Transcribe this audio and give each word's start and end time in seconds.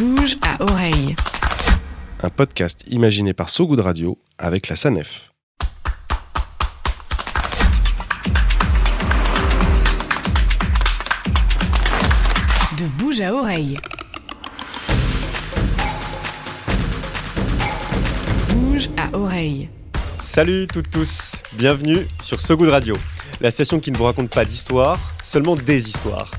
bouge 0.00 0.38
à 0.40 0.62
oreille. 0.62 1.14
Un 2.22 2.30
podcast 2.30 2.84
imaginé 2.88 3.34
par 3.34 3.50
So 3.50 3.66
Good 3.66 3.80
Radio 3.80 4.18
avec 4.38 4.68
la 4.68 4.76
SANEF. 4.76 5.30
De 12.78 12.86
bouge 12.98 13.20
à 13.20 13.34
oreille. 13.34 13.76
Bouge 18.54 18.88
à 18.96 19.14
oreille. 19.14 19.68
Salut 20.18 20.66
toutes 20.66 20.90
tous, 20.90 21.42
bienvenue 21.52 22.06
sur 22.22 22.40
So 22.40 22.56
Good 22.56 22.70
Radio, 22.70 22.96
la 23.42 23.50
station 23.50 23.80
qui 23.80 23.92
ne 23.92 23.98
vous 23.98 24.04
raconte 24.04 24.30
pas 24.30 24.46
d'histoire, 24.46 24.98
seulement 25.22 25.56
des 25.56 25.88
histoires. 25.88 26.30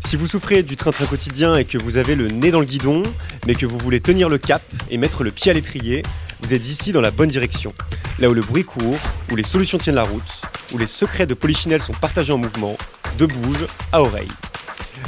Si 0.00 0.16
vous 0.16 0.26
souffrez 0.26 0.62
du 0.62 0.76
train-train 0.76 1.06
quotidien 1.06 1.56
et 1.56 1.64
que 1.64 1.78
vous 1.78 1.96
avez 1.96 2.14
le 2.14 2.28
nez 2.28 2.50
dans 2.50 2.58
le 2.58 2.66
guidon, 2.66 3.02
mais 3.46 3.54
que 3.54 3.66
vous 3.66 3.78
voulez 3.78 4.00
tenir 4.00 4.28
le 4.28 4.38
cap 4.38 4.62
et 4.90 4.96
mettre 4.98 5.22
le 5.22 5.30
pied 5.30 5.50
à 5.50 5.54
l'étrier, 5.54 6.02
vous 6.40 6.52
êtes 6.52 6.66
ici 6.68 6.90
dans 6.90 7.00
la 7.00 7.10
bonne 7.10 7.28
direction. 7.28 7.72
Là 8.18 8.28
où 8.28 8.34
le 8.34 8.40
bruit 8.40 8.64
court, 8.64 8.98
où 9.30 9.36
les 9.36 9.44
solutions 9.44 9.78
tiennent 9.78 9.96
la 9.96 10.02
route, 10.02 10.42
où 10.72 10.78
les 10.78 10.86
secrets 10.86 11.26
de 11.26 11.34
Polichinelle 11.34 11.82
sont 11.82 11.92
partagés 11.92 12.32
en 12.32 12.38
mouvement, 12.38 12.76
de 13.18 13.26
bouge 13.26 13.66
à 13.92 14.02
oreille. 14.02 14.32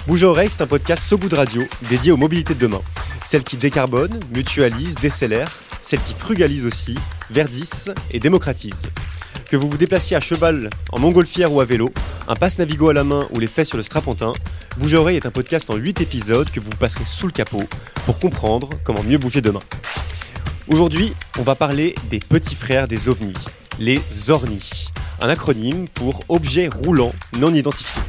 Bouge 0.07 0.25
à 0.25 0.29
oreille, 0.29 0.51
c'est 0.51 0.63
un 0.63 0.66
podcast 0.66 1.02
So 1.02 1.19
Good 1.19 1.33
Radio 1.33 1.65
dédié 1.88 2.13
aux 2.13 2.16
mobilités 2.16 2.55
de 2.55 2.61
demain. 2.61 2.83
Celles 3.24 3.45
qui 3.45 3.57
décarbonent, 3.57 4.21
mutualisent, 4.33 4.97
décélèrent, 4.97 5.59
celles 5.83 6.01
qui 6.01 6.15
frugalisent 6.15 6.66
aussi, 6.66 6.97
verdissent 7.30 7.91
et 8.11 8.21
démocratisent. 8.21 8.88
Que 9.52 9.59
vous 9.59 9.69
vous 9.69 9.77
déplaciez 9.77 10.16
à 10.16 10.20
cheval, 10.20 10.70
en 10.92 10.98
montgolfière 10.98 11.52
ou 11.52 11.60
à 11.60 11.66
vélo, 11.66 11.93
un 12.27 12.34
passe 12.34 12.59
Navigo 12.59 12.88
à 12.88 12.95
la 12.95 13.05
main 13.05 13.29
ou 13.33 13.38
les 13.38 13.47
fesses 13.47 13.69
sur 13.69 13.77
le 13.77 13.83
strapontin, 13.83 14.33
Bouge 14.79 14.95
à 14.95 15.01
oreille 15.01 15.19
est 15.19 15.27
un 15.27 15.30
podcast 15.30 15.69
en 15.69 15.77
8 15.77 16.01
épisodes 16.01 16.51
que 16.51 16.59
vous 16.59 16.70
passerez 16.70 17.05
sous 17.05 17.27
le 17.27 17.33
capot 17.33 17.60
pour 18.07 18.19
comprendre 18.19 18.70
comment 18.83 19.02
mieux 19.02 19.19
bouger 19.19 19.43
demain. 19.43 19.60
Aujourd'hui, 20.69 21.12
on 21.38 21.43
va 21.43 21.55
parler 21.55 21.95
des 22.09 22.18
petits 22.18 22.54
frères 22.54 22.88
des 22.88 23.10
ovnis, 23.10 23.35
les 23.79 24.01
ORNI, 24.30 24.88
un 25.21 25.29
acronyme 25.29 25.87
pour 25.87 26.23
objets 26.30 26.68
roulants 26.68 27.12
non 27.38 27.52
identifiés. 27.52 28.01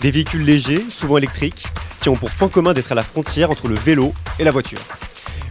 Des 0.00 0.10
véhicules 0.10 0.44
légers, 0.44 0.84
souvent 0.90 1.16
électriques, 1.16 1.68
qui 2.00 2.08
ont 2.08 2.16
pour 2.16 2.32
point 2.32 2.48
commun 2.48 2.72
d'être 2.72 2.90
à 2.90 2.96
la 2.96 3.04
frontière 3.04 3.52
entre 3.52 3.68
le 3.68 3.76
vélo 3.76 4.14
et 4.40 4.42
la 4.42 4.50
voiture. 4.50 4.80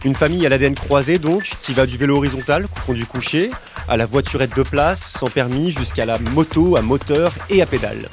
Une 0.04 0.14
famille 0.14 0.44
à 0.44 0.50
l'ADN 0.50 0.74
croisé 0.74 1.16
donc, 1.16 1.52
qui 1.62 1.72
va 1.72 1.86
du 1.86 1.96
vélo 1.96 2.18
horizontal, 2.18 2.66
conduit 2.86 3.06
couché, 3.06 3.48
à 3.92 3.98
la 3.98 4.06
voiturette 4.06 4.56
de 4.56 4.62
place, 4.62 5.02
sans 5.18 5.26
permis, 5.26 5.70
jusqu'à 5.70 6.06
la 6.06 6.18
moto 6.18 6.76
à 6.76 6.80
moteur 6.80 7.30
et 7.50 7.60
à 7.60 7.66
pédale. 7.66 8.08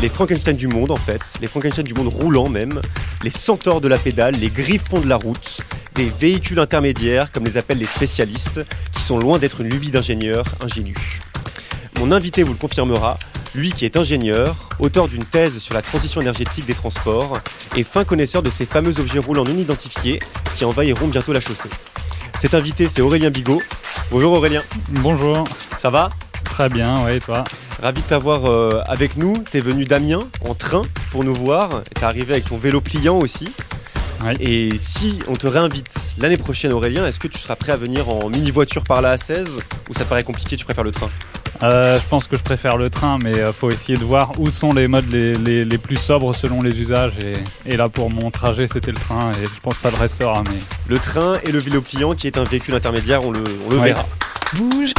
Les 0.00 0.08
Frankenstein 0.08 0.54
du 0.54 0.68
monde 0.68 0.92
en 0.92 0.96
fait, 0.96 1.34
les 1.40 1.48
Frankenstein 1.48 1.84
du 1.84 1.94
monde 1.94 2.06
roulant 2.06 2.48
même, 2.48 2.80
les 3.24 3.30
centaures 3.30 3.80
de 3.80 3.88
la 3.88 3.98
pédale, 3.98 4.36
les 4.36 4.50
griffons 4.50 5.00
de 5.00 5.08
la 5.08 5.16
route, 5.16 5.62
des 5.96 6.08
véhicules 6.08 6.60
intermédiaires 6.60 7.32
comme 7.32 7.44
les 7.44 7.56
appellent 7.56 7.78
les 7.78 7.86
spécialistes, 7.86 8.64
qui 8.94 9.02
sont 9.02 9.18
loin 9.18 9.40
d'être 9.40 9.62
une 9.62 9.68
lubie 9.68 9.90
d'ingénieur 9.90 10.44
ingénu. 10.60 10.94
Mon 11.98 12.12
invité 12.12 12.44
vous 12.44 12.52
le 12.52 12.58
confirmera, 12.58 13.18
lui 13.52 13.72
qui 13.72 13.84
est 13.84 13.96
ingénieur, 13.96 14.68
auteur 14.78 15.08
d'une 15.08 15.24
thèse 15.24 15.58
sur 15.58 15.74
la 15.74 15.82
transition 15.82 16.20
énergétique 16.20 16.66
des 16.66 16.74
transports 16.74 17.40
et 17.74 17.82
fin 17.82 18.04
connaisseur 18.04 18.44
de 18.44 18.50
ces 18.50 18.64
fameux 18.64 19.00
objets 19.00 19.18
roulants 19.18 19.42
non 19.42 19.58
identifiés 19.58 20.20
qui 20.54 20.64
envahiront 20.64 21.08
bientôt 21.08 21.32
la 21.32 21.40
chaussée. 21.40 21.70
Cet 22.38 22.52
invité, 22.52 22.86
c'est 22.86 23.00
Aurélien 23.00 23.30
Bigot. 23.30 23.62
Bonjour 24.10 24.34
Aurélien. 24.34 24.62
Bonjour. 24.90 25.44
Ça 25.78 25.88
va? 25.88 26.10
Très 26.44 26.68
bien, 26.68 27.02
ouais, 27.04 27.16
et 27.16 27.20
toi? 27.20 27.44
Ravi 27.82 28.02
de 28.02 28.06
t'avoir 28.06 28.44
euh, 28.44 28.82
avec 28.86 29.16
nous. 29.16 29.38
T'es 29.50 29.60
venu 29.60 29.86
d'Amiens 29.86 30.28
en 30.46 30.54
train 30.54 30.82
pour 31.10 31.24
nous 31.24 31.34
voir. 31.34 31.82
T'es 31.94 32.04
arrivé 32.04 32.34
avec 32.34 32.48
ton 32.48 32.58
vélo 32.58 32.82
pliant 32.82 33.18
aussi. 33.18 33.52
Ouais. 34.24 34.34
Et 34.40 34.76
si 34.78 35.18
on 35.28 35.36
te 35.36 35.46
réinvite 35.46 36.14
l'année 36.18 36.36
prochaine, 36.38 36.72
Aurélien, 36.72 37.06
est-ce 37.06 37.20
que 37.20 37.28
tu 37.28 37.38
seras 37.38 37.56
prêt 37.56 37.72
à 37.72 37.76
venir 37.76 38.08
en 38.08 38.28
mini 38.28 38.50
voiture 38.50 38.82
par 38.82 39.00
la 39.02 39.16
A16 39.16 39.46
ou 39.88 39.94
ça 39.94 40.04
te 40.04 40.08
paraît 40.08 40.24
compliqué 40.24 40.56
Tu 40.56 40.64
préfères 40.64 40.84
le 40.84 40.92
train? 40.92 41.10
Euh, 41.62 41.98
Je 42.00 42.06
pense 42.08 42.26
que 42.26 42.36
je 42.36 42.42
préfère 42.42 42.76
le 42.76 42.90
train, 42.90 43.18
mais 43.22 43.32
il 43.32 43.52
faut 43.52 43.70
essayer 43.70 43.96
de 43.98 44.04
voir 44.04 44.32
où 44.38 44.50
sont 44.50 44.70
les 44.72 44.88
modes 44.88 45.10
les, 45.10 45.34
les- 45.34 45.64
les 45.64 45.78
plus 45.78 45.96
sobres 45.96 46.34
selon 46.34 46.60
les 46.62 46.78
usages. 46.80 47.12
Et, 47.22 47.72
et 47.72 47.76
là, 47.76 47.88
pour 47.88 48.10
mon 48.10 48.30
trajet, 48.30 48.66
c'était 48.66 48.90
le 48.90 48.98
train, 48.98 49.32
et 49.32 49.44
je 49.44 49.60
pense 49.62 49.74
que 49.74 49.80
ça 49.80 49.90
le 49.90 49.96
restera. 49.96 50.42
Mais 50.50 50.58
Le 50.88 50.98
train 50.98 51.38
et 51.44 51.52
le 51.52 51.58
vélo 51.58 51.80
pliant, 51.82 52.14
qui 52.14 52.26
est 52.26 52.36
un 52.38 52.44
véhicule 52.44 52.74
intermédiaire, 52.74 53.24
on 53.24 53.30
le, 53.30 53.44
on 53.66 53.70
le 53.70 53.78
Ouais. 53.78 53.86
verra. 53.88 54.06
Bouge 54.54 54.92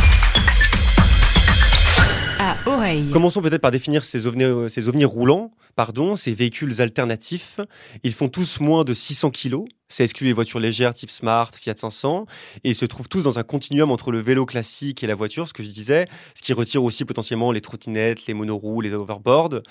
à 2.39 2.55
oreille. 2.69 3.09
Commençons 3.11 3.41
peut-être 3.41 3.61
par 3.61 3.71
définir 3.71 4.03
ces 4.03 4.27
ovnis, 4.27 4.43
euh, 4.43 4.69
ces 4.69 4.87
ovnis 4.87 5.05
roulants, 5.05 5.51
pardon, 5.77 6.15
ces 6.15 6.33
véhicules 6.33 6.81
alternatifs. 6.81 7.61
Ils 8.03 8.13
font 8.13 8.27
tous 8.27 8.59
moins 8.59 8.83
de 8.83 8.93
600 8.93 9.31
kg. 9.31 9.59
Exclut 9.99 10.27
les 10.27 10.33
voitures 10.33 10.59
légères 10.59 10.93
type 10.93 11.09
Smart, 11.09 11.49
Fiat 11.53 11.75
500. 11.75 12.25
Et 12.63 12.69
ils 12.69 12.75
se 12.75 12.85
trouvent 12.85 13.09
tous 13.09 13.23
dans 13.23 13.39
un 13.39 13.43
continuum 13.43 13.89
entre 13.89 14.11
le 14.11 14.19
vélo 14.19 14.45
classique 14.45 15.03
et 15.03 15.07
la 15.07 15.15
voiture, 15.15 15.47
ce 15.47 15.53
que 15.53 15.63
je 15.63 15.69
disais, 15.69 16.07
ce 16.35 16.41
qui 16.41 16.53
retire 16.53 16.83
aussi 16.83 17.03
potentiellement 17.03 17.51
les 17.51 17.61
trottinettes, 17.61 18.27
les 18.27 18.33
monoroues, 18.33 18.81
les 18.81 18.93
overboards. 18.93 19.61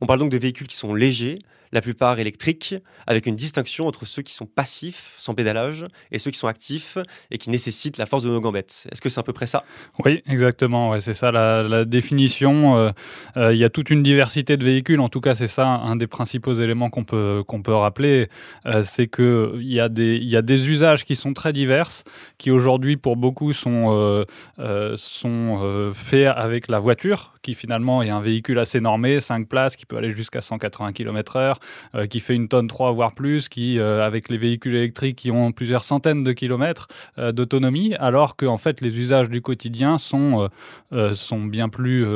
On 0.00 0.06
parle 0.06 0.18
donc 0.18 0.30
de 0.30 0.38
véhicules 0.38 0.66
qui 0.66 0.76
sont 0.76 0.94
légers, 0.94 1.38
la 1.72 1.80
plupart 1.80 2.18
électriques, 2.18 2.74
avec 3.06 3.26
une 3.26 3.36
distinction 3.36 3.86
entre 3.86 4.06
ceux 4.06 4.22
qui 4.22 4.32
sont 4.32 4.46
passifs, 4.46 5.14
sans 5.18 5.34
pédalage, 5.34 5.86
et 6.10 6.18
ceux 6.18 6.30
qui 6.30 6.38
sont 6.38 6.46
actifs 6.46 6.98
et 7.30 7.38
qui 7.38 7.50
nécessitent 7.50 7.98
la 7.98 8.06
force 8.06 8.22
de 8.22 8.30
nos 8.30 8.40
gambettes. 8.40 8.86
Est-ce 8.90 9.00
que 9.00 9.08
c'est 9.08 9.20
à 9.20 9.22
peu 9.22 9.32
près 9.32 9.46
ça? 9.46 9.64
Oui, 10.04 10.22
exactement. 10.26 10.98
C'est 11.00 11.14
ça 11.14 11.30
la, 11.30 11.84
définition. 11.84 12.76
Euh, 12.76 12.90
euh, 13.36 13.54
Il 13.54 13.58
y 13.58 13.64
a 13.64 13.70
toute 13.70 13.90
une 13.90 14.02
diversité 14.02 14.56
de 14.56 14.64
véhicules. 14.64 15.00
En 15.00 15.08
tout 15.08 15.20
cas, 15.20 15.34
c'est 15.34 15.46
ça 15.46 15.66
un 15.66 15.96
des 15.96 16.06
principaux 16.06 16.54
éléments 16.54 16.90
qu'on 16.90 17.04
peut 17.04 17.44
qu'on 17.46 17.62
peut 17.62 17.74
rappeler. 17.74 18.28
Euh, 18.66 18.82
c'est 18.82 19.06
que 19.06 19.58
y 19.72 19.80
a 19.80 19.88
des 19.88 20.16
il 20.16 20.28
y 20.28 20.36
a 20.36 20.42
des 20.42 20.68
usages 20.68 21.04
qui 21.04 21.16
sont 21.16 21.32
très 21.34 21.52
divers, 21.52 21.88
qui 22.38 22.50
aujourd'hui 22.50 22.96
pour 22.96 23.16
beaucoup 23.16 23.52
sont 23.52 23.86
euh, 23.92 24.24
euh, 24.58 24.94
sont 24.96 25.60
euh, 25.62 25.92
faits 25.94 26.28
avec 26.28 26.68
la 26.68 26.78
voiture, 26.78 27.34
qui 27.42 27.54
finalement 27.54 28.02
est 28.02 28.10
un 28.10 28.20
véhicule 28.20 28.58
assez 28.58 28.80
normé, 28.80 29.20
5 29.20 29.48
places, 29.48 29.76
qui 29.76 29.86
peut 29.86 29.96
aller 29.96 30.10
jusqu'à 30.10 30.40
180 30.40 30.92
km/h, 30.92 32.08
qui 32.08 32.20
fait 32.20 32.34
une 32.34 32.48
tonne 32.48 32.68
3 32.68 32.92
voire 32.92 33.14
plus, 33.14 33.48
qui 33.48 33.78
avec 33.78 34.28
les 34.28 34.38
véhicules 34.38 34.74
électriques 34.74 35.16
qui 35.16 35.30
ont 35.30 35.52
plusieurs 35.52 35.84
centaines 35.84 36.24
de 36.24 36.32
kilomètres 36.32 36.88
d'autonomie, 37.16 37.94
alors 37.98 38.36
que 38.36 38.46
en 38.46 38.56
fait 38.56 38.80
les 38.80 38.98
usages 38.98 39.28
du 39.28 39.40
quotidien 39.40 39.98
sont 39.98 40.48
sont 41.12 41.44
bien 41.44 41.68
plus 41.68 42.06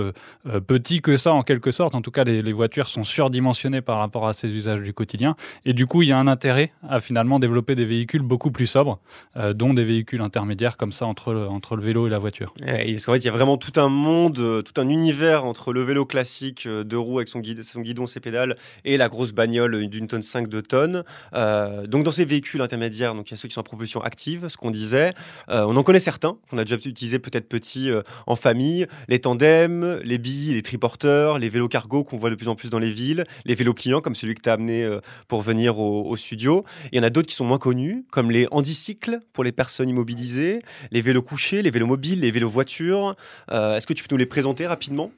petits 0.67 1.01
que 1.01 1.17
ça 1.17 1.33
en 1.33 1.43
quelque 1.43 1.71
sorte. 1.71 1.95
En 1.95 2.03
tout 2.03 2.11
cas, 2.11 2.25
les 2.25 2.53
voitures 2.53 2.89
sont 2.89 3.05
surdimensionnées 3.05 3.83
par 3.83 3.99
rapport 3.99 4.27
à 4.27 4.33
ces 4.33 4.49
usages 4.49 4.83
du 4.83 4.93
quotidien, 4.93 5.37
et 5.65 5.73
du 5.73 5.87
coup, 5.87 6.03
il 6.03 6.09
y 6.09 6.13
a 6.13 6.19
un 6.19 6.27
intérêt 6.27 6.73
à 6.89 7.01
finalement 7.01 7.40
développer 7.41 7.75
des 7.75 7.85
véhicules 7.85 8.23
beaucoup 8.23 8.51
plus 8.51 8.67
sobres, 8.67 9.01
euh, 9.37 9.53
dont 9.53 9.75
des 9.75 9.85
véhicules 9.85 10.21
intermédiaires 10.21 10.77
comme 10.77 10.93
ça 10.93 11.07
entre 11.07 11.33
le, 11.33 11.49
entre 11.49 11.77
le 11.77 11.83
vélo 11.83 12.07
et 12.07 12.11
la 12.11 12.19
voiture. 12.19 12.55
Fait, 12.65 12.87
il 12.87 13.25
y 13.25 13.29
a 13.29 13.33
vraiment 13.33 13.57
tout 13.57 13.79
un 13.81 13.89
monde, 13.89 14.39
euh, 14.39 14.63
tout 14.63 14.81
un 14.81 14.89
univers 14.89 15.45
entre 15.45 15.73
le 15.73 15.83
vélo 15.83 16.07
classique, 16.07 16.65
euh, 16.67 16.85
deux 16.85 16.99
roues 16.99 17.19
avec 17.19 17.29
son, 17.29 17.41
guide, 17.41 17.63
son 17.63 17.81
guidon, 17.81 18.07
ses 18.07 18.21
pédales, 18.21 18.57
et 18.85 18.97
la 18.97 19.09
grosse 19.09 19.33
bagnole 19.33 19.89
d'une 19.89 20.07
tonne 20.07 20.23
5 20.23 20.49
de 20.49 20.61
tonnes. 20.61 21.05
Donc, 21.33 22.05
dans 22.05 22.13
ces 22.13 22.25
véhicules 22.25 22.61
intermédiaires, 22.61 23.15
donc 23.15 23.29
il 23.29 23.33
y 23.33 23.35
a 23.35 23.37
ceux 23.37 23.49
qui 23.49 23.55
sont 23.55 23.61
à 23.61 23.65
propulsion 23.65 24.01
active, 24.03 24.49
ce 24.49 24.57
qu'on 24.57 24.71
disait. 24.71 25.13
On 25.49 25.77
en 25.77 25.83
connaît 25.83 26.01
certains, 26.01 26.37
qu'on 26.49 26.59
a 26.59 26.65
déjà 26.65 26.77
utilisé 26.77 27.19
peut-être 27.19 27.49
petits 27.49 27.91
euh, 27.91 28.03
en 28.27 28.37
famille. 28.37 28.87
Les 29.09 29.19
tandems, 29.19 30.01
les 30.05 30.19
billes, 30.19 30.55
les 30.55 30.63
triporteurs, 30.63 31.39
les 31.39 31.49
vélos 31.49 31.69
cargo 31.69 32.05
qu'on 32.05 32.17
voit 32.17 32.31
de 32.31 32.35
plus 32.35 32.49
en 32.49 32.55
plus 32.55 32.71
dans 32.71 32.79
les 32.79 32.93
villes, 32.93 33.25
les 33.45 33.55
vélos 33.55 33.75
pliants 33.75 34.01
comme 34.01 34.15
celui 34.15 34.35
que 34.35 34.43
tu 34.43 34.49
as 34.49 34.55
amené 34.55 34.99
pour 35.29 35.43
venir 35.43 35.79
au, 35.79 36.05
au 36.09 36.17
studio. 36.17 36.65
Il 36.93 36.97
y 36.97 37.01
en 37.01 37.05
a 37.05 37.11
d'autres 37.11 37.30
qui 37.31 37.37
sont 37.37 37.47
moins 37.47 37.59
connus, 37.59 38.05
comme 38.11 38.31
les 38.31 38.47
handicycles 38.51 39.21
pour 39.33 39.45
les 39.45 39.53
personnes 39.53 39.89
immobilisées, 39.89 40.61
les 40.91 41.01
vélos 41.01 41.23
couchés, 41.23 41.63
les 41.63 41.71
vélos 41.71 41.87
mobiles, 41.87 42.21
les 42.21 42.31
vélos 42.31 42.51
voitures. 42.51 43.17
Euh, 43.51 43.77
Est-ce 43.77 43.87
que 43.87 43.95
tu 43.95 44.03
peux 44.05 44.15
nous 44.15 44.19
les 44.19 44.27
présenter 44.27 44.67
rapidement? 44.67 45.11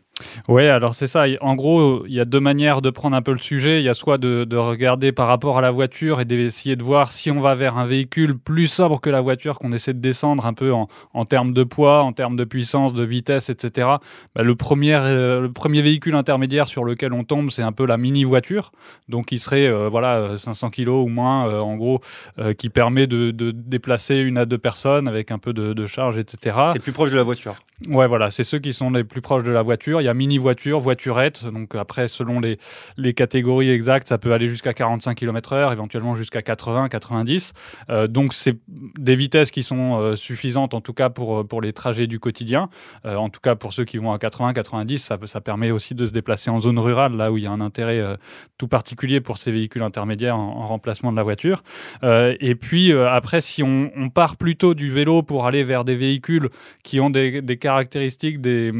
Oui, 0.48 0.66
alors 0.66 0.94
c'est 0.94 1.06
ça. 1.06 1.24
En 1.40 1.54
gros, 1.54 2.04
il 2.06 2.12
y 2.12 2.20
a 2.20 2.24
deux 2.24 2.40
manières 2.40 2.82
de 2.82 2.90
prendre 2.90 3.16
un 3.16 3.22
peu 3.22 3.32
le 3.32 3.38
sujet. 3.38 3.80
Il 3.80 3.84
y 3.84 3.88
a 3.88 3.94
soit 3.94 4.18
de, 4.18 4.44
de 4.44 4.56
regarder 4.56 5.10
par 5.10 5.26
rapport 5.26 5.58
à 5.58 5.60
la 5.62 5.70
voiture 5.70 6.20
et 6.20 6.24
d'essayer 6.24 6.76
de 6.76 6.82
voir 6.82 7.12
si 7.12 7.30
on 7.30 7.40
va 7.40 7.54
vers 7.54 7.78
un 7.78 7.86
véhicule 7.86 8.38
plus 8.38 8.66
sobre 8.66 9.00
que 9.00 9.10
la 9.10 9.20
voiture, 9.20 9.58
qu'on 9.58 9.72
essaie 9.72 9.94
de 9.94 10.00
descendre 10.00 10.46
un 10.46 10.52
peu 10.52 10.72
en, 10.72 10.88
en 11.14 11.24
termes 11.24 11.52
de 11.52 11.64
poids, 11.64 12.02
en 12.02 12.12
termes 12.12 12.36
de 12.36 12.44
puissance, 12.44 12.92
de 12.92 13.04
vitesse, 13.04 13.48
etc. 13.48 13.88
Bah, 14.34 14.42
le, 14.42 14.54
premier, 14.54 14.94
euh, 14.94 15.40
le 15.40 15.52
premier 15.52 15.80
véhicule 15.82 16.14
intermédiaire 16.14 16.68
sur 16.68 16.84
lequel 16.84 17.12
on 17.14 17.24
tombe, 17.24 17.50
c'est 17.50 17.62
un 17.62 17.72
peu 17.72 17.86
la 17.86 17.96
mini-voiture. 17.96 18.72
Donc, 19.08 19.32
il 19.32 19.40
serait 19.40 19.66
euh, 19.66 19.88
voilà, 19.88 20.36
500 20.36 20.70
kg 20.70 20.88
ou 20.88 21.08
moins, 21.08 21.48
euh, 21.48 21.58
en 21.58 21.76
gros, 21.76 22.00
euh, 22.38 22.52
qui 22.52 22.68
permet 22.68 23.06
de, 23.06 23.30
de 23.30 23.50
déplacer 23.50 24.16
une 24.16 24.36
à 24.36 24.44
deux 24.44 24.58
personnes 24.58 25.08
avec 25.08 25.30
un 25.30 25.38
peu 25.38 25.52
de, 25.52 25.72
de 25.72 25.86
charge, 25.86 26.18
etc. 26.18 26.56
C'est 26.72 26.78
plus 26.80 26.92
proche 26.92 27.10
de 27.10 27.16
la 27.16 27.22
voiture. 27.22 27.54
Ouais, 27.88 28.06
voilà, 28.06 28.30
c'est 28.30 28.44
ceux 28.44 28.58
qui 28.58 28.72
sont 28.72 28.90
les 28.90 29.04
plus 29.04 29.20
proches 29.20 29.42
de 29.42 29.50
la 29.50 29.62
voiture. 29.62 30.00
Il 30.02 30.06
y 30.06 30.08
a 30.08 30.14
mini 30.14 30.38
voiture, 30.38 30.80
voiturette. 30.80 31.46
Donc 31.46 31.74
après, 31.74 32.08
selon 32.08 32.40
les, 32.40 32.58
les 32.96 33.14
catégories 33.14 33.70
exactes, 33.70 34.08
ça 34.08 34.18
peut 34.18 34.32
aller 34.32 34.48
jusqu'à 34.48 34.74
45 34.74 35.14
km/h, 35.14 35.72
éventuellement 35.72 36.14
jusqu'à 36.14 36.42
80, 36.42 36.88
90. 36.88 37.52
Euh, 37.90 38.06
donc 38.06 38.34
c'est 38.34 38.58
des 38.98 39.16
vitesses 39.16 39.50
qui 39.50 39.62
sont 39.62 39.98
euh, 39.98 40.16
suffisantes 40.16 40.74
en 40.74 40.80
tout 40.80 40.92
cas 40.92 41.08
pour, 41.08 41.46
pour 41.46 41.60
les 41.60 41.72
trajets 41.72 42.06
du 42.06 42.18
quotidien. 42.20 42.68
Euh, 43.06 43.16
en 43.16 43.28
tout 43.30 43.40
cas 43.40 43.54
pour 43.54 43.72
ceux 43.72 43.84
qui 43.84 43.98
vont 43.98 44.12
à 44.12 44.18
80, 44.18 44.52
90, 44.52 44.98
ça, 44.98 45.18
ça 45.24 45.40
permet 45.40 45.70
aussi 45.70 45.94
de 45.94 46.06
se 46.06 46.12
déplacer 46.12 46.50
en 46.50 46.58
zone 46.58 46.78
rurale, 46.78 47.16
là 47.16 47.32
où 47.32 47.38
il 47.38 47.44
y 47.44 47.46
a 47.46 47.50
un 47.50 47.60
intérêt 47.60 48.00
euh, 48.00 48.16
tout 48.58 48.68
particulier 48.68 49.20
pour 49.20 49.38
ces 49.38 49.52
véhicules 49.52 49.82
intermédiaires 49.82 50.36
en, 50.36 50.58
en 50.58 50.66
remplacement 50.66 51.12
de 51.12 51.16
la 51.16 51.22
voiture. 51.22 51.62
Euh, 52.02 52.34
et 52.40 52.54
puis 52.54 52.92
euh, 52.92 53.08
après, 53.08 53.40
si 53.40 53.62
on, 53.62 53.90
part 54.14 54.36
plutôt 54.36 54.74
du 54.74 54.90
vélo 54.90 55.22
pour 55.22 55.46
aller 55.46 55.62
vers 55.62 55.84
des 55.84 55.94
véhicules 55.94 56.50
qui 56.82 57.00
ont 57.00 57.08
des, 57.08 57.40
des 57.40 57.56
caractéristiques, 57.56 58.40
des, 58.40 58.72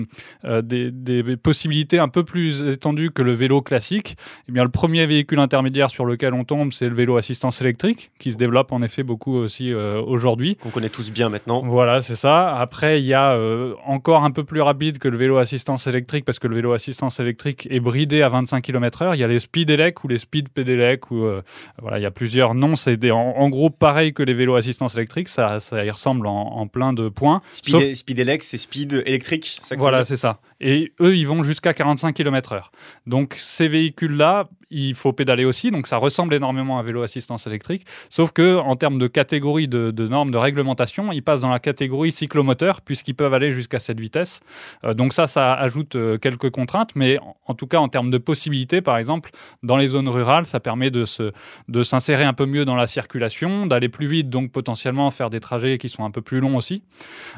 euh, 0.44 0.60
des, 0.62 0.90
des 1.20 1.36
possibilités 1.36 1.98
un 1.98 2.08
peu 2.08 2.24
plus 2.24 2.62
étendues 2.62 3.10
que 3.10 3.20
le 3.22 3.32
vélo 3.34 3.60
classique, 3.60 4.16
eh 4.48 4.52
bien, 4.52 4.62
le 4.62 4.70
premier 4.70 5.04
véhicule 5.04 5.40
intermédiaire 5.40 5.90
sur 5.90 6.04
lequel 6.04 6.32
on 6.32 6.44
tombe, 6.44 6.72
c'est 6.72 6.88
le 6.88 6.94
vélo 6.94 7.16
assistance 7.16 7.60
électrique, 7.60 8.10
qui 8.18 8.32
se 8.32 8.36
développe 8.36 8.72
en 8.72 8.80
effet 8.82 9.02
beaucoup 9.02 9.34
aussi 9.34 9.72
euh, 9.72 10.00
aujourd'hui. 10.00 10.56
Qu'on 10.56 10.70
connaît 10.70 10.88
tous 10.88 11.10
bien 11.10 11.28
maintenant. 11.28 11.62
Voilà, 11.64 12.00
c'est 12.00 12.16
ça. 12.16 12.56
Après, 12.56 13.00
il 13.00 13.04
y 13.06 13.14
a 13.14 13.32
euh, 13.32 13.74
encore 13.84 14.24
un 14.24 14.30
peu 14.30 14.44
plus 14.44 14.60
rapide 14.62 14.98
que 14.98 15.08
le 15.08 15.16
vélo 15.16 15.36
assistance 15.38 15.86
électrique, 15.86 16.24
parce 16.24 16.38
que 16.38 16.46
le 16.48 16.54
vélo 16.56 16.72
assistance 16.72 17.18
électrique 17.20 17.66
est 17.70 17.80
bridé 17.80 18.22
à 18.22 18.28
25 18.28 18.62
km/h. 18.62 19.14
Il 19.14 19.20
y 19.20 19.24
a 19.24 19.26
les 19.28 19.40
speed 19.40 19.68
elec 19.70 20.04
ou 20.04 20.08
les 20.08 20.18
speed 20.18 20.48
pédélec, 20.50 21.10
ou 21.10 21.24
euh, 21.24 21.42
voilà, 21.80 21.98
il 21.98 22.02
y 22.02 22.06
a 22.06 22.10
plusieurs 22.10 22.54
noms. 22.54 22.76
C'est 22.76 23.10
en, 23.10 23.18
en 23.18 23.50
gros 23.50 23.70
pareil 23.70 24.12
que 24.14 24.22
les 24.22 24.34
vélos 24.34 24.54
assistance 24.54 24.94
électrique. 24.94 25.28
Ça, 25.28 25.58
ça 25.60 25.84
y 25.84 25.90
ressemble 25.90 26.26
en, 26.26 26.32
en 26.56 26.66
plein 26.66 26.92
de 26.92 27.08
points. 27.08 27.40
Speed, 27.52 27.74
Sauf- 27.74 27.94
speed 27.94 28.22
c'est 28.40 28.56
speed 28.56 29.02
électrique. 29.06 29.56
ça 29.62 29.74
Voilà, 29.76 30.04
c'est 30.04 30.16
ça. 30.16 30.40
Et 30.60 30.92
eux, 31.02 31.16
ils 31.16 31.26
vont 31.26 31.42
jusqu'à 31.42 31.74
45 31.74 32.14
km/h. 32.14 32.70
Donc, 33.06 33.34
ces 33.38 33.68
véhicules-là, 33.68 34.48
il 34.72 34.94
faut 34.94 35.12
pédaler 35.12 35.44
aussi. 35.44 35.70
Donc, 35.70 35.86
ça 35.86 35.96
ressemble 35.96 36.34
énormément 36.34 36.78
à 36.78 36.80
un 36.80 36.82
vélo 36.82 37.02
assistance 37.02 37.46
électrique. 37.46 37.84
Sauf 38.10 38.32
que, 38.32 38.56
en 38.56 38.76
termes 38.76 38.98
de 38.98 39.06
catégorie 39.06 39.68
de, 39.68 39.90
normes 40.08 40.30
de 40.30 40.38
réglementation, 40.38 41.12
ils 41.12 41.22
passent 41.22 41.42
dans 41.42 41.50
la 41.50 41.58
catégorie 41.58 42.12
cyclomoteur, 42.12 42.80
puisqu'ils 42.80 43.14
peuvent 43.14 43.34
aller 43.34 43.52
jusqu'à 43.52 43.78
cette 43.78 44.00
vitesse. 44.00 44.40
Euh, 44.84 44.94
donc, 44.94 45.12
ça, 45.12 45.26
ça 45.26 45.54
ajoute 45.54 45.96
euh, 45.96 46.18
quelques 46.18 46.50
contraintes. 46.50 46.90
Mais 46.94 47.18
en, 47.46 47.54
tout 47.54 47.66
cas, 47.66 47.78
en 47.78 47.88
termes 47.88 48.10
de 48.10 48.18
possibilités, 48.18 48.80
par 48.80 48.96
exemple, 48.96 49.30
dans 49.62 49.76
les 49.76 49.88
zones 49.88 50.08
rurales, 50.08 50.46
ça 50.46 50.60
permet 50.60 50.90
de 50.90 51.04
se, 51.04 51.32
de 51.68 51.82
s'insérer 51.82 52.24
un 52.24 52.32
peu 52.32 52.46
mieux 52.46 52.64
dans 52.64 52.76
la 52.76 52.86
circulation, 52.86 53.66
d'aller 53.66 53.88
plus 53.88 54.06
vite, 54.06 54.30
donc 54.30 54.50
potentiellement 54.50 55.10
faire 55.10 55.30
des 55.30 55.40
trajets 55.40 55.78
qui 55.78 55.88
sont 55.88 56.04
un 56.04 56.10
peu 56.10 56.22
plus 56.22 56.40
longs 56.40 56.56
aussi. 56.56 56.82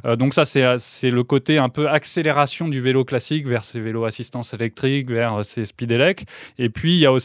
Euh, 0.05 0.17
donc 0.17 0.35
ça, 0.35 0.45
c'est 0.45 0.65
c'est 0.79 1.11
le 1.11 1.25
côté 1.25 1.59
un 1.59 1.69
peu 1.69 1.89
accélération 1.89 2.69
du 2.69 2.81
vélo 2.81 3.05
classique 3.05 3.47
vers 3.47 3.65
ces 3.65 3.81
vélos 3.81 4.05
assistance 4.05 4.55
électrique, 4.55 5.11
vers 5.11 5.45
ces 5.45 5.67
speedelec. 5.67 6.25
Et 6.59 6.69
puis, 6.69 6.95
il 6.95 7.01
y 7.01 7.07
a 7.07 7.13
aussi 7.13 7.24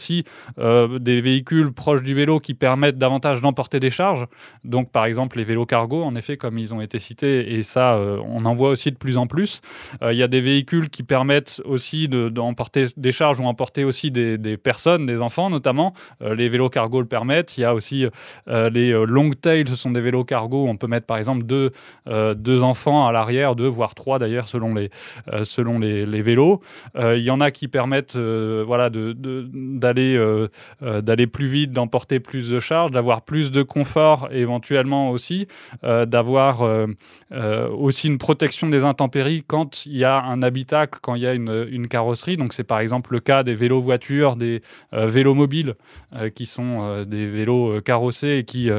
euh, 0.58 0.98
des 0.98 1.20
véhicules 1.20 1.72
proches 1.72 2.02
du 2.02 2.14
vélo 2.14 2.40
qui 2.40 2.54
permettent 2.54 2.98
davantage 2.98 3.40
d'emporter 3.40 3.80
des 3.80 3.90
charges. 3.90 4.26
Donc, 4.64 4.90
par 4.90 5.04
exemple, 5.04 5.38
les 5.38 5.44
vélos 5.44 5.66
cargo, 5.66 6.02
en 6.02 6.14
effet, 6.14 6.36
comme 6.36 6.58
ils 6.58 6.74
ont 6.74 6.80
été 6.80 6.98
cités, 6.98 7.54
et 7.54 7.62
ça, 7.62 7.94
euh, 7.94 8.18
on 8.24 8.44
en 8.44 8.54
voit 8.54 8.70
aussi 8.70 8.90
de 8.90 8.96
plus 8.96 9.18
en 9.18 9.26
plus. 9.26 9.60
Euh, 10.02 10.12
Il 10.12 10.18
y 10.18 10.22
a 10.22 10.28
des 10.28 10.40
véhicules 10.40 10.90
qui 10.90 11.02
permettent 11.02 11.60
aussi 11.64 12.08
de- 12.08 12.28
d'emporter 12.28 12.86
des 12.96 13.12
charges 13.12 13.40
ou 13.40 13.44
emporter 13.44 13.84
aussi 13.84 14.10
des, 14.10 14.56
personnes, 14.56 15.06
des 15.06 15.20
enfants 15.20 15.50
notamment. 15.50 15.94
Les 16.20 16.48
vélos 16.48 16.68
cargo 16.68 17.00
le 17.00 17.06
permettent. 17.06 17.56
Il 17.56 17.62
y 17.62 17.64
a 17.64 17.74
aussi 17.74 18.06
les 18.46 18.90
long 19.06 19.30
tail, 19.30 19.64
ce 19.68 19.76
sont 19.76 19.90
des 19.90 20.00
vélos 20.00 20.24
cargo 20.24 20.64
où 20.64 20.68
on 20.68 20.76
peut 20.76 20.86
mettre 20.86 21.06
par 21.06 21.16
exemple 21.18 21.44
deux, 21.44 22.62
enfants 22.62 23.06
à 23.06 23.12
l'arrière, 23.12 23.54
deux 23.56 23.68
voire 23.68 23.94
trois 23.94 24.18
d'ailleurs 24.18 24.48
selon 24.48 24.74
les, 24.74 24.90
selon 25.44 25.78
les, 25.78 26.22
vélos. 26.22 26.60
Il 26.98 27.22
y 27.22 27.30
en 27.30 27.40
a 27.40 27.50
qui 27.50 27.68
permettent 27.68 28.16
voilà, 28.16 28.90
de- 28.90 29.12
d'aller 29.92 30.16
euh, 30.16 30.48
euh, 30.82 31.00
d'aller 31.00 31.26
plus 31.26 31.48
vite, 31.48 31.72
d'emporter 31.72 32.20
plus 32.20 32.50
de 32.50 32.60
charges, 32.60 32.92
d'avoir 32.92 33.22
plus 33.22 33.50
de 33.50 33.62
confort 33.62 34.28
éventuellement 34.30 35.10
aussi, 35.10 35.48
euh, 35.84 36.06
d'avoir 36.06 36.60
aussi 37.76 38.06
une 38.08 38.18
protection 38.18 38.68
des 38.68 38.84
intempéries 38.84 39.42
quand 39.46 39.86
il 39.86 39.96
y 39.96 40.04
a 40.04 40.22
un 40.22 40.42
habitacle, 40.42 40.98
quand 41.02 41.14
il 41.14 41.22
y 41.22 41.26
a 41.26 41.34
une, 41.34 41.66
une 41.70 41.88
carrosserie. 41.88 42.36
Donc 42.36 42.52
c'est 42.52 42.64
par 42.64 42.80
exemple 42.80 43.12
le 43.12 43.20
cas 43.20 43.42
des 43.42 43.54
vélos 43.54 43.82
voitures, 43.82 44.36
des 44.36 44.62
vélos 44.92 45.34
mobiles 45.34 45.74
qui 46.34 46.46
sont 46.46 47.04
des 47.04 47.26
vélos 47.28 47.80
carrossés 47.82 48.38
et 48.38 48.44
qui 48.44 48.70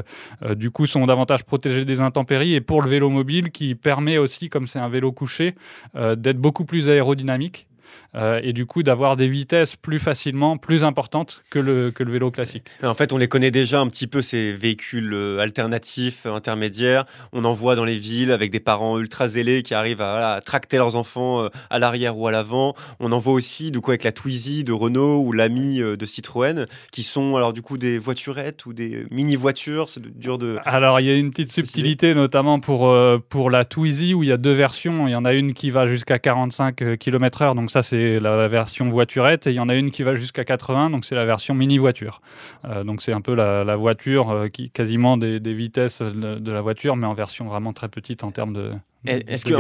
du 0.56 0.72
coup 0.72 0.86
sont 0.86 1.06
davantage 1.06 1.44
protégés 1.44 1.86
des 1.86 2.02
intempéries. 2.02 2.54
Et 2.54 2.62
pour 2.62 2.82
le 2.82 2.90
vélo 2.90 3.10
mobile 3.10 3.52
qui 3.52 3.76
permet 3.76 4.18
aussi, 4.18 4.50
comme 4.50 4.68
c'est 4.68 4.80
un 4.80 4.90
vélo 4.90 5.12
couché, 5.12 5.56
d'être 5.96 6.38
beaucoup 6.38 6.66
plus 6.66 6.90
aérodynamique. 6.90 7.68
Euh, 8.16 8.40
et 8.44 8.54
du 8.54 8.66
coup 8.66 8.84
d'avoir 8.84 9.18
des 9.18 9.28
vitesses 9.28 9.76
plus 9.76 10.00
facilement, 10.00 10.58
plus 10.58 10.84
importantes 10.84 11.44
que 11.50 11.60
le, 11.60 11.92
que 11.92 12.04
le 12.04 12.12
vélo 12.12 12.32
classique. 12.32 12.66
En 12.84 12.94
fait, 12.94 13.14
on 13.14 13.18
les 13.18 13.28
connaît 13.28 13.52
déjà 13.52 13.80
un 13.80 13.88
petit 13.88 14.08
peu, 14.08 14.22
ces 14.22 14.54
véhicules 14.54 15.14
euh, 15.14 15.40
alternatifs, 15.40 16.26
euh, 16.26 16.34
intermédiaires. 16.34 17.06
On 17.34 17.46
en 17.46 17.54
voit 17.54 17.76
dans 17.76 17.86
les 17.86 17.98
villes 17.98 18.32
avec 18.32 18.52
des 18.52 18.60
parents 18.60 19.00
ultra 19.00 19.28
zélés 19.28 19.64
qui 19.64 19.74
arrivent 19.74 20.02
à, 20.02 20.12
voilà, 20.12 20.34
à 20.34 20.42
tracter 20.42 20.78
leurs 20.78 20.96
enfants 20.96 21.48
à 21.70 21.80
l'arrière 21.80 22.18
ou 22.18 22.28
à 22.28 22.32
l'avant. 22.32 22.76
On 23.00 23.12
en 23.12 23.20
voit 23.20 23.34
aussi, 23.34 23.72
du 23.72 23.82
coup, 23.82 23.92
avec 23.92 24.04
la 24.04 24.12
Twizy 24.12 24.64
de 24.64 24.74
Renault 24.74 25.20
ou 25.20 25.32
l'Ami 25.32 25.80
de 25.80 26.06
Citroën, 26.06 26.66
qui 26.92 27.04
sont 27.04 27.36
alors 27.36 27.54
du 27.54 27.62
coup 27.62 27.78
des 27.78 27.98
voiturettes 27.98 28.66
ou 28.66 28.74
des 28.74 29.06
mini-voitures. 29.12 29.90
C'est 29.90 30.02
dur 30.02 30.38
de. 30.38 30.58
Alors, 30.66 31.00
il 31.00 31.08
y 31.08 31.10
a 31.10 31.14
une 31.14 31.32
petite 31.32 31.52
subtilité, 31.52 32.14
notamment 32.14 32.60
pour, 32.60 32.90
euh, 32.90 33.18
pour 33.30 33.50
la 33.50 33.66
Twizy, 33.66 34.14
où 34.14 34.24
il 34.24 34.30
y 34.30 34.32
a 34.32 34.38
deux 34.38 34.52
versions. 34.52 35.08
Il 35.08 35.12
y 35.12 35.16
en 35.16 35.26
a 35.26 35.34
une 35.34 35.54
qui 35.54 35.70
va 35.70 35.88
jusqu'à 35.88 36.20
45 36.20 36.98
km/h, 36.98 37.56
donc 37.56 37.72
ça, 37.72 37.81
c'est 37.84 38.20
la 38.20 38.48
version 38.48 38.90
voiturette, 38.90 39.48
et 39.48 39.52
il 39.52 39.56
y 39.56 39.60
en 39.60 39.70
a 39.70 39.76
une 39.76 39.92
qui 39.92 40.04
va 40.04 40.16
jusqu'à 40.16 40.44
80, 40.44 40.90
donc 40.90 41.06
c'est 41.06 41.16
la 41.16 41.26
version 41.26 41.54
mini-voiture. 41.54 42.22
Euh, 42.66 42.84
donc, 42.84 43.02
c'est 43.02 43.14
un 43.14 43.22
peu 43.22 43.34
la, 43.34 43.76
voiture 43.76 44.30
euh, 44.30 44.48
qui 44.48 44.70
quasiment 44.70 45.18
des, 45.18 45.40
des 45.40 45.54
vitesses 45.54 46.02
de, 46.02 46.52
la 46.52 46.62
voiture, 46.62 46.96
mais 46.96 47.08
en 47.08 47.14
version 47.14 47.46
vraiment 47.46 47.74
très 47.74 47.88
petite 47.88 48.24
en 48.24 48.32
termes 48.32 48.54
de- 48.54 48.74
Est-ce 49.06 49.46
qu'un, 49.46 49.58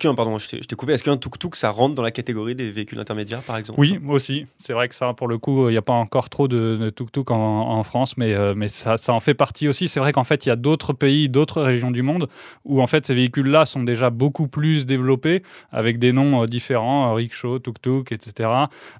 qu'un, 0.00 0.14
pardon, 0.14 0.38
je 0.38 0.48
t'ai 0.48 0.76
coupé. 0.76 0.92
Est-ce 0.92 1.02
qu'un 1.02 1.16
tuk-tuk, 1.16 1.56
ça 1.56 1.70
rentre 1.70 1.94
dans 1.94 2.02
la 2.02 2.10
catégorie 2.10 2.54
des 2.54 2.70
véhicules 2.70 2.98
intermédiaires, 2.98 3.40
par 3.40 3.56
exemple? 3.56 3.80
Oui, 3.80 3.98
aussi. 4.08 4.46
C'est 4.58 4.72
vrai 4.74 4.88
que 4.88 4.94
ça, 4.94 5.14
pour 5.14 5.28
le 5.28 5.38
coup, 5.38 5.68
il 5.68 5.72
n'y 5.72 5.78
a 5.78 5.82
pas 5.82 5.94
encore 5.94 6.28
trop 6.28 6.48
de, 6.48 6.76
de 6.76 6.90
tuk-tuk 6.90 7.30
en, 7.30 7.36
en 7.36 7.82
France, 7.82 8.16
mais, 8.16 8.34
euh, 8.34 8.54
mais 8.54 8.68
ça, 8.68 8.96
ça 8.96 9.12
en 9.12 9.20
fait 9.20 9.34
partie 9.34 9.68
aussi. 9.68 9.88
C'est 9.88 10.00
vrai 10.00 10.12
qu'en 10.12 10.24
fait, 10.24 10.44
il 10.44 10.50
y 10.50 10.52
a 10.52 10.56
d'autres 10.56 10.92
pays, 10.92 11.28
d'autres 11.28 11.62
régions 11.62 11.90
du 11.90 12.02
monde 12.02 12.28
où 12.64 12.82
en 12.82 12.86
fait 12.86 13.06
ces 13.06 13.14
véhicules-là 13.14 13.64
sont 13.64 13.82
déjà 13.82 14.10
beaucoup 14.10 14.48
plus 14.48 14.86
développés 14.86 15.42
avec 15.72 15.98
des 15.98 16.12
noms 16.12 16.42
euh, 16.42 16.46
différents, 16.46 17.10
euh, 17.10 17.14
rickshaw, 17.14 17.58
tuk-tuk, 17.58 18.12
etc. 18.12 18.50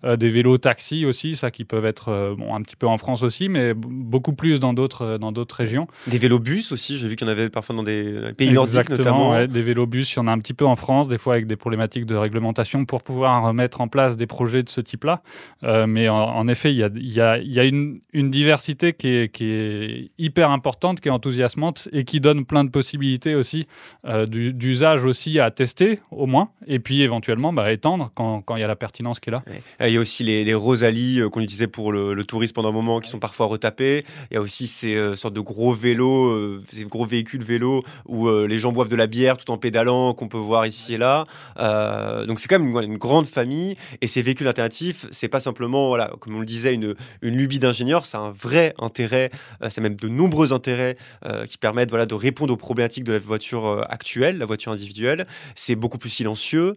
Euh, 0.04 0.16
des 0.16 0.30
vélos 0.30 0.58
taxis 0.58 1.04
aussi, 1.04 1.36
ça 1.36 1.50
qui 1.50 1.64
peuvent 1.64 1.86
être 1.86 2.34
bon, 2.38 2.54
un 2.54 2.62
petit 2.62 2.76
peu 2.76 2.86
en 2.86 2.96
France 2.98 3.22
aussi, 3.22 3.48
mais 3.48 3.74
beaucoup 3.74 4.32
plus 4.32 4.60
dans 4.60 4.72
d'autres 4.72 5.18
dans 5.18 5.32
d'autres 5.32 5.56
régions. 5.56 5.86
Des 6.06 6.18
vélobus 6.18 6.72
aussi. 6.72 6.98
J'ai 6.98 7.08
vu 7.08 7.16
qu'il 7.16 7.26
y 7.26 7.30
en 7.30 7.32
avait 7.32 7.50
parfois 7.50 7.76
dans 7.76 7.82
des 7.82 8.32
pays 8.36 8.50
nordiques, 8.52 8.76
Exactement, 8.78 8.98
notamment. 8.98 9.30
ouais, 9.32 9.48
des 9.48 9.62
vélobus, 9.74 10.12
il 10.12 10.16
y 10.16 10.18
en 10.20 10.28
a 10.28 10.32
un 10.32 10.38
petit 10.38 10.54
peu 10.54 10.64
en 10.64 10.76
France, 10.76 11.08
des 11.08 11.18
fois 11.18 11.34
avec 11.34 11.46
des 11.46 11.56
problématiques 11.56 12.06
de 12.06 12.14
réglementation 12.14 12.84
pour 12.84 13.02
pouvoir 13.02 13.52
mettre 13.52 13.80
en 13.80 13.88
place 13.88 14.16
des 14.16 14.26
projets 14.26 14.62
de 14.62 14.68
ce 14.68 14.80
type-là. 14.80 15.22
Euh, 15.64 15.86
mais 15.86 16.08
en, 16.08 16.16
en 16.16 16.46
effet, 16.48 16.70
il 16.72 16.76
y 16.78 16.82
a, 16.84 16.90
il 16.94 17.12
y 17.12 17.20
a- 17.20 17.38
il 17.38 17.52
y 17.52 17.58
a 17.58 17.64
une, 17.64 18.00
une 18.12 18.30
diversité 18.30 18.92
qui 18.92 19.08
est, 19.08 19.28
qui 19.32 19.44
est 19.46 20.10
hyper 20.18 20.50
importante, 20.50 21.00
qui 21.00 21.08
est 21.08 21.10
enthousiasmante 21.10 21.88
et 21.92 22.04
qui 22.04 22.20
donne 22.20 22.44
plein 22.44 22.64
de 22.64 22.70
possibilités 22.70 23.34
aussi 23.34 23.66
euh, 24.04 24.26
du- 24.26 24.52
d'usage 24.52 25.04
aussi 25.04 25.40
à 25.40 25.50
tester 25.50 25.98
au 26.10 26.26
moins, 26.26 26.50
et 26.66 26.78
puis 26.78 27.02
éventuellement 27.02 27.52
bah, 27.52 27.72
étendre 27.72 28.10
quand, 28.14 28.40
quand 28.42 28.56
il 28.56 28.60
y 28.60 28.64
a 28.64 28.68
la 28.68 28.76
pertinence 28.76 29.18
qui 29.20 29.30
est 29.30 29.32
là. 29.32 29.42
Ouais. 29.48 29.60
Euh, 29.80 29.88
Il 29.88 29.94
y 29.94 29.96
a 29.96 30.00
aussi 30.00 30.22
les, 30.24 30.44
les 30.44 30.54
Rosalie 30.54 31.20
qu'on 31.32 31.40
utilisait 31.40 31.66
pour 31.66 31.92
le, 31.92 32.14
le 32.14 32.24
tourisme 32.24 32.54
pendant 32.54 32.68
un 32.68 32.72
moment 32.72 33.00
qui 33.00 33.10
sont 33.10 33.18
parfois 33.18 33.46
retapés. 33.46 34.04
Il 34.30 34.34
y 34.34 34.36
a 34.36 34.40
aussi 34.40 34.66
ces 34.66 35.16
sortes 35.16 35.34
de 35.34 35.40
gros 35.40 35.72
vélos, 35.72 36.62
ces 36.70 36.84
gros 36.84 37.04
véhicules 37.06 37.42
vélos 37.42 37.82
où 38.06 38.28
les 38.30 38.58
gens 38.58 38.72
boivent 38.72 38.88
de 38.88 38.96
la 38.96 39.06
bière 39.06 39.36
tout 39.36 39.50
en 39.50 39.56
pédalant 39.64 40.12
qu'on 40.12 40.28
peut 40.28 40.36
voir 40.36 40.66
ici 40.66 40.92
et 40.92 40.98
là. 40.98 41.24
Euh, 41.58 42.26
donc 42.26 42.38
c'est 42.38 42.48
quand 42.48 42.58
même 42.58 42.78
une, 42.82 42.98
grande 42.98 43.24
famille 43.24 43.76
et 44.02 44.06
ces 44.06 44.20
véhicules 44.20 44.46
alternatifs, 44.46 45.06
c'est 45.10 45.28
pas 45.28 45.40
simplement, 45.40 45.88
voilà, 45.88 46.12
comme 46.20 46.36
on 46.36 46.40
le 46.40 46.44
disait, 46.44 46.74
une, 46.74 46.94
une 47.22 47.34
lubie 47.34 47.58
d'ingénieur, 47.58 48.04
c'est 48.04 48.18
un 48.18 48.30
vrai 48.30 48.74
intérêt, 48.78 49.30
euh, 49.62 49.70
c'est 49.70 49.80
même 49.80 49.96
de 49.96 50.08
nombreux 50.08 50.52
intérêts 50.52 50.98
euh, 51.24 51.46
qui 51.46 51.56
permettent 51.56 51.88
voilà, 51.88 52.04
de 52.04 52.14
répondre 52.14 52.52
aux 52.52 52.58
problématiques 52.58 53.04
de 53.04 53.12
la 53.14 53.18
voiture 53.18 53.86
actuelle, 53.88 54.36
la 54.36 54.44
voiture 54.44 54.70
individuelle. 54.70 55.26
C'est 55.56 55.76
beaucoup 55.76 55.96
plus 55.96 56.10
silencieux, 56.10 56.76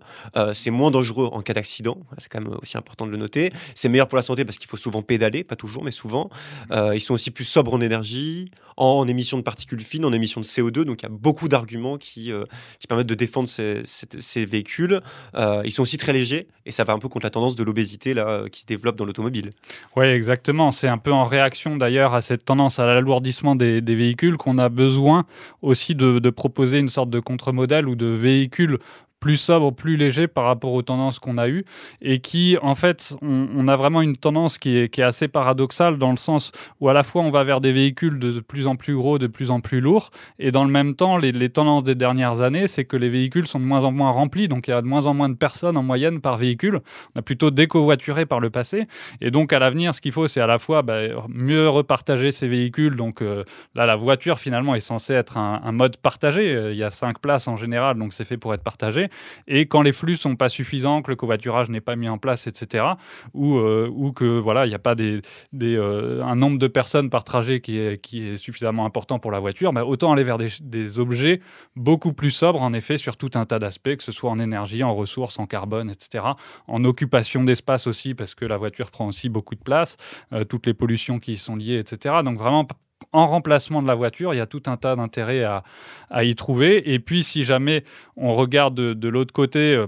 c'est 0.53 0.72
moins 0.72 0.91
dangereux 0.91 1.29
en 1.34 1.41
cas 1.41 1.53
d'accident, 1.53 1.98
c'est 2.20 2.29
quand 2.32 2.39
même 2.39 2.56
aussi 2.62 2.77
important 2.77 3.06
de 3.06 3.12
le 3.12 3.17
noter. 3.17 3.51
C'est 3.75 3.89
meilleur 3.89 4.08
pour 4.08 4.15
la 4.15 4.22
santé 4.22 4.46
parce 4.46 4.58
qu'il 4.58 4.70
faut 4.70 4.77
souvent 4.77 5.01
pédaler, 5.01 5.44
pas 5.44 5.58
toujours, 5.58 5.84
mais 5.84 5.91
souvent. 5.91 6.29
Ils 6.72 7.01
sont 7.01 7.13
aussi 7.13 7.32
plus 7.32 7.44
sobres 7.44 7.74
en 7.74 7.82
énergie, 7.82 8.50
en 8.77 9.08
émissions 9.08 9.38
de 9.38 9.44
particules 9.44 9.82
fines, 9.82 10.06
en 10.06 10.13
émissions 10.13 10.39
de 10.39 10.46
CO2. 10.46 10.84
Donc 10.84 11.01
il 11.01 11.03
y 11.03 11.08
a 11.08 11.12
beaucoup 11.12 11.50
d'arguments 11.50 11.98
qui, 11.98 12.32
qui 12.79 12.88
permettent 12.88 13.07
de 13.07 13.15
défendre 13.15 13.48
ces, 13.48 14.46
véhicules. 14.46 15.01
Euh, 15.36 15.62
ils 15.65 15.72
sont 15.72 15.81
aussi 15.84 15.98
très 15.98 16.13
légers 16.13 16.48
et 16.65 16.72
ça 16.72 16.84
va 16.84 16.93
un 16.93 17.00
peu 17.00 17.07
contre 17.07 17.25
la 17.25 17.29
tendance 17.29 17.55
de 17.55 17.63
l'obésité 17.63 18.13
euh, 18.17 18.48
qui 18.50 18.62
se 18.62 18.65
développe 18.65 18.96
dans 18.96 19.05
l'automobile. 19.05 19.51
Oui, 19.96 20.05
exactement. 20.05 20.72
C'est 20.72 20.88
un 20.88 20.98
peu 20.98 21.12
en 21.12 21.25
réaction 21.25 21.75
d'ailleurs 21.75 22.13
à 22.13 22.22
cette 22.22 22.46
tendance 22.46 22.79
à 22.79 22.86
l'alourdissement 22.86 23.55
des, 23.55 23.81
des 23.81 23.96
véhicules 23.96 24.38
qu'on 24.38 24.57
a 24.57 24.69
besoin 24.69 25.25
aussi 25.62 25.96
de, 25.96 26.19
de 26.19 26.29
proposer 26.29 26.79
une 26.79 26.88
sorte 26.88 27.10
de 27.10 27.19
contre-modèle 27.19 27.88
ou 27.88 27.96
de 27.96 28.07
véhicule 28.07 28.79
plus 29.19 29.38
sobre, 29.38 29.74
plus 29.74 29.97
léger 29.97 30.27
par 30.27 30.45
rapport 30.45 30.74
aux 30.74 30.81
tendances 30.81 31.19
qu'on 31.19 31.38
a 31.38 31.47
eues 31.47 31.65
et 32.01 32.19
qui, 32.19 32.57
en 32.62 32.75
fait, 32.75 33.15
on, 33.21 33.67
a 33.67 33.75
vraiment 33.75 34.01
une 34.01 34.15
tendance 34.15 34.57
qui 34.57 34.77
est, 34.77 35.00
assez 35.00 35.27
paradoxale 35.27 35.97
dans 35.97 36.12
le 36.12 36.17
sens 36.17 36.51
où 36.79 36.89
à 36.89 36.93
la 36.93 37.03
fois 37.03 37.21
on 37.21 37.29
va 37.29 37.43
vers 37.43 37.62
des 37.62 37.71
véhicules 37.71 38.17
de 38.19 38.39
plus 38.39 38.65
en 38.65 38.75
plus 38.75 38.95
gros, 38.95 39.19
de 39.19 39.27
plus 39.27 39.51
en 39.51 39.59
plus 39.59 39.79
lourds 39.79 40.09
et 40.39 40.51
dans 40.51 40.63
le 40.63 40.71
même 40.71 40.95
temps, 40.95 41.17
les, 41.17 41.50
tendances 41.50 41.83
des 41.83 41.95
dernières 41.95 42.41
années, 42.41 42.67
c'est 42.67 42.86
que 42.86 42.97
les 42.97 43.09
véhicules 43.09 43.47
sont 43.47 43.59
de 43.59 43.65
moins 43.65 43.83
en 43.83 43.91
moins 43.91 44.12
remplis, 44.12 44.47
donc 44.47 44.67
il 44.67 44.71
y 44.71 44.74
a 44.74 44.81
de 44.81 44.88
moins 44.88 45.05
en 45.05 45.13
moins 45.13 45.29
de 45.29 45.36
personnes 45.36 45.77
en 45.77 45.83
moyenne 45.83 46.19
par 46.19 46.38
véhicule. 46.38 46.81
On 47.15 47.19
a 47.19 47.21
plutôt 47.21 47.51
décovoituré 47.51 48.25
par 48.25 48.39
le 48.39 48.50
passé 48.50 48.88
et 49.21 49.31
donc 49.31 49.53
à 49.53 49.59
l'avenir, 49.59 49.93
ce 49.93 50.01
qu'il 50.01 50.12
faut, 50.12 50.27
c'est 50.27 50.41
à 50.41 50.47
la 50.47 50.59
fois 50.59 50.81
bah, 50.81 51.00
mieux 51.29 51.69
repartager 51.69 52.31
ces 52.31 52.47
véhicules. 52.47 52.95
Donc 52.95 53.21
euh, 53.21 53.43
là, 53.75 53.86
la 53.86 53.95
voiture 53.95 54.39
finalement 54.39 54.75
est 54.75 54.79
censée 54.79 55.13
être 55.13 55.38
un, 55.38 55.62
un 55.63 55.71
mode 55.71 55.97
partagé. 55.97 56.55
Euh, 56.55 56.71
il 56.71 56.77
y 56.77 56.83
a 56.83 56.91
cinq 56.91 57.19
places 57.19 57.47
en 57.47 57.55
général, 57.55 57.97
donc 57.97 58.13
c'est 58.13 58.25
fait 58.25 58.38
pour 58.38 58.53
être 58.53 58.63
partagé. 58.63 59.06
Et 59.47 59.65
quand 59.65 59.81
les 59.81 59.91
flux 59.91 60.15
sont 60.15 60.35
pas 60.35 60.49
suffisants, 60.49 61.01
que 61.01 61.11
le 61.11 61.15
covoiturage 61.15 61.69
n'est 61.69 61.81
pas 61.81 61.95
mis 61.95 62.09
en 62.09 62.17
place, 62.17 62.47
etc., 62.47 62.85
ou, 63.33 63.57
euh, 63.57 63.89
ou 63.93 64.11
que 64.11 64.39
voilà, 64.39 64.65
il 64.65 64.69
n'y 64.69 64.75
a 64.75 64.79
pas 64.79 64.95
des, 64.95 65.21
des 65.53 65.75
euh, 65.75 66.23
un 66.23 66.35
nombre 66.35 66.57
de 66.57 66.67
personnes 66.67 67.09
par 67.09 67.23
trajet 67.23 67.61
qui 67.61 67.77
est, 67.77 68.01
qui 68.01 68.27
est 68.27 68.37
suffisamment 68.37 68.85
important 68.85 69.19
pour 69.19 69.31
la 69.31 69.39
voiture, 69.39 69.73
bah, 69.73 69.85
autant 69.85 70.11
aller 70.11 70.23
vers 70.23 70.37
des, 70.37 70.99
objets 70.99 71.41
beaucoup 71.75 72.13
plus 72.13 72.31
sobres, 72.31 72.61
en 72.61 72.73
effet, 72.73 72.97
sur 72.97 73.17
tout 73.17 73.31
un 73.35 73.45
tas 73.45 73.59
d'aspects, 73.59 73.95
que 73.95 74.03
ce 74.03 74.11
soit 74.11 74.29
en 74.29 74.39
énergie, 74.39 74.83
en 74.83 74.95
ressources, 74.95 75.39
en 75.39 75.45
carbone, 75.45 75.89
etc., 75.89 76.23
en 76.67 76.83
occupation 76.85 77.43
d'espace 77.43 77.87
aussi, 77.87 78.13
parce 78.13 78.35
que 78.35 78.45
la 78.45 78.57
voiture 78.57 78.91
prend 78.91 79.07
aussi 79.07 79.29
beaucoup 79.29 79.55
de 79.55 79.61
place, 79.61 79.97
euh, 80.33 80.43
toutes 80.43 80.65
les 80.65 80.73
pollutions 80.73 81.19
qui 81.19 81.33
y 81.33 81.37
sont 81.37 81.55
liées, 81.55 81.77
etc. 81.77 82.15
Donc 82.23 82.37
vraiment 82.37 82.65
en 83.13 83.27
remplacement 83.27 83.81
de 83.81 83.87
la 83.87 83.95
voiture, 83.95 84.33
il 84.33 84.37
y 84.37 84.41
a 84.41 84.45
tout 84.45 84.63
un 84.67 84.77
tas 84.77 84.95
d'intérêts 84.95 85.43
à, 85.43 85.63
y 86.23 86.35
trouver. 86.35 86.93
Et 86.93 86.99
puis, 86.99 87.23
si 87.23 87.43
jamais 87.43 87.83
on 88.15 88.33
regarde 88.33 88.75
de, 88.75 89.09
l'autre 89.09 89.33
côté, 89.33 89.75
euh, 89.75 89.87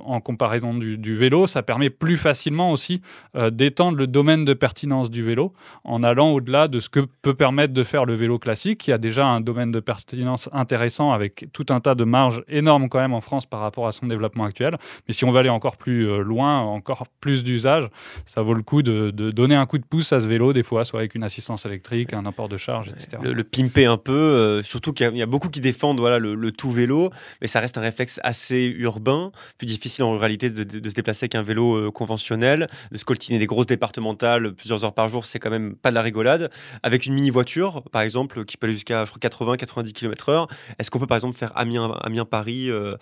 en 0.00 0.20
comparaison 0.20 0.74
du, 0.74 1.16
vélo, 1.16 1.46
ça 1.46 1.62
permet 1.62 1.90
plus 1.90 2.16
facilement 2.16 2.70
aussi 2.70 3.00
euh, 3.36 3.50
d'étendre 3.50 3.98
le 3.98 4.06
domaine 4.06 4.44
de 4.44 4.54
pertinence 4.54 5.10
du 5.10 5.22
vélo 5.22 5.52
en 5.84 6.02
allant 6.02 6.30
au-delà 6.30 6.68
de 6.68 6.80
ce 6.80 6.88
que 6.88 7.00
peut 7.22 7.34
permettre 7.34 7.72
de 7.72 7.84
faire 7.84 8.04
le 8.04 8.14
vélo 8.14 8.38
classique, 8.38 8.78
qui 8.78 8.92
a 8.92 8.98
déjà 8.98 9.26
un 9.26 9.40
domaine 9.40 9.72
de 9.72 9.80
pertinence 9.80 10.48
intéressant 10.52 11.12
avec 11.12 11.46
tout 11.52 11.66
un 11.70 11.80
tas 11.80 11.94
de 11.94 12.04
marges 12.04 12.42
énormes 12.48 12.88
quand 12.88 13.00
même 13.00 13.14
en 13.14 13.20
France 13.20 13.46
par 13.46 13.60
rapport 13.60 13.86
à 13.86 13.92
son 13.92 14.06
développement 14.06 14.44
actuel. 14.44 14.76
Mais 15.08 15.14
si 15.14 15.24
on 15.24 15.30
veut 15.30 15.38
aller 15.38 15.48
encore 15.48 15.76
plus 15.76 16.08
euh, 16.08 16.22
loin, 16.22 16.60
encore 16.60 17.06
plus 17.20 17.44
d'usage, 17.44 17.88
ça 18.24 18.42
vaut 18.42 18.54
le 18.54 18.62
coup 18.62 18.82
de, 18.82 19.10
de, 19.10 19.30
donner 19.30 19.54
un 19.54 19.66
coup 19.66 19.78
de 19.78 19.84
pouce 19.84 20.12
à 20.12 20.20
ce 20.20 20.26
vélo, 20.26 20.52
des 20.52 20.62
fois, 20.62 20.84
soit 20.84 21.00
avec 21.00 21.14
une 21.14 21.24
assistance 21.24 21.66
électrique, 21.66 22.12
un 22.12 22.26
apport 22.26 22.45
de 22.48 22.56
charge, 22.56 22.88
etc. 22.88 23.22
Le, 23.22 23.44
pimper 23.44 23.86
un 23.86 23.96
peu, 23.96 24.12
euh, 24.12 24.62
surtout 24.62 24.92
qu'il 24.92 25.16
y, 25.16 25.22
a 25.22 25.26
beaucoup 25.26 25.48
qui 25.48 25.60
défendent 25.60 26.00
voilà, 26.00 26.18
le, 26.18 26.50
tout 26.52 26.70
vélo, 26.70 27.10
mais 27.40 27.48
ça 27.48 27.60
reste 27.60 27.78
un 27.78 27.80
réflexe 27.80 28.20
assez 28.22 28.74
urbain, 28.78 29.32
plus 29.58 29.66
difficile 29.66 30.04
en 30.04 30.12
ruralité 30.12 30.50
de, 30.50 30.88
se 30.88 30.94
déplacer 30.94 31.24
avec 31.24 31.34
un 31.34 31.42
vélo 31.42 31.76
euh, 31.76 31.90
conventionnel, 31.90 32.68
de 32.92 32.98
se 32.98 33.04
coltiner 33.04 33.38
des 33.38 33.46
grosses 33.46 33.66
départementales 33.66 34.54
plusieurs 34.54 34.84
heures 34.84 34.94
par 34.94 35.08
jour, 35.08 35.24
c'est 35.24 35.38
quand 35.38 35.50
même 35.50 35.74
pas 35.74 35.90
de 35.90 35.94
la 35.94 36.02
rigolade. 36.02 36.50
Avec 36.82 37.06
une 37.06 37.14
mini-voiture, 37.14 37.82
par 37.90 38.02
exemple, 38.02 38.44
qui 38.44 38.56
peut 38.56 38.66
aller 38.66 38.74
jusqu'à 38.74 39.04
80-90 39.04 39.92
km/h, 39.92 40.48
est-ce 40.78 40.90
qu'on 40.90 40.98
peut 40.98 41.06
par 41.06 41.16
exemple 41.16 41.36
faire 41.36 41.52
Amiens-Paris 41.56 42.70
euh, 42.70 42.96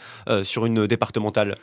sur 0.45 0.67
une 0.67 0.87
départementale? 0.87 1.57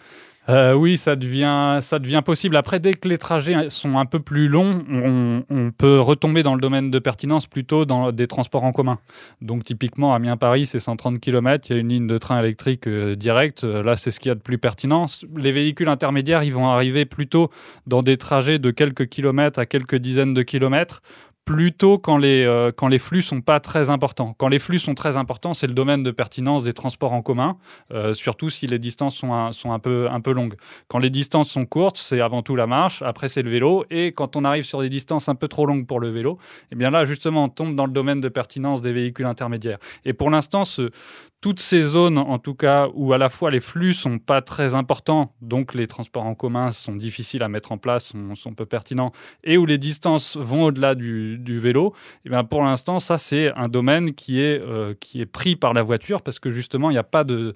Euh, 0.49 0.73
oui, 0.73 0.97
ça 0.97 1.15
devient, 1.15 1.77
ça 1.81 1.99
devient 1.99 2.21
possible. 2.25 2.55
Après, 2.55 2.79
dès 2.79 2.93
que 2.93 3.07
les 3.07 3.19
trajets 3.19 3.69
sont 3.69 3.97
un 3.97 4.05
peu 4.05 4.19
plus 4.19 4.47
longs, 4.47 4.83
on, 4.89 5.71
peut 5.77 5.99
retomber 5.99 6.43
dans 6.43 6.55
le 6.55 6.61
domaine 6.61 6.91
de 6.91 6.99
pertinence 6.99 7.47
plutôt 7.47 7.85
dans 7.85 8.11
des 8.11 8.27
transports 8.27 8.63
en 8.63 8.71
commun. 8.71 8.97
Donc, 9.41 9.63
typiquement, 9.63 10.13
Amiens-Paris, 10.13 10.65
c'est 10.65 10.79
130 10.79 11.19
km, 11.19 11.67
il 11.69 11.73
y 11.73 11.75
a 11.77 11.79
une 11.79 11.89
ligne 11.89 12.07
de 12.07 12.17
train 12.17 12.39
électrique 12.39 12.87
euh, 12.87 13.15
directe. 13.15 13.63
Euh, 13.63 13.83
là, 13.83 13.95
c'est 13.95 14.11
ce 14.11 14.19
qu'il 14.19 14.29
y 14.29 14.31
a 14.31 14.35
de 14.35 14.41
plus 14.41 14.57
pertinent. 14.57 15.05
Les 15.35 15.51
véhicules 15.51 15.89
intermédiaires, 15.89 16.43
ils 16.43 16.53
vont 16.53 16.67
arriver 16.67 17.05
plutôt 17.05 17.51
dans 17.85 18.01
des 18.01 18.17
trajets 18.17 18.59
de 18.59 18.71
quelques 18.71 19.07
kilomètres 19.07 19.59
à 19.59 19.65
quelques 19.65 19.95
dizaines 19.95 20.33
de 20.33 20.41
kilomètres 20.41 21.01
plutôt 21.45 21.97
quand 21.97 22.17
les, 22.17 22.43
euh, 22.43 22.71
quand 22.71 22.87
les 22.87 22.99
flux 22.99 23.21
sont 23.21 23.41
pas 23.41 23.59
très 23.59 23.89
importants. 23.89 24.35
Quand 24.37 24.47
les 24.47 24.59
flux 24.59 24.79
sont 24.79 24.93
très 24.93 25.17
importants, 25.17 25.53
c'est 25.53 25.67
le 25.67 25.73
domaine 25.73 26.03
de 26.03 26.11
pertinence 26.11 26.63
des 26.63 26.73
transports 26.73 27.13
en 27.13 27.21
commun, 27.21 27.57
euh, 27.91 28.13
surtout 28.13 28.49
si 28.49 28.67
les 28.67 28.79
distances 28.79 29.15
sont 29.15 29.33
un, 29.33 29.51
sont 29.51 29.71
un 29.71 29.79
peu, 29.79 30.07
un 30.09 30.21
peu 30.21 30.33
longues. 30.33 30.55
Quand 30.87 30.99
les 30.99 31.09
distances 31.09 31.49
sont 31.49 31.65
courtes, 31.65 31.97
c'est 31.97 32.21
avant 32.21 32.41
tout 32.41 32.55
la 32.55 32.67
marche, 32.67 33.01
après 33.01 33.27
c'est 33.27 33.41
le 33.41 33.49
vélo, 33.49 33.85
et 33.89 34.11
quand 34.11 34.35
on 34.35 34.43
arrive 34.43 34.63
sur 34.63 34.81
des 34.81 34.89
distances 34.89 35.29
un 35.29 35.35
peu 35.35 35.47
trop 35.47 35.65
longues 35.65 35.87
pour 35.87 35.99
le 35.99 36.09
vélo, 36.09 36.37
eh 36.71 36.75
bien 36.75 36.89
là, 36.89 37.05
justement, 37.05 37.45
on 37.45 37.49
tombe 37.49 37.75
dans 37.75 37.85
le 37.85 37.93
domaine 37.93 38.21
de 38.21 38.29
pertinence 38.29 38.81
des 38.81 38.93
véhicules 38.93 39.25
intermédiaires. 39.25 39.79
Et 40.05 40.13
pour 40.13 40.29
l'instant, 40.29 40.63
ce, 40.63 40.91
toutes 41.41 41.59
ces 41.59 41.81
zones, 41.81 42.19
en 42.19 42.37
tout 42.37 42.53
cas, 42.53 42.87
où 42.93 43.13
à 43.13 43.17
la 43.17 43.27
fois 43.27 43.49
les 43.49 43.59
flux 43.59 43.95
sont 43.95 44.19
pas 44.19 44.43
très 44.43 44.75
importants, 44.75 45.33
donc 45.41 45.73
les 45.73 45.87
transports 45.87 46.25
en 46.25 46.35
commun 46.35 46.71
sont 46.71 46.95
difficiles 46.95 47.41
à 47.41 47.49
mettre 47.49 47.71
en 47.71 47.79
place, 47.79 48.13
sont, 48.35 48.53
peu 48.53 48.67
pertinents, 48.67 49.11
et 49.43 49.57
où 49.57 49.65
les 49.65 49.79
distances 49.79 50.37
vont 50.37 50.65
au-delà 50.65 50.93
du, 50.93 51.59
vélo, 51.59 51.93
et 51.95 52.19
eh 52.25 52.29
bien 52.29 52.43
pour 52.43 52.63
l'instant, 52.63 52.99
ça 52.99 53.17
c'est 53.17 53.51
un 53.55 53.69
domaine 53.69 54.13
qui 54.13 54.39
est, 54.39 54.61
euh, 54.61 54.93
qui 54.99 55.19
est 55.19 55.25
pris 55.25 55.55
par 55.55 55.73
la 55.73 55.81
voiture 55.81 56.21
parce 56.21 56.37
que 56.39 56.51
justement, 56.51 56.91
il 56.91 56.93
n'y 56.93 56.99
a 56.99 57.03
pas 57.03 57.25
euh, 57.27 57.53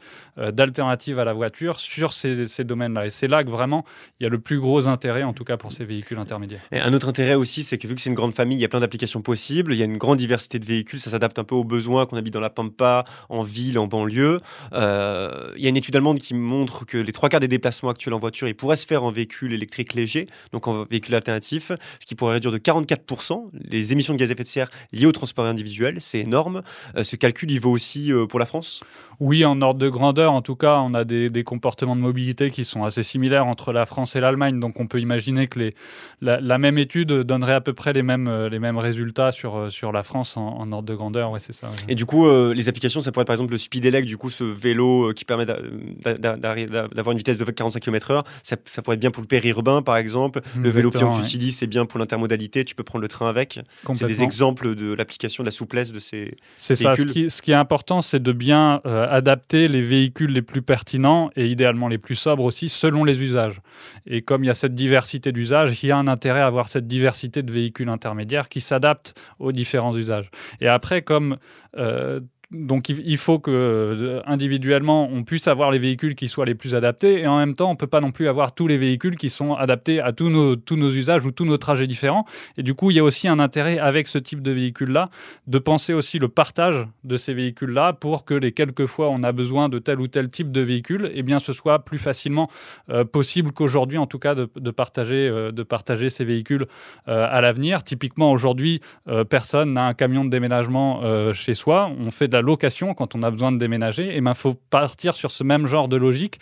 d'alternative 0.51 1.19
à 1.19 1.25
la 1.25 1.33
voiture 1.33 1.79
sur 1.79 2.13
ces, 2.13 2.47
ces 2.47 2.63
domaines-là. 2.63 3.05
Et 3.05 3.09
c'est 3.11 3.27
là 3.27 3.43
que 3.43 3.49
vraiment, 3.49 3.85
il 4.19 4.23
y 4.23 4.25
a 4.25 4.29
le 4.29 4.39
plus 4.39 4.59
gros 4.59 4.87
intérêt, 4.87 5.23
en 5.23 5.33
tout 5.33 5.43
cas 5.43 5.57
pour 5.57 5.71
ces 5.71 5.85
véhicules 5.85 6.17
intermédiaires. 6.17 6.61
Et 6.71 6.79
un 6.79 6.93
autre 6.93 7.09
intérêt 7.09 7.35
aussi, 7.35 7.63
c'est 7.63 7.77
que 7.77 7.87
vu 7.87 7.93
que 7.93 8.01
c'est 8.01 8.09
une 8.09 8.15
grande 8.15 8.33
famille, 8.33 8.57
il 8.57 8.61
y 8.61 8.65
a 8.65 8.69
plein 8.69 8.79
d'applications 8.79 9.21
possibles, 9.21 9.73
il 9.73 9.79
y 9.79 9.83
a 9.83 9.85
une 9.85 9.97
grande 9.97 10.17
diversité 10.17 10.57
de 10.57 10.65
véhicules, 10.65 10.99
ça 10.99 11.11
s'adapte 11.11 11.37
un 11.37 11.43
peu 11.43 11.53
aux 11.53 11.63
besoins 11.63 12.07
qu'on 12.07 12.17
habite 12.17 12.33
dans 12.33 12.39
la 12.39 12.49
Pampa, 12.49 13.05
en 13.29 13.43
ville, 13.43 13.74
en 13.77 13.87
banlieue. 13.87 14.41
Euh, 14.73 15.51
il 15.57 15.63
y 15.63 15.65
a 15.65 15.69
une 15.69 15.77
étude 15.77 15.95
allemande 15.95 16.19
qui 16.19 16.33
montre 16.33 16.85
que 16.85 16.97
les 16.97 17.11
trois 17.11 17.29
quarts 17.29 17.39
des 17.39 17.47
déplacements 17.47 17.89
actuels 17.89 18.13
en 18.13 18.19
voiture, 18.19 18.47
ils 18.47 18.55
pourraient 18.55 18.75
se 18.75 18.85
faire 18.85 19.03
en 19.03 19.11
véhicule 19.11 19.53
électrique 19.53 19.93
léger, 19.93 20.27
donc 20.51 20.67
en 20.67 20.85
véhicule 20.85 21.15
alternatif, 21.15 21.71
ce 21.99 22.05
qui 22.05 22.15
pourrait 22.15 22.33
réduire 22.35 22.51
de 22.51 22.57
44% 22.57 23.45
les 23.53 23.93
émissions 23.93 24.13
de 24.13 24.19
gaz 24.19 24.29
à 24.29 24.33
effet 24.33 24.43
de 24.43 24.47
serre 24.47 24.69
liées 24.91 25.05
au 25.05 25.11
transport 25.11 25.45
individuel. 25.45 25.97
C'est 25.99 26.19
énorme. 26.19 26.61
Euh, 26.95 27.03
ce 27.03 27.15
calcul, 27.15 27.51
il 27.51 27.59
vaut 27.59 27.71
aussi 27.71 28.11
euh, 28.11 28.25
pour 28.25 28.39
la 28.39 28.45
France? 28.45 28.83
Oui, 29.19 29.45
en 29.45 29.61
ordre 29.61 29.79
de 29.79 29.89
grandeur, 29.89 30.33
en 30.33 30.41
tout 30.41 30.55
cas, 30.55 30.79
on 30.79 30.93
a 30.93 31.03
des, 31.03 31.43
comportements 31.43 31.95
de 31.95 32.01
mobilité 32.01 32.49
qui 32.49 32.65
sont 32.65 32.83
assez 32.83 33.03
similaires 33.03 33.45
entre 33.45 33.71
la 33.71 33.85
France 33.85 34.15
et 34.15 34.19
l'Allemagne, 34.19 34.59
donc 34.59 34.79
on 34.79 34.87
peut 34.87 34.99
imaginer 34.99 35.47
que 35.47 35.59
les, 35.59 35.75
la, 36.21 36.57
même 36.57 36.77
étude 36.77 37.11
donnerait 37.11 37.53
à 37.53 37.61
peu 37.61 37.73
près 37.73 37.93
les 37.93 38.01
mêmes, 38.01 38.47
les 38.47 38.59
mêmes 38.59 38.77
résultats 38.77 39.31
sur, 39.31 39.71
sur 39.71 39.91
la 39.91 40.03
France 40.03 40.37
en, 40.37 40.71
ordre 40.71 40.87
de 40.87 40.95
grandeur. 40.95 41.31
Ouais, 41.31 41.39
c'est 41.39 41.53
ça. 41.53 41.69
Et 41.87 41.95
du 41.95 42.05
coup, 42.05 42.27
les 42.51 42.67
applications, 42.67 42.99
ça 42.99 43.11
pourrait 43.11 43.21
être 43.21 43.27
par 43.27 43.35
exemple 43.35 43.51
le 43.51 43.57
Speedelec, 43.65 44.05
du 44.05 44.17
coup, 44.17 44.29
ce 44.29 44.43
vélo 44.43 45.09
euh, 45.09 45.13
qui 45.13 45.25
permet 45.25 45.45
d'avoir 45.45 47.11
une 47.11 47.17
vitesse 47.17 47.37
de 47.37 47.43
45 47.43 47.79
km/h. 47.79 48.23
Ça, 48.43 48.57
pourrait 48.81 48.95
être 48.95 48.99
bien 48.99 49.11
pour 49.11 49.21
le 49.21 49.27
périurbain, 49.27 49.81
par 49.81 49.97
exemple. 49.97 50.41
Le 50.57 50.69
vélo 50.69 50.91
que 50.91 50.97
tu 50.97 51.19
utilises, 51.19 51.57
c'est 51.57 51.67
bien 51.67 51.85
pour 51.85 51.99
l'intermodalité. 51.99 52.63
Tu 52.63 52.75
peux 52.75 52.83
prendre 52.83 53.01
le 53.01 53.07
train 53.07 53.27
avec. 53.27 53.59
C'est 53.93 54.05
des 54.05 54.23
exemples 54.23 54.75
de 54.75 54.93
l'application, 54.93 55.43
de 55.43 55.47
la 55.47 55.51
souplesse 55.51 55.91
de 55.91 55.99
ces 55.99 56.37
C'est 56.57 56.75
ça. 56.75 56.95
Ce 56.95 57.05
qui, 57.05 57.29
ce 57.29 57.41
qui, 57.41 57.51
est 57.51 57.55
important, 57.55 58.01
c'est 58.01 58.21
de 58.21 58.31
bien 58.31 58.81
euh, 58.85 59.07
adapter 59.09 59.67
les 59.67 59.81
véhicules 59.81 60.31
les 60.31 60.41
plus 60.41 60.61
pertinents 60.61 61.29
et 61.35 61.47
idéalement 61.47 61.87
les 61.87 61.97
plus 61.97 62.15
sobres 62.15 62.45
aussi, 62.45 62.69
selon 62.69 63.03
les 63.03 63.19
usages. 63.19 63.61
Et 64.05 64.21
comme 64.21 64.43
il 64.43 64.47
y 64.47 64.51
a 64.51 64.55
cette 64.55 64.75
diversité 64.75 65.31
d'usages, 65.31 65.83
il 65.83 65.87
y 65.87 65.91
a 65.91 65.97
un 65.97 66.07
intérêt 66.07 66.41
à 66.41 66.45
avoir 66.45 66.67
cette 66.67 66.87
diversité 66.87 67.41
de 67.41 67.51
véhicules 67.51 67.89
intermédiaires 67.89 68.49
qui 68.49 68.61
s'adaptent 68.61 69.13
aux 69.39 69.51
différents 69.51 69.95
usages. 69.95 70.29
Et 70.61 70.67
après, 70.67 71.01
comme 71.01 71.37
euh, 71.77 72.21
donc 72.51 72.89
il 72.89 73.17
faut 73.17 73.39
que 73.39 73.51
euh, 73.51 74.21
individuellement 74.25 75.09
on 75.11 75.23
puisse 75.23 75.47
avoir 75.47 75.71
les 75.71 75.79
véhicules 75.79 76.15
qui 76.15 76.27
soient 76.27 76.45
les 76.45 76.55
plus 76.55 76.75
adaptés. 76.75 77.21
Et 77.21 77.27
en 77.27 77.37
même 77.37 77.55
temps 77.55 77.71
on 77.71 77.75
peut 77.75 77.87
pas 77.87 78.01
non 78.01 78.11
plus 78.11 78.27
avoir 78.27 78.53
tous 78.53 78.67
les 78.67 78.77
véhicules 78.77 79.15
qui 79.15 79.29
sont 79.29 79.55
adaptés 79.55 79.99
à 79.99 80.11
tous 80.11 80.29
nos, 80.29 80.55
tous 80.55 80.75
nos 80.75 80.91
usages 80.91 81.25
ou 81.25 81.31
tous 81.31 81.45
nos 81.45 81.57
trajets 81.57 81.87
différents. 81.87 82.25
Et 82.57 82.63
du 82.63 82.73
coup 82.73 82.91
il 82.91 82.97
y 82.97 82.99
a 82.99 83.03
aussi 83.03 83.27
un 83.27 83.39
intérêt 83.39 83.79
avec 83.79 84.07
ce 84.07 84.19
type 84.19 84.41
de 84.41 84.51
véhicule 84.51 84.91
là 84.91 85.09
de 85.47 85.57
penser 85.57 85.93
aussi 85.93 86.19
le 86.19 86.27
partage 86.27 86.85
de 87.03 87.17
ces 87.17 87.33
véhicules 87.33 87.71
là 87.71 87.93
pour 87.93 88.25
que 88.25 88.33
les 88.33 88.51
quelques 88.51 88.85
fois 88.85 89.09
on 89.09 89.23
a 89.23 89.31
besoin 89.31 89.67
de 89.69 89.79
tel 89.79 89.99
ou 89.99 90.07
tel 90.07 90.29
type 90.29 90.51
de 90.51 90.61
véhicule 90.61 91.07
et 91.07 91.19
eh 91.19 91.23
bien 91.23 91.39
ce 91.39 91.53
soit 91.53 91.79
plus 91.79 91.97
facilement 91.97 92.49
euh, 92.89 93.05
possible 93.05 93.51
qu'aujourd'hui 93.51 93.97
en 93.97 94.07
tout 94.07 94.19
cas 94.19 94.35
de, 94.35 94.45
partager 94.71 95.27
euh, 95.27 95.51
de 95.51 95.63
partager 95.63 96.09
ces 96.09 96.25
véhicules 96.25 96.67
à 97.07 97.41
l'avenir. 97.41 97.83
Typiquement 97.83 98.31
aujourd'hui 98.31 98.81
personne 99.29 99.73
n'a 99.73 99.85
un 99.85 99.93
camion 99.93 100.25
de 100.25 100.29
déménagement 100.29 101.01
chez 101.33 101.53
soi. 101.53 101.89
On 101.99 102.11
fait 102.11 102.27
de 102.27 102.34
la 102.35 102.41
location 102.41 102.93
quand 102.93 103.15
on 103.15 103.23
a 103.23 103.31
besoin 103.31 103.51
de 103.51 103.57
déménager, 103.57 104.15
et 104.15 104.21
ben 104.21 104.33
faut 104.33 104.53
partir 104.69 105.15
sur 105.15 105.31
ce 105.31 105.43
même 105.43 105.65
genre 105.65 105.87
de 105.87 105.95
logique 105.95 106.39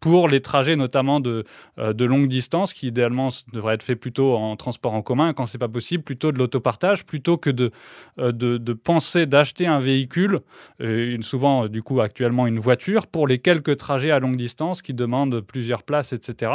pour 0.00 0.28
les 0.28 0.40
trajets 0.40 0.76
notamment 0.76 1.20
de, 1.20 1.44
euh, 1.78 1.92
de 1.92 2.04
longue 2.04 2.28
distance, 2.28 2.72
qui 2.72 2.88
idéalement 2.88 3.28
devraient 3.52 3.74
être 3.74 3.82
faits 3.82 3.98
plutôt 3.98 4.34
en 4.36 4.56
transport 4.56 4.92
en 4.94 5.02
commun, 5.02 5.32
quand 5.32 5.46
c'est 5.46 5.58
pas 5.58 5.68
possible, 5.68 6.02
plutôt 6.02 6.32
de 6.32 6.38
l'autopartage, 6.38 7.04
plutôt 7.04 7.36
que 7.38 7.50
de, 7.50 7.70
euh, 8.18 8.32
de, 8.32 8.72
penser 8.72 9.26
d'acheter 9.26 9.66
un 9.66 9.78
véhicule, 9.78 10.40
euh, 10.82 11.16
souvent 11.22 11.66
du 11.66 11.82
coup 11.82 12.00
actuellement 12.00 12.46
une 12.46 12.58
voiture, 12.58 13.06
pour 13.06 13.26
les 13.26 13.38
quelques 13.38 13.76
trajets 13.76 14.10
à 14.10 14.20
longue 14.20 14.36
distance 14.36 14.82
qui 14.82 14.92
demandent 14.92 15.40
plusieurs 15.40 15.82
places, 15.82 16.12
etc. 16.12 16.52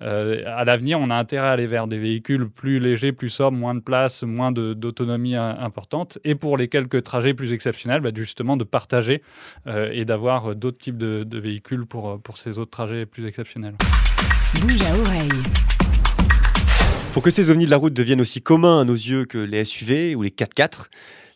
à 0.00 0.64
l'avenir, 0.64 1.00
on 1.00 1.10
a 1.10 1.16
intérêt 1.16 1.48
à 1.48 1.50
aller 1.52 1.66
vers 1.66 1.86
des 1.86 1.98
véhicules 1.98 2.48
plus 2.48 2.78
légers, 2.78 3.12
plus 3.12 3.28
sobres, 3.28 3.56
moins 3.56 3.74
de 3.74 3.80
place, 3.80 4.22
moins 4.22 4.52
d'autonomie 4.52 5.34
importante, 5.34 6.18
et 6.24 6.34
pour 6.34 6.56
les 6.56 6.68
quelques 6.68 7.02
trajets 7.02 7.34
plus 7.34 7.52
exceptionnels, 7.52 8.00
bah, 8.00 8.10
justement 8.14 8.56
de 8.56 8.64
partager 8.64 9.22
et 9.66 10.04
d'avoir 10.04 10.54
d'autres 10.54 10.78
types 10.78 10.98
de, 10.98 11.24
de 11.24 11.38
véhicules 11.38 11.86
pour, 11.86 12.20
pour 12.20 12.36
ces 12.36 12.58
autres 12.58 12.70
trajets 12.70 12.83
plus 13.10 13.26
exceptionnel. 13.26 13.74
Bouge 14.60 14.82
à 14.82 14.98
oreille. 14.98 15.28
Pour 17.12 17.22
que 17.22 17.30
ces 17.30 17.50
ovnis 17.50 17.66
de 17.66 17.70
la 17.70 17.76
route 17.76 17.94
deviennent 17.94 18.20
aussi 18.20 18.42
communs 18.42 18.80
à 18.80 18.84
nos 18.84 18.94
yeux 18.94 19.24
que 19.24 19.38
les 19.38 19.64
SUV 19.64 20.16
ou 20.16 20.22
les 20.22 20.30
4x4, 20.30 20.88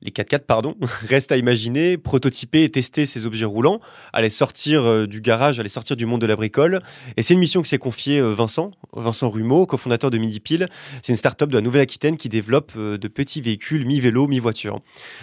les 0.03 0.11
4x4, 0.11 0.41
pardon, 0.41 0.75
reste 1.09 1.33
à 1.33 1.37
imaginer, 1.37 1.99
prototyper 1.99 2.65
et 2.65 2.71
tester 2.71 3.07
ces 3.07 3.27
objets 3.27 3.45
roulants, 3.45 3.81
aller 4.13 4.31
sortir 4.31 4.85
euh, 4.85 5.07
du 5.07 5.21
garage, 5.21 5.61
aller 5.61 5.69
sortir 5.69 5.97
du 5.97 6.07
monde 6.07 6.21
de 6.21 6.27
la 6.27 6.37
bricole. 6.37 6.81
Et 7.17 7.23
c'est 7.23 7.35
une 7.35 7.41
mission 7.41 7.63
que 7.63 7.69
s'est 7.69 7.79
confiée 7.79 8.19
euh, 8.19 8.33
Vincent, 8.33 8.73
Vincent 8.93 9.31
Rumeau, 9.31 9.67
cofondateur 9.67 10.11
de 10.11 10.19
Midi 10.19 10.41
Pile. 10.41 10.69
C'est 11.03 11.13
une 11.13 11.17
start-up 11.17 11.49
de 11.49 11.57
la 11.57 11.63
Nouvelle-Aquitaine 11.63 12.17
qui 12.17 12.29
développe 12.29 12.73
euh, 12.77 12.99
de 12.99 13.09
petits 13.09 13.41
véhicules 13.41 13.87
mi-vélo, 13.87 14.27
mi-voiture. 14.27 14.81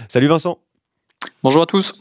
Salut 0.07 0.27
Vincent 0.27 0.59
Bonjour 1.43 1.61
à 1.61 1.65
tous. 1.65 1.93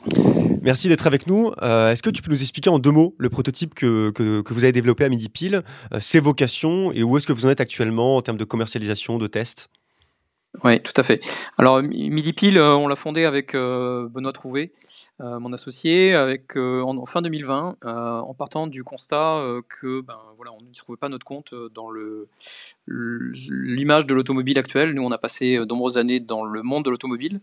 Merci 0.62 0.88
d'être 0.88 1.06
avec 1.06 1.26
nous. 1.26 1.52
Euh, 1.62 1.90
Est-ce 1.90 2.02
que 2.02 2.10
tu 2.10 2.22
peux 2.22 2.30
nous 2.30 2.40
expliquer 2.40 2.70
en 2.70 2.78
deux 2.78 2.90
mots 2.90 3.14
le 3.18 3.28
prototype 3.28 3.74
que, 3.74 4.10
que, 4.10 4.40
que 4.40 4.54
vous 4.54 4.64
avez 4.64 4.72
développé 4.72 5.04
à 5.04 5.08
Midi 5.10 5.28
Pile, 5.28 5.62
euh, 5.92 6.00
ses 6.00 6.20
vocations 6.20 6.90
et 6.92 7.02
où 7.02 7.16
est-ce 7.18 7.26
que 7.26 7.32
vous 7.34 7.44
en 7.44 7.50
êtes 7.50 7.60
actuellement 7.60 8.16
en 8.16 8.22
termes 8.22 8.38
de 8.38 8.44
commercialisation, 8.44 9.18
de 9.18 9.26
tests? 9.26 9.68
Oui, 10.62 10.80
tout 10.80 10.92
à 10.96 11.02
fait. 11.02 11.20
Alors 11.58 11.82
Midi 11.82 12.32
Pile, 12.32 12.58
euh, 12.58 12.76
on 12.76 12.86
l'a 12.88 12.96
fondé 12.96 13.24
avec 13.24 13.54
euh, 13.54 14.08
Benoît 14.08 14.32
Trouvé, 14.32 14.72
mon 15.20 15.52
associé, 15.52 16.14
euh, 16.14 16.82
en, 16.82 17.06
fin 17.06 17.22
2020, 17.22 17.76
en 17.84 18.34
partant 18.34 18.66
du 18.66 18.82
constat 18.82 19.42
que 19.68 20.00
ben, 20.00 20.18
voilà, 20.36 20.52
on 20.52 20.62
n'y 20.62 20.72
trouvait 20.76 20.98
pas 20.98 21.08
notre 21.08 21.24
compte 21.24 21.54
dans 21.74 21.88
l'image 22.88 24.06
de 24.06 24.14
l'automobile 24.14 24.58
actuelle. 24.58 24.92
Nous, 24.92 25.02
on 25.02 25.12
a 25.12 25.18
passé 25.18 25.56
de 25.56 25.64
nombreuses 25.64 25.98
années 25.98 26.20
dans 26.20 26.44
le 26.44 26.62
monde 26.62 26.84
de 26.84 26.90
l'automobile 26.90 27.40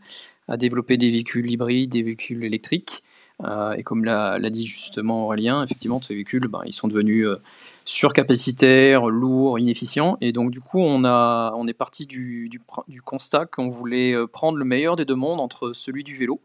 à 0.47 0.57
développer 0.57 0.97
des 0.97 1.11
véhicules 1.11 1.49
hybrides, 1.49 1.91
des 1.91 2.03
véhicules 2.03 2.43
électriques. 2.43 3.03
Euh, 3.43 3.73
et 3.73 3.83
comme 3.83 4.05
l'a 4.05 4.49
dit 4.49 4.65
justement 4.65 5.25
Aurélien, 5.25 5.63
effectivement, 5.63 6.01
ces 6.01 6.13
véhicules, 6.13 6.47
ben, 6.47 6.61
ils 6.65 6.73
sont 6.73 6.87
devenus 6.87 7.25
euh, 7.25 7.37
surcapacitaires, 7.85 9.07
lourds, 9.07 9.59
inefficients. 9.59 10.17
Et 10.21 10.31
donc, 10.31 10.51
du 10.51 10.61
coup, 10.61 10.79
on, 10.79 11.67
est 11.67 11.73
parti 11.73 12.05
du 12.05 12.61
constat 13.03 13.45
qu'on 13.45 13.69
voulait 13.69 14.15
prendre 14.27 14.57
le 14.57 14.65
meilleur 14.65 14.95
des 14.95 15.05
deux 15.05 15.15
mondes 15.15 15.39
entre 15.39 15.73
celui 15.73 16.03
du 16.03 16.15
vélo 16.15 16.41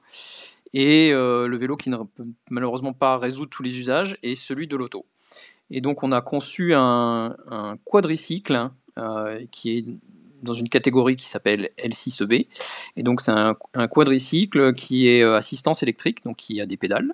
et 0.73 1.13
euh, 1.13 1.47
le 1.47 1.57
vélo 1.57 1.77
qui 1.77 1.91
ne 1.91 1.97
peut 1.97 2.27
malheureusement 2.51 2.93
pas 2.93 3.17
résoudre 3.17 3.51
tous 3.51 3.63
les 3.63 3.79
usages 3.79 4.19
et 4.23 4.35
celui 4.35 4.67
de 4.67 4.77
l'auto. 4.77 5.07
Et 5.71 5.81
donc, 5.81 6.03
on 6.03 6.13
a 6.13 6.21
conçu 6.21 6.75
un, 6.75 7.35
quadricycle 7.85 8.71
euh, 8.99 9.45
qui 9.51 9.79
est 9.79 9.85
dans 10.43 10.55
une 10.55 10.69
catégorie 10.69 11.17
qui 11.17 11.29
s'appelle 11.29 11.71
L6EB. 11.79 12.47
Et 12.97 13.03
donc, 13.03 13.21
c'est 13.21 13.33
un, 13.33 13.57
quadricycle 13.89 14.75
qui 14.75 15.09
est 15.09 15.23
assistance 15.23 15.83
électrique, 15.83 16.25
donc 16.25 16.37
qui 16.37 16.61
a 16.61 16.67
des 16.67 16.77
pédales, 16.77 17.13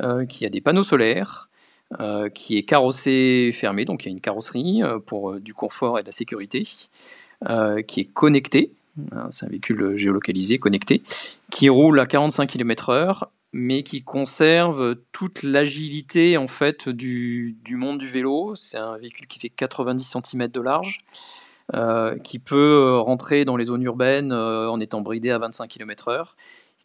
euh, 0.00 0.26
qui 0.26 0.44
a 0.44 0.50
des 0.50 0.60
panneaux 0.60 0.82
solaires, 0.82 1.48
euh, 2.00 2.28
qui 2.28 2.58
est 2.58 2.64
carrossé 2.64 3.50
fermé, 3.54 3.86
donc 3.86 4.04
il 4.04 4.08
y 4.08 4.10
a 4.10 4.12
une 4.12 4.20
carrosserie 4.20 4.82
euh, 4.82 4.98
pour 4.98 5.40
du 5.40 5.54
confort 5.54 5.98
et 5.98 6.02
de 6.02 6.06
la 6.06 6.12
sécurité, 6.12 6.68
euh, 7.48 7.80
qui 7.80 8.00
est 8.00 8.12
connecté. 8.12 8.72
C'est 9.30 9.46
un 9.46 9.48
véhicule 9.48 9.96
géolocalisé, 9.96 10.58
connecté, 10.58 11.02
qui 11.50 11.68
roule 11.68 12.00
à 12.00 12.06
45 12.06 12.46
km/h, 12.46 13.24
mais 13.52 13.82
qui 13.82 14.02
conserve 14.02 14.96
toute 15.12 15.42
l'agilité 15.42 16.36
en 16.36 16.48
fait 16.48 16.88
du, 16.88 17.56
du, 17.64 17.76
monde 17.76 17.98
du 17.98 18.08
vélo. 18.08 18.54
C'est 18.56 18.76
un 18.76 18.96
véhicule 18.98 19.26
qui 19.26 19.38
fait 19.38 19.48
90 19.48 20.16
cm 20.22 20.48
de 20.48 20.60
large, 20.60 21.00
euh, 21.74 22.18
qui 22.18 22.38
peut 22.38 22.98
rentrer 22.98 23.44
dans 23.44 23.56
les 23.56 23.64
zones 23.64 23.82
urbaines 23.82 24.32
euh, 24.32 24.70
en 24.70 24.80
étant 24.80 25.00
bridé 25.00 25.30
à 25.30 25.38
25 25.38 25.68
km/h, 25.68 26.34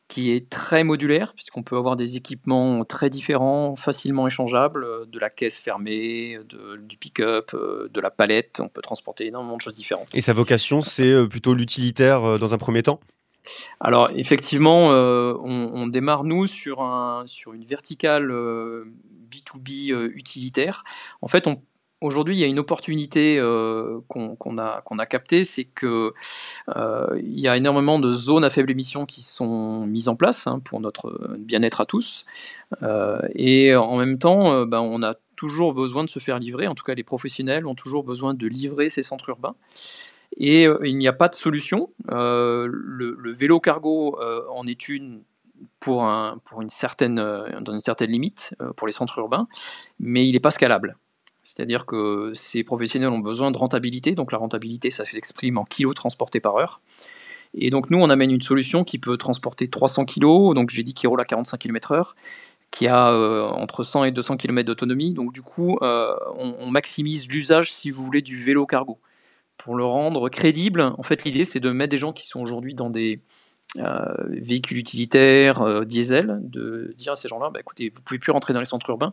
qui 0.08 0.32
est 0.32 0.50
très 0.50 0.84
modulaire, 0.84 1.34
puisqu'on 1.34 1.64
peut 1.64 1.78
avoir 1.78 1.96
des 1.96 2.18
équipements 2.18 2.86
très 2.86 3.10
différents, 3.10 3.76
facilement 3.76 4.28
échangeables, 4.28 4.86
de 5.10 5.20
la 5.20 5.30
caisse 5.30 5.60
fermée, 5.60 6.38
de, 6.50 6.78
du 6.78 6.98
pick-up, 6.98 7.52
de 7.56 8.02
la 8.02 8.12
palette, 8.12 8.60
on 8.60 8.70
peut 8.70 8.82
transporter 8.82 9.26
énormément 9.26 9.58
de 9.58 9.62
choses 9.62 9.76
différentes. 9.76 10.14
Et 10.14 10.22
sa 10.22 10.34
vocation, 10.34 10.82
c'est 10.82 11.28
plutôt 11.28 11.54
l'utilitaire 11.54 12.38
dans 12.38 12.54
un 12.54 12.58
premier 12.58 12.84
temps? 12.84 13.00
Alors 13.80 14.10
effectivement, 14.16 14.92
euh, 14.92 15.34
on, 15.42 15.70
on, 15.74 15.88
démarre 15.88 16.24
nous 16.24 16.48
sur, 16.48 16.82
un, 16.82 17.24
sur 17.28 17.54
une 17.54 17.66
verticale 17.66 18.32
euh, 18.32 18.86
B2B 19.32 19.92
euh, 19.92 20.12
utilitaire. 20.16 20.84
En 21.22 21.28
fait, 21.28 21.48
on, 21.48 21.62
aujourd'hui, 22.04 22.36
il 22.36 22.40
y 22.40 22.44
a 22.44 22.48
une 22.48 22.60
opportunité 22.60 23.38
euh, 23.40 24.00
qu'on 24.08 24.36
qu 24.36 24.60
a, 24.60 25.06
captée, 25.06 25.44
c'est 25.44 25.66
que 25.66 26.14
euh, 26.76 27.20
il 27.22 27.40
y 27.40 27.48
a 27.48 27.58
énormément 27.58 28.00
de 28.00 28.14
zones 28.14 28.44
à 28.44 28.50
faible 28.50 28.72
émission 28.72 29.06
qui 29.06 29.22
sont 29.22 29.86
mises 29.86 30.08
en 30.08 30.16
place 30.16 30.48
hein, 30.48 30.60
pour 30.64 30.80
notre 30.80 31.36
bien-être 31.38 31.82
à 31.82 31.86
tous. 31.86 32.26
Euh, 32.84 33.20
et 33.36 33.76
en 33.76 33.98
même 33.98 34.20
temps, 34.20 34.66
ben, 34.66 34.82
on 34.82 35.02
a 35.04 35.16
toujours 35.36 35.74
besoin 35.74 36.04
de 36.04 36.10
se 36.10 36.20
faire 36.20 36.40
livrer. 36.40 36.68
En 36.68 36.76
tout 36.76 36.84
cas, 36.84 36.94
les 36.94 37.04
professionnels 37.04 37.66
ont 37.66 37.76
toujours 37.76 38.04
besoin 38.04 38.34
de 38.34 38.48
livrer 38.48 38.90
ces 38.90 39.04
centres 39.04 39.30
urbains 39.30 39.56
et 40.38 40.68
euh, 40.68 40.80
il 40.84 40.98
n'y 40.98 41.08
a 41.08 41.14
pas 41.14 41.30
de 41.30 41.36
solution. 41.36 41.90
Euh, 42.12 42.68
le, 42.72 43.34
vélo 43.34 43.60
cargo 43.60 44.20
euh, 44.22 44.44
en 44.52 44.66
est 44.68 44.90
une 44.90 45.24
pour, 45.80 46.04
un, 46.06 46.40
pour 46.46 46.62
une 46.62 46.70
certaine, 46.70 47.16
dans 47.16 47.74
une 47.74 47.82
certaine 47.82 48.12
limite 48.12 48.56
pour 48.76 48.88
les 48.88 48.94
centres 48.94 49.20
urbains, 49.20 49.48
mais 50.00 50.28
il 50.28 50.34
n'est 50.34 50.40
pas 50.40 50.52
scalable. 50.52 50.98
C'est-à-dire 51.44 51.86
que 51.86 52.32
ces 52.34 52.64
professionnels 52.64 53.10
ont 53.10 53.20
besoin 53.20 53.52
de 53.52 53.58
rentabilité, 53.58 54.16
donc 54.16 54.32
la 54.32 54.38
rentabilité, 54.38 54.92
ça 54.92 55.06
s'exprime 55.06 55.58
en 55.58 55.66
kilos 55.66 55.96
transportés 55.96 56.40
par 56.40 56.56
heure. 56.56 56.82
Et 57.54 57.70
donc 57.70 57.90
nous, 57.90 58.00
on 58.00 58.10
amène 58.10 58.32
une 58.32 58.42
solution 58.42 58.84
qui 58.84 58.98
peut 58.98 59.18
transporter 59.18 59.70
300 59.70 60.06
kg, 60.06 60.54
donc 60.56 60.70
j'ai 60.70 60.84
dit 60.84 60.94
qu'il 60.94 61.10
roule 61.10 61.22
à 61.22 61.26
45 61.26 61.58
km/h, 61.58 62.14
qui 62.72 62.88
a 62.88 63.12
euh, 63.12 63.44
entre 63.50 63.84
100 63.84 64.06
et 64.06 64.12
200 64.12 64.38
km 64.38 64.66
d'autonomie. 64.66 65.14
Donc 65.14 65.34
du 65.34 65.42
coup, 65.42 65.78
euh, 65.82 66.16
on, 66.38 66.56
on, 66.60 66.72
maximise 66.72 67.28
l'usage, 67.28 67.72
si 67.72 67.92
vous 67.92 68.04
voulez, 68.04 68.22
du 68.22 68.38
vélo 68.42 68.66
cargo 68.66 69.00
pour 69.58 69.76
le 69.76 69.86
rendre 69.86 70.30
crédible, 70.30 70.82
en 70.82 71.04
fait, 71.04 71.24
l'idée, 71.24 71.46
c'est 71.46 71.60
de 71.60 71.72
mettre 71.72 71.92
des 71.92 71.98
gens 71.98 72.12
qui 72.12 72.28
sont 72.28 72.42
aujourd'hui 72.42 72.74
dans 72.74 72.90
des 72.90 73.22
euh, 73.80 74.14
véhicules 74.30 74.78
utilitaires, 74.78 75.62
euh, 75.62 75.84
diesel, 75.84 76.40
de 76.44 76.94
dire 76.98 77.14
à 77.14 77.16
ces 77.16 77.28
gens-là, 77.28 77.50
bah, 77.52 77.60
écoutez, 77.60 77.92
vous 77.96 78.02
pouvez 78.02 78.20
plus 78.20 78.32
rentrer 78.32 78.54
dans 78.54 78.60
les 78.60 78.66
centres 78.66 78.90
urbains. 78.90 79.12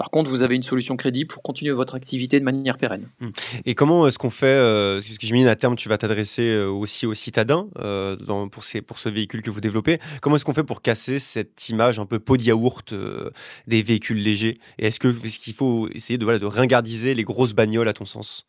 Par 0.00 0.10
contre, 0.10 0.30
vous 0.30 0.42
avez 0.42 0.56
une 0.56 0.62
solution 0.62 0.96
crédible 0.96 1.28
pour 1.28 1.42
continuer 1.42 1.72
votre 1.72 1.94
activité 1.94 2.40
de 2.40 2.44
manière 2.44 2.78
pérenne. 2.78 3.06
Hum. 3.20 3.32
Et 3.66 3.74
comment 3.74 4.06
est-ce 4.06 4.18
qu'on 4.18 4.30
fait 4.30 4.46
euh, 4.46 4.94
Parce 4.94 5.18
que 5.18 5.26
j'imagine 5.26 5.46
à 5.46 5.56
terme, 5.56 5.76
tu 5.76 5.90
vas 5.90 5.98
t'adresser 5.98 6.56
aussi 6.56 7.04
aux 7.04 7.12
citadins 7.12 7.68
euh, 7.78 8.16
pour, 8.50 8.64
ce 8.64 9.08
véhicule 9.10 9.42
que 9.42 9.50
vous 9.50 9.60
développez. 9.60 9.98
Comment 10.22 10.36
est-ce 10.36 10.44
qu'on 10.46 10.54
fait 10.54 10.64
pour 10.64 10.80
casser 10.80 11.18
cette 11.18 11.68
image 11.68 11.98
un 11.98 12.06
peu 12.06 12.18
pot 12.18 12.38
de 12.38 12.42
yaourt 12.44 12.92
euh, 12.92 13.30
des 13.66 13.82
véhicules 13.82 14.22
légers? 14.22 14.56
Et 14.78 14.86
est-ce 14.86 14.98
qu'il 14.98 15.10
est 15.10 15.38
qu'il 15.38 15.54
faut 15.54 15.88
essayer 15.94 16.18
de, 16.18 16.24
voilà, 16.24 16.38
de 16.38 16.46
ringardiser 16.46 17.14
les 17.14 17.24
grosses 17.24 17.52
bagnoles 17.52 17.88
à 17.88 17.92
ton 17.92 18.06
sens? 18.06 18.46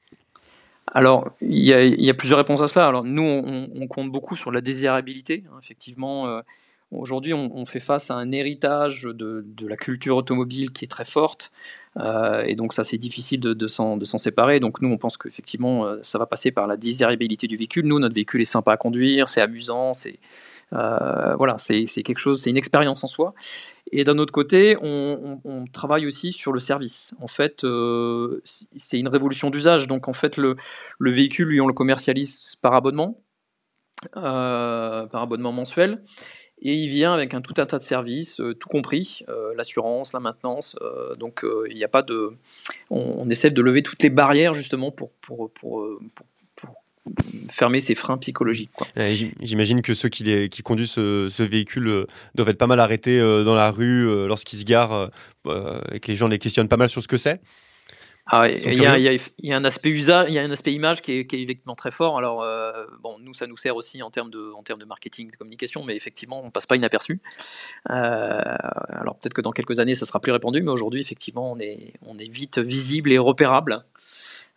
Alors, 0.93 1.31
il 1.41 1.63
y, 1.63 2.09
a, 2.09 2.13
plusieurs 2.13 2.37
réponses 2.37 2.61
à 2.61 2.67
cela. 2.67 2.85
Alors, 2.85 3.05
nous, 3.05 3.23
on, 3.23 3.87
compte 3.87 4.11
beaucoup 4.11 4.35
sur 4.35 4.51
la 4.51 4.59
désirabilité. 4.59 5.45
Hein, 5.47 5.55
effectivement, 5.63 6.27
euh, 6.27 6.41
aujourd'hui, 6.91 7.33
on, 7.33 7.65
fait 7.65 7.79
face 7.79 8.11
à 8.11 8.15
un 8.15 8.31
héritage 8.33 9.03
de, 9.03 9.45
de, 9.45 9.67
la 9.67 9.77
culture 9.77 10.17
automobile 10.17 10.71
qui 10.71 10.83
est 10.83 10.89
très 10.89 11.05
forte. 11.05 11.53
Euh, 11.97 12.43
et 12.43 12.55
donc, 12.55 12.73
ça, 12.73 12.83
c'est 12.83 12.97
difficile 12.97 13.39
de, 13.39 13.53
de 13.53 13.67
s'en 13.67 14.17
séparer. 14.17 14.59
Donc, 14.59 14.81
nous, 14.81 14.89
on 14.89 14.97
pense 14.97 15.15
qu'effectivement, 15.15 15.85
euh, 15.85 15.99
ça 16.01 16.17
va 16.17 16.25
passer 16.25 16.51
par 16.51 16.67
la 16.67 16.75
désirabilité 16.75 17.47
du 17.47 17.55
véhicule. 17.55 17.85
Nous, 17.85 17.99
notre 17.99 18.15
véhicule 18.15 18.41
est 18.41 18.45
sympa 18.45 18.73
à 18.73 18.77
conduire, 18.77 19.29
c'est 19.29 19.41
amusant, 19.41 19.93
c'est 19.93 20.19
euh, 20.73 21.35
voilà, 21.35 21.57
c'est 21.57 21.85
quelque 22.03 22.17
chose, 22.17 22.41
c'est 22.41 22.49
une 22.49 22.57
expérience 22.57 23.03
en 23.03 23.07
soi. 23.07 23.33
Et 23.91 24.03
d'un 24.03 24.17
autre 24.19 24.31
côté, 24.31 24.77
on, 24.81 25.65
travaille 25.73 26.05
aussi 26.05 26.31
sur 26.31 26.53
le 26.53 26.59
service. 26.59 27.13
En 27.19 27.27
fait, 27.27 27.63
euh, 27.63 28.41
c'est 28.43 28.99
une 28.99 29.09
révolution 29.09 29.49
d'usage. 29.49 29.87
Donc, 29.87 30.07
en 30.07 30.13
fait, 30.13 30.37
le, 30.37 30.55
le, 30.97 31.11
véhicule, 31.11 31.47
lui, 31.47 31.61
on 31.61 31.67
le 31.67 31.73
commercialise 31.73 32.55
par 32.61 32.73
abonnement, 32.73 33.21
euh, 34.15 35.05
par 35.07 35.23
abonnement 35.23 35.51
mensuel. 35.51 36.03
Et 36.63 36.75
il 36.75 36.89
vient 36.89 37.13
avec 37.13 37.33
un 37.33 37.41
tout 37.41 37.55
un 37.57 37.65
tas 37.65 37.79
de 37.79 37.83
services, 37.83 38.39
tout 38.59 38.69
compris, 38.69 39.25
l'assurance, 39.55 40.13
la 40.13 40.19
maintenance. 40.19 40.77
Donc, 41.17 41.43
il 41.67 41.75
n'y 41.75 41.83
a 41.83 41.87
pas 41.87 42.03
de. 42.03 42.37
On, 42.91 43.15
on, 43.17 43.29
essaie 43.31 43.49
de 43.49 43.61
lever 43.63 43.81
toutes 43.81 44.03
les 44.03 44.11
barrières 44.11 44.53
justement 44.53 44.91
pour, 44.91 45.11
pour, 45.21 45.51
pour, 45.51 45.89
pour 46.55 46.75
fermer 47.49 47.79
ses 47.79 47.95
freins 47.95 48.17
psychologiques. 48.17 48.71
Ouais, 48.95 49.15
J'imagine 49.41 49.81
que 49.81 49.93
ceux 49.93 50.09
qui, 50.09 50.23
les- 50.23 50.49
qui 50.49 50.61
conduisent 50.61 50.91
ce, 50.91 51.27
ce 51.29 51.43
véhicule 51.43 51.87
euh, 51.87 52.07
doivent 52.35 52.49
être 52.49 52.57
pas 52.57 52.67
mal 52.67 52.79
arrêtés 52.79 53.19
euh, 53.19 53.43
dans 53.43 53.55
la 53.55 53.71
rue 53.71 54.07
euh, 54.07 54.27
lorsqu'ils 54.27 54.59
se 54.59 54.65
garent 54.65 55.09
et 55.91 55.99
que 55.99 56.07
les 56.07 56.15
gens 56.15 56.27
les 56.27 56.37
questionnent 56.39 56.67
pas 56.69 56.77
mal 56.77 56.89
sur 56.89 57.01
ce 57.01 57.07
que 57.07 57.17
c'est. 57.17 57.41
Ah, 58.27 58.47
il 58.47 58.75
y, 58.77 58.85
a, 58.85 58.99
y 58.99 59.19
y 59.41 59.51
un 59.51 59.65
aspect 59.65 59.89
usage, 59.89 60.27
il 60.29 60.35
y 60.35 60.39
a 60.39 60.43
un 60.43 60.51
aspect 60.51 60.71
image 60.71 61.01
qui 61.01 61.11
est, 61.11 61.25
qui 61.25 61.37
est 61.37 61.41
effectivement 61.41 61.75
très 61.75 61.89
fort. 61.89 62.19
Alors 62.19 62.43
euh, 62.43 62.85
bon, 63.01 63.17
nous 63.19 63.33
ça 63.33 63.47
nous 63.47 63.57
sert 63.57 63.75
aussi 63.75 64.03
en 64.03 64.11
termes 64.11 64.29
de, 64.29 64.51
en 64.55 64.61
termes 64.61 64.79
de 64.79 64.85
marketing, 64.85 65.31
de 65.31 65.35
communication, 65.35 65.83
mais 65.83 65.95
effectivement 65.95 66.41
on 66.45 66.51
passe 66.51 66.67
pas 66.67 66.75
inaperçu. 66.75 67.19
Euh, 67.89 68.39
alors 68.89 69.17
peut-être 69.17 69.33
que 69.33 69.41
dans 69.41 69.51
quelques 69.51 69.79
années 69.79 69.95
ça 69.95 70.05
sera 70.05 70.19
plus 70.19 70.31
répandu, 70.31 70.61
mais 70.61 70.71
aujourd'hui 70.71 71.01
effectivement 71.01 71.51
on 71.51 71.59
est, 71.59 71.93
on 72.05 72.19
est 72.19 72.31
vite 72.31 72.59
visible 72.59 73.11
et 73.11 73.17
repérable. 73.17 73.83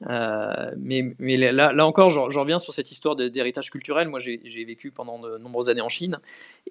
Euh, 0.08 0.72
mais 0.76 1.02
là, 1.36 1.86
encore, 1.86 2.10
je, 2.10 2.20
je 2.30 2.38
reviens 2.38 2.58
sur 2.58 2.74
cette 2.74 2.90
histoire 2.90 3.16
d'héritage 3.16 3.70
culturel. 3.70 4.08
Moi, 4.08 4.20
j'ai 4.20 4.64
vécu 4.64 4.90
pendant 4.90 5.18
de 5.18 5.38
nombreuses 5.38 5.68
années 5.68 5.80
en 5.80 5.88
Chine, 5.88 6.18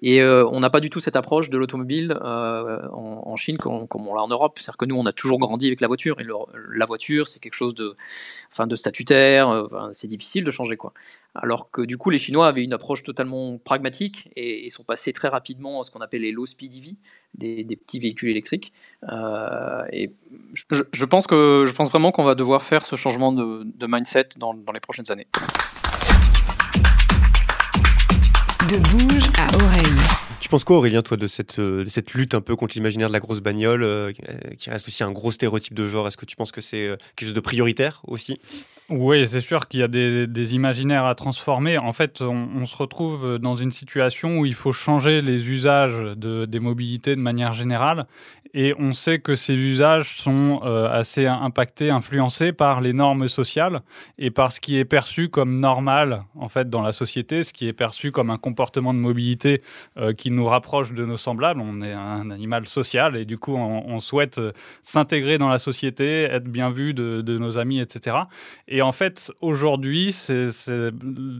et 0.02 0.20
euh, 0.20 0.46
on 0.50 0.60
n'a 0.60 0.70
pas 0.70 0.80
du 0.80 0.90
tout 0.90 1.00
cette 1.00 1.16
approche 1.16 1.50
de 1.50 1.58
l'automobile 1.58 2.16
euh, 2.22 2.88
en, 2.90 3.36
Chine 3.36 3.56
comme, 3.56 3.86
on 3.92 4.14
l'a 4.14 4.22
en 4.22 4.28
Europe. 4.28 4.58
C'est-à-dire 4.58 4.76
que 4.76 4.84
nous, 4.84 4.96
on 4.96 5.06
a 5.06 5.12
toujours 5.12 5.38
grandi 5.38 5.66
avec 5.66 5.80
la 5.80 5.88
voiture, 5.88 6.20
et 6.20 6.26
la 6.74 6.86
voiture, 6.86 7.28
c'est 7.28 7.40
quelque 7.40 7.54
chose 7.54 7.74
de, 7.74 7.96
enfin, 8.52 8.66
de 8.66 8.76
statutaire. 8.76 9.68
c'est 9.92 10.08
difficile 10.08 10.44
de 10.44 10.50
changer, 10.50 10.76
quoi. 10.76 10.92
Alors 11.34 11.70
que 11.70 11.82
du 11.82 11.98
coup, 11.98 12.10
les 12.10 12.18
Chinois 12.18 12.46
avaient 12.46 12.62
une 12.62 12.72
approche 12.72 13.02
totalement 13.02 13.58
pragmatique 13.58 14.30
et, 14.36 14.66
et 14.66 14.70
sont 14.70 14.84
passés 14.84 15.12
très 15.12 15.28
rapidement 15.28 15.80
à 15.80 15.84
ce 15.84 15.90
qu'on 15.90 16.00
appelle 16.00 16.22
les 16.22 16.30
low 16.30 16.46
speed 16.46 16.74
EV, 16.74 16.94
des, 17.34 17.64
des 17.64 17.76
petits 17.76 17.98
véhicules 17.98 18.30
électriques. 18.30 18.72
Euh, 19.12 19.84
et 19.92 20.10
je, 20.54 20.64
je 20.92 21.04
pense 21.04 21.26
que 21.26 21.64
je 21.66 21.72
pense 21.72 21.90
vraiment 21.90 22.12
qu'on 22.12 22.24
va 22.24 22.34
devoir 22.34 22.62
faire 22.62 22.86
ce 22.86 22.96
changement 22.96 23.32
de, 23.32 23.64
de 23.64 23.86
mindset 23.86 24.30
dans, 24.36 24.54
dans 24.54 24.72
les 24.72 24.80
prochaines 24.80 25.10
années. 25.10 25.26
De 28.70 28.78
bouge 28.90 29.28
à 29.38 29.54
oreille. 29.62 30.00
Tu 30.40 30.48
penses 30.48 30.64
quoi, 30.64 30.76
Aurélien, 30.76 31.02
toi, 31.02 31.16
de 31.16 31.26
cette, 31.26 31.58
euh, 31.58 31.84
de 31.84 31.88
cette 31.88 32.12
lutte 32.12 32.34
un 32.34 32.40
peu 32.40 32.56
contre 32.56 32.74
l'imaginaire 32.74 33.08
de 33.08 33.12
la 33.12 33.20
grosse 33.20 33.40
bagnole, 33.40 33.82
euh, 33.82 34.12
qui 34.58 34.70
reste 34.70 34.88
aussi 34.88 35.02
un 35.02 35.10
gros 35.10 35.32
stéréotype 35.32 35.74
de 35.74 35.86
genre? 35.86 36.06
Est-ce 36.06 36.16
que 36.16 36.26
tu 36.26 36.36
penses 36.36 36.52
que 36.52 36.60
c'est 36.60 36.96
quelque 37.16 37.28
chose 37.28 37.34
de 37.34 37.40
prioritaire 37.40 38.02
aussi? 38.06 38.40
Oui, 38.90 39.26
c'est 39.26 39.40
sûr 39.40 39.66
qu'il 39.66 39.80
y 39.80 39.82
a 39.82 39.88
des, 39.88 40.54
imaginaires 40.54 41.06
à 41.06 41.14
transformer. 41.14 41.78
En 41.78 41.94
fait, 41.94 42.20
on, 42.20 42.66
se 42.66 42.76
retrouve 42.76 43.38
dans 43.38 43.54
une 43.54 43.70
situation 43.70 44.38
où 44.38 44.46
il 44.46 44.54
faut 44.54 44.72
changer 44.72 45.22
les 45.22 45.48
usages 45.48 45.98
de, 46.16 46.44
des 46.44 46.60
mobilités 46.60 47.16
de 47.16 47.20
manière 47.20 47.54
générale. 47.54 48.06
Et 48.56 48.72
on 48.78 48.92
sait 48.92 49.18
que 49.18 49.34
ces 49.34 49.54
usages 49.54 50.16
sont 50.16 50.60
euh, 50.62 50.88
assez 50.88 51.26
impactés, 51.26 51.90
influencés 51.90 52.52
par 52.52 52.80
les 52.80 52.92
normes 52.92 53.26
sociales 53.26 53.80
et 54.16 54.30
par 54.30 54.52
ce 54.52 54.60
qui 54.60 54.78
est 54.78 54.84
perçu 54.84 55.28
comme 55.28 55.58
normal 55.58 56.22
en 56.36 56.48
fait 56.48 56.70
dans 56.70 56.80
la 56.80 56.92
société, 56.92 57.42
ce 57.42 57.52
qui 57.52 57.66
est 57.66 57.72
perçu 57.72 58.12
comme 58.12 58.30
un 58.30 58.38
comportement 58.38 58.94
de 58.94 59.00
mobilité 59.00 59.60
euh, 59.96 60.12
qui 60.12 60.30
nous 60.30 60.46
rapproche 60.46 60.92
de 60.92 61.04
nos 61.04 61.16
semblables. 61.16 61.60
On 61.60 61.82
est 61.82 61.92
un 61.92 62.30
animal 62.30 62.66
social 62.66 63.16
et 63.16 63.24
du 63.24 63.38
coup, 63.38 63.56
on, 63.56 63.98
souhaite 63.98 64.38
euh, 64.38 64.52
s'intégrer 64.82 65.36
dans 65.36 65.48
la 65.48 65.58
société, 65.58 66.22
être 66.22 66.44
bien 66.44 66.70
vu 66.70 66.94
de, 66.94 67.38
nos 67.38 67.58
amis, 67.58 67.80
etc. 67.80 68.18
Et 68.68 68.73
en 68.82 68.92
fait, 68.92 69.32
aujourd'hui, 69.40 70.14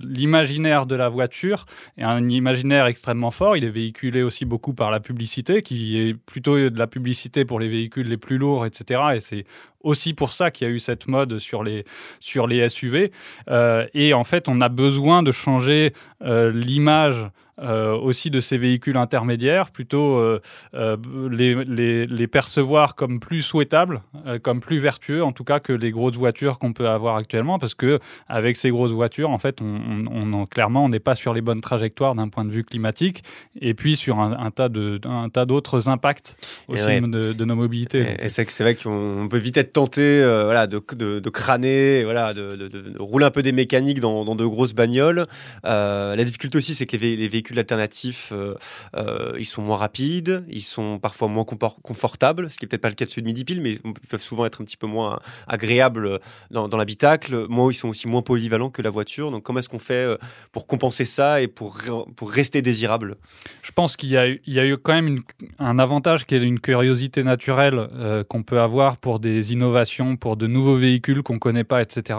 l'imaginaire 0.05 0.87
de 0.87 0.95
la 0.95 1.09
voiture 1.09 1.67
est 1.97 2.03
un 2.03 2.29
imaginaire 2.29 2.87
extrêmement 2.87 3.31
fort. 3.31 3.57
Il 3.57 3.65
est 3.65 3.71
véhiculé 3.71 4.23
aussi 4.23 4.45
beaucoup 4.45 4.75
par 4.75 4.91
la 4.91 5.01
publicité, 5.01 5.63
qui 5.63 5.99
est 5.99 6.15
plutôt 6.15 6.57
de 6.57 6.79
la 6.79 6.87
publicité 6.87 7.45
pour 7.45 7.61
les 7.61 7.69
véhicules 7.69 8.09
les 8.09 8.17
plus 8.17 8.39
lourds, 8.39 8.67
etc. 8.67 9.01
Et 9.17 9.21
c'est 9.21 9.45
aussi 9.81 10.15
pour 10.15 10.33
ça 10.33 10.51
qu'il 10.51 10.67
y 10.67 10.71
a 10.71 10.73
eu 10.73 10.79
cette 10.79 11.07
mode 11.07 11.39
sur 11.39 11.63
les, 11.63 11.85
sur 12.21 12.47
les 12.47 12.69
SUV. 12.69 13.13
Euh, 13.49 13.87
et 13.95 14.15
en 14.15 14.25
fait, 14.25 14.49
on 14.49 14.61
a 14.61 14.69
besoin 14.69 15.23
de 15.23 15.31
changer 15.31 15.93
euh, 16.23 16.51
l'image 16.53 17.27
euh, 17.61 17.93
aussi 17.97 18.31
de 18.31 18.41
ces 18.41 18.59
véhicules 18.59 18.97
intermédiaires, 18.97 19.71
plutôt 19.71 20.17
euh, 20.17 20.41
euh, 20.75 20.97
les, 21.31 21.55
les, 21.65 22.05
les 22.05 22.27
percevoir 22.27 22.97
comme 22.97 23.21
plus 23.21 23.43
souhaitables, 23.43 24.03
comme 24.43 24.61
plus 24.61 24.79
vertueux, 24.79 25.23
en 25.23 25.31
tout 25.31 25.45
cas 25.45 25.61
que 25.61 25.73
les 25.73 25.93
grosses 25.93 26.17
voitures 26.17 26.59
qu'on 26.59 26.73
peut 26.73 26.89
avoir 26.89 27.15
actuellement, 27.15 27.61
parce 27.61 27.75
que 27.75 28.01
avec 28.29 28.57
ces 28.57 28.71
grosses 28.71 28.91
voitures, 28.91 29.31
en 29.31 29.39
fait, 29.39 29.61
on, 29.61 30.07
on, 30.11 30.33
on 30.33 30.47
clairement, 30.47 30.85
on 30.85 30.89
n'est 30.89 30.99
pas 30.99 31.15
sur 31.15 31.33
les 31.33 31.43
bonnes 31.43 31.61
trajectoires 31.61 32.17
d'un 32.17 32.29
point 32.29 32.45
de 32.45 32.51
vue 32.51 32.65
climatique, 32.65 33.23
et 33.61 33.75
puis 33.75 33.95
sur 33.95 34.19
un, 34.19 34.33
un 34.33 34.51
tas 34.51 34.69
de 34.69 35.01
un 35.05 35.29
tas 35.29 35.47
d'autres 35.47 35.89
impacts 35.89 36.37
aussi 36.67 36.87
ouais. 36.87 37.01
de, 37.01 37.33
de, 37.33 37.45
nos 37.45 37.55
mobilités. 37.55 38.17
Et, 38.21 38.27
et 38.27 38.29
c'est 38.29 38.61
vrai 38.61 38.75
qu'on 38.75 39.29
peut 39.31 39.39
vite 39.39 39.57
être 39.59 39.73
tenté, 39.73 40.23
voilà, 40.23 40.67
de, 40.67 40.83
de, 40.93 41.21
de, 41.21 41.31
crâner, 41.31 42.03
voilà, 42.03 42.35
de, 42.35 42.99
rouler 42.99 43.27
un 43.27 43.31
peu 43.31 43.43
des 43.43 43.53
mécaniques 43.53 44.01
dans, 44.01 44.25
dans 44.25 44.35
de 44.35 44.45
grosses 44.45 44.75
bagnoles. 44.75 45.27
La 45.63 46.25
difficulté 46.25 46.59
aussi, 46.59 46.75
c'est 46.75 46.87
que 46.87 46.97
les, 46.97 47.17
les, 47.17 47.29
véhicules 47.29 47.44
alternatifs, 47.57 48.31
euh, 48.33 48.55
euh, 48.97 49.35
ils 49.39 49.45
sont 49.45 49.63
moins 49.63 49.77
rapides, 49.77 50.45
ils 50.49 50.63
sont 50.63 50.99
parfois 50.99 51.29
moins 51.29 51.45
confortables, 51.45 52.51
ce 52.51 52.59
qui 52.59 52.65
est 52.65 52.69
peut-être 52.69 52.83
pas 52.83 52.89
le 52.89 52.95
cas 52.95 53.05
de 53.05 53.11
ceux 53.11 53.21
de 53.21 53.27
midi 53.27 53.45
pile, 53.45 53.61
mais 53.61 53.73
ils 53.73 53.93
peuvent 54.09 54.23
souvent 54.23 54.47
être 54.47 54.61
un 54.61 54.65
petit 54.65 54.77
peu 54.77 54.87
moins 54.87 55.19
agréables 55.47 56.21
dans, 56.51 56.69
dans 56.69 56.77
l'habitacle. 56.77 57.47
Moi, 57.49 57.73
ils 57.73 57.77
sont 57.77 57.89
aussi 57.89 58.09
moins 58.09 58.23
polyvalents 58.23 58.71
que 58.71 58.83
la 58.83 58.91
voiture. 58.91 59.31
Donc, 59.31 59.43
comment 59.43 59.59
est-ce 59.59 59.69
qu'on 59.69 59.79
fait 59.79 59.95
euh, 59.95 60.17
pour 60.53 60.67
compenser 60.67 61.05
ça 61.05 61.41
et 61.41 61.49
pour, 61.49 61.79
pour 62.17 62.31
rester 62.31 62.63
désirable? 62.63 63.17
Je 63.63 63.73
pense 63.73 63.97
qu'il 63.97 64.11
y, 64.11 64.41
y, 64.51 64.59
a 64.59 64.67
eu 64.67 64.77
quand 64.79 64.95
même 64.95 65.09
une, 65.09 65.23
un 65.59 65.79
avantage 65.79 66.27
qui 66.27 66.35
est 66.35 66.43
une 66.43 66.61
curiosité 66.61 67.23
naturelle 67.23 67.89
euh, 67.95 68.25
qu'on 68.25 68.43
peut 68.43 68.61
avoir 68.61 68.97
pour 68.97 69.19
des 69.19 69.53
innovations, 69.53 70.17
pour 70.17 70.37
de 70.37 70.47
nouveaux 70.47 70.77
véhicules 70.77 71.23
qu'on 71.23 71.39
connaît 71.39 71.65
pas, 71.65 71.83
etc. 71.83 72.19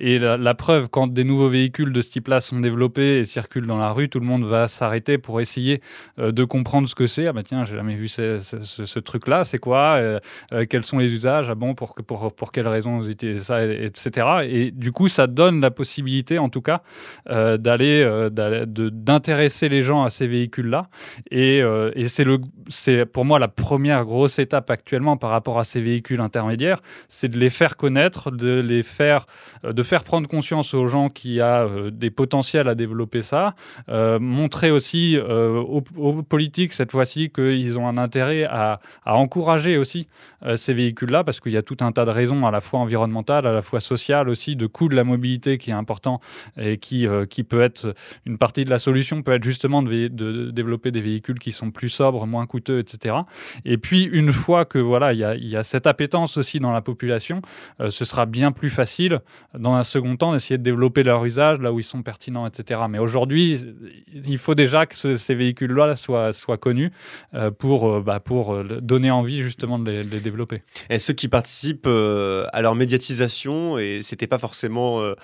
Et 0.00 0.18
la, 0.18 0.36
la, 0.36 0.54
preuve, 0.54 0.88
quand 0.88 1.06
des 1.06 1.24
nouveaux 1.24 1.48
véhicules 1.48 1.92
de 1.92 2.00
ce 2.00 2.10
type-là 2.10 2.40
sont 2.40 2.60
développés 2.60 3.18
et 3.18 3.24
circulent 3.24 3.66
dans 3.66 3.78
la 3.78 3.92
rue, 3.92 4.08
tout 4.08 4.20
le 4.20 4.26
monde 4.26 4.44
va 4.44 4.61
s'arrêter 4.68 5.18
pour 5.18 5.40
essayer 5.40 5.80
euh, 6.18 6.32
de 6.32 6.44
comprendre 6.44 6.88
ce 6.88 6.94
que 6.94 7.06
c'est. 7.06 7.26
Ah 7.26 7.32
bah 7.32 7.42
tiens, 7.42 7.64
j'ai 7.64 7.76
jamais 7.76 7.94
vu 7.94 8.08
ce, 8.08 8.98
truc-là, 8.98 9.44
c'est 9.44 9.58
quoi 9.58 9.94
euh, 9.94 10.18
Quels 10.68 10.84
sont 10.84 10.98
les 10.98 11.12
usages? 11.12 11.50
Ah 11.50 11.54
bon, 11.54 11.74
pour, 11.74 11.94
pour, 11.94 12.32
pour 12.34 12.52
quelles 12.52 12.68
raisons 12.68 12.98
vous 12.98 13.10
utilisez 13.10 13.40
ça, 13.40 13.64
etc. 13.64 14.26
Et 14.44 14.70
du 14.70 14.92
coup, 14.92 15.08
ça 15.08 15.26
donne 15.26 15.60
la 15.60 15.70
possibilité, 15.70 16.38
en 16.38 16.48
tout 16.48 16.62
cas, 16.62 16.82
euh, 17.28 17.56
d'aller, 17.56 18.28
d'intéresser 18.30 19.68
les 19.68 19.82
gens 19.82 20.02
à 20.02 20.10
ces 20.10 20.26
véhicules-là. 20.26 20.88
Et, 21.30 21.62
euh, 21.62 21.90
et 21.94 22.06
c'est, 22.08 23.06
pour 23.06 23.24
moi 23.24 23.38
la 23.38 23.48
première 23.48 24.04
grosse 24.04 24.38
étape 24.38 24.70
actuellement 24.70 25.16
par 25.16 25.30
rapport 25.30 25.58
à 25.58 25.64
ces 25.64 25.80
véhicules 25.80 26.20
intermédiaires, 26.20 26.80
c'est 27.08 27.28
de 27.28 27.38
les 27.38 27.50
faire 27.50 27.76
connaître, 27.76 28.30
de 28.30 28.60
les 28.60 28.82
faire, 28.82 29.26
euh, 29.64 29.72
de 29.72 29.82
faire 29.82 30.04
prendre 30.04 30.28
conscience 30.28 30.74
aux 30.74 30.86
gens 30.86 31.08
qui 31.08 31.40
a 31.40 31.64
euh, 31.64 31.90
des 31.90 32.10
potentiels 32.10 32.68
à 32.68 32.74
développer 32.74 33.22
ça, 33.22 33.54
euh, 33.88 34.18
montrer 34.52 34.70
aussi 34.70 35.16
euh, 35.16 35.60
aux, 35.60 36.22
politiques 36.22 36.74
cette 36.74 36.92
fois-ci 36.92 37.30
qu'ils 37.30 37.78
ont 37.78 37.88
un 37.88 37.96
intérêt 37.96 38.44
à, 38.44 38.80
encourager 39.06 39.78
aussi 39.78 40.08
euh, 40.44 40.56
ces 40.56 40.74
véhicules-là, 40.74 41.24
parce 41.24 41.40
qu'il 41.40 41.52
y 41.52 41.56
a 41.56 41.62
tout 41.62 41.78
un 41.80 41.90
tas 41.90 42.04
de 42.04 42.10
raisons 42.10 42.44
à 42.44 42.50
la 42.50 42.60
fois 42.60 42.80
environnementales, 42.80 43.46
à 43.46 43.52
la 43.52 43.62
fois 43.62 43.80
sociales 43.80 44.28
aussi, 44.28 44.54
de 44.54 44.66
coût 44.66 44.90
de 44.90 44.94
la 44.94 45.04
mobilité 45.04 45.56
qui 45.56 45.70
est 45.70 45.74
important 45.74 46.20
et 46.58 46.76
qui, 46.76 47.06
euh, 47.06 47.24
peut 47.48 47.62
être 47.62 47.94
une 48.26 48.36
partie 48.36 48.64
de 48.64 48.70
la 48.70 48.78
solution, 48.78 49.22
peut 49.22 49.32
être 49.32 49.42
justement 49.42 49.82
de, 49.82 50.08
développer 50.50 50.90
des 50.90 51.00
véhicules 51.00 51.38
qui 51.38 51.50
sont 51.50 51.70
plus 51.70 51.88
sobres, 51.88 52.26
moins 52.26 52.46
coûteux, 52.46 52.78
etc. 52.78 53.16
Et 53.64 53.78
puis 53.78 54.02
une 54.04 54.32
fois 54.32 54.66
que 54.66 54.78
voilà, 54.78 55.14
il 55.14 55.48
y 55.48 55.56
a, 55.56 55.62
cette 55.62 55.86
appétence 55.86 56.36
aussi 56.36 56.60
dans 56.60 56.72
la 56.72 56.82
population, 56.82 57.40
ce 57.88 58.04
sera 58.04 58.26
bien 58.26 58.52
plus 58.52 58.70
facile 58.70 59.20
dans 59.58 59.74
un 59.74 59.82
second 59.82 60.16
temps 60.16 60.32
d'essayer 60.32 60.58
de 60.58 60.62
développer 60.62 61.02
leur 61.02 61.24
usage 61.24 61.58
là 61.58 61.72
où 61.72 61.80
ils 61.80 61.84
sont 61.84 62.02
pertinents, 62.02 62.46
etc. 62.46 62.82
Mais 62.88 62.98
aujourd'hui, 62.98 63.58
il 64.12 64.38
faut 64.42 64.54
déjà 64.54 64.86
que 64.86 64.96
ce, 64.96 65.16
ces 65.16 65.34
véhicules-là 65.34 65.96
soient, 65.96 66.32
connus 66.60 66.92
euh, 67.34 67.50
pour, 67.50 68.00
bah, 68.02 68.20
pour 68.20 68.62
donner 68.64 69.10
envie 69.10 69.42
justement 69.42 69.78
de 69.78 69.90
les, 69.90 70.20
développer. 70.20 70.62
Et 70.90 70.98
ceux 70.98 71.12
qui 71.12 71.28
participent 71.28 71.86
euh, 71.86 72.46
à 72.52 72.60
leur 72.62 72.74
médiatisation, 72.74 73.78
et 73.78 74.00
c'était 74.02 74.26
pas 74.26 74.38
forcément 74.38 75.00
euh, 75.00 75.14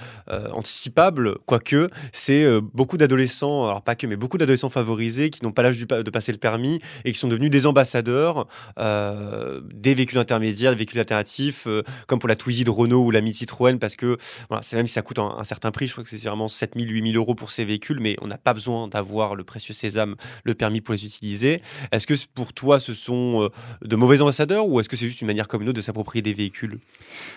anticipable, 0.53 1.39
quoique, 1.47 1.91
c'est 2.13 2.45
euh, 2.45 2.61
beaucoup 2.61 2.97
d'adolescents, 2.97 3.67
alors 3.67 3.83
pas 3.83 3.95
que, 3.95 4.07
mais 4.07 4.17
beaucoup 4.17 4.39
d'adolescents 4.39 4.69
favorisés 4.69 5.31
qui 5.31 5.45
n'ont 5.45 5.53
pas 5.53 5.63
l'âge 5.63 5.79
de 5.79 6.11
passer 6.11 6.33
le 6.33 6.39
permis 6.39 6.81
et 7.05 7.13
qui 7.13 7.19
sont 7.19 7.29
devenus 7.29 7.51
des 7.51 7.67
ambassadeurs 7.67 8.47
euh, 8.79 9.61
des 9.73 9.95
véhicules 9.95 10.19
intermédiaires, 10.19 10.73
des 10.73 10.77
véhicules 10.77 11.01
alternatifs, 11.01 11.67
euh, 11.67 11.83
comme 12.07 12.19
pour 12.19 12.29
la 12.29 12.37
Twizy 12.37 12.65
de 12.65 12.71
Renault 12.71 13.05
ou 13.05 13.11
la 13.11 13.21
Mini 13.21 13.35
Citroën, 13.35 13.79
parce 13.79 13.97
que 13.97 14.17
voilà, 14.49 14.63
c'est 14.63 14.77
même 14.77 14.87
si 14.87 14.93
ça 14.95 15.03
coûte 15.03 15.19
un, 15.19 15.37
un, 15.39 15.45
certain 15.45 15.71
prix, 15.71 15.87
je 15.87 15.93
crois 15.93 16.05
que 16.05 16.11
c'est 16.11 16.29
vraiment 16.29 16.49
7000, 16.49 16.91
8000 16.91 17.17
euros 17.17 17.35
pour 17.35 17.51
ces 17.51 17.65
véhicules, 17.65 18.01
mais 18.01 18.17
on 18.21 18.27
n'a 18.27 18.39
pas 18.39 18.55
besoin 18.55 18.89
d'avoir 18.89 19.08
le 19.37 19.45
précieux 19.45 19.75
sésame, 19.75 20.17
le 20.45 20.55
permis 20.55 20.81
pour 20.81 20.95
les 20.95 21.05
utiliser. 21.05 21.63
Est-ce 21.93 22.07
que 22.07 22.15
pour 22.35 22.53
toi, 22.53 22.81
ce 22.81 22.95
sont 22.95 23.43
euh, 23.43 23.49
de 23.87 23.97
mauvais 23.97 24.21
ambassadeurs 24.21 24.69
ou 24.69 24.81
est-ce 24.81 24.89
que 24.89 24.97
c'est 24.97 25.07
juste 25.07 25.21
une 25.21 25.27
manière 25.27 25.49
comme 25.49 25.63
une 25.63 25.69
autre 25.69 25.77
de 25.77 25.83
s'approprier 25.83 26.23
des 26.23 26.35
véhicules 26.35 26.79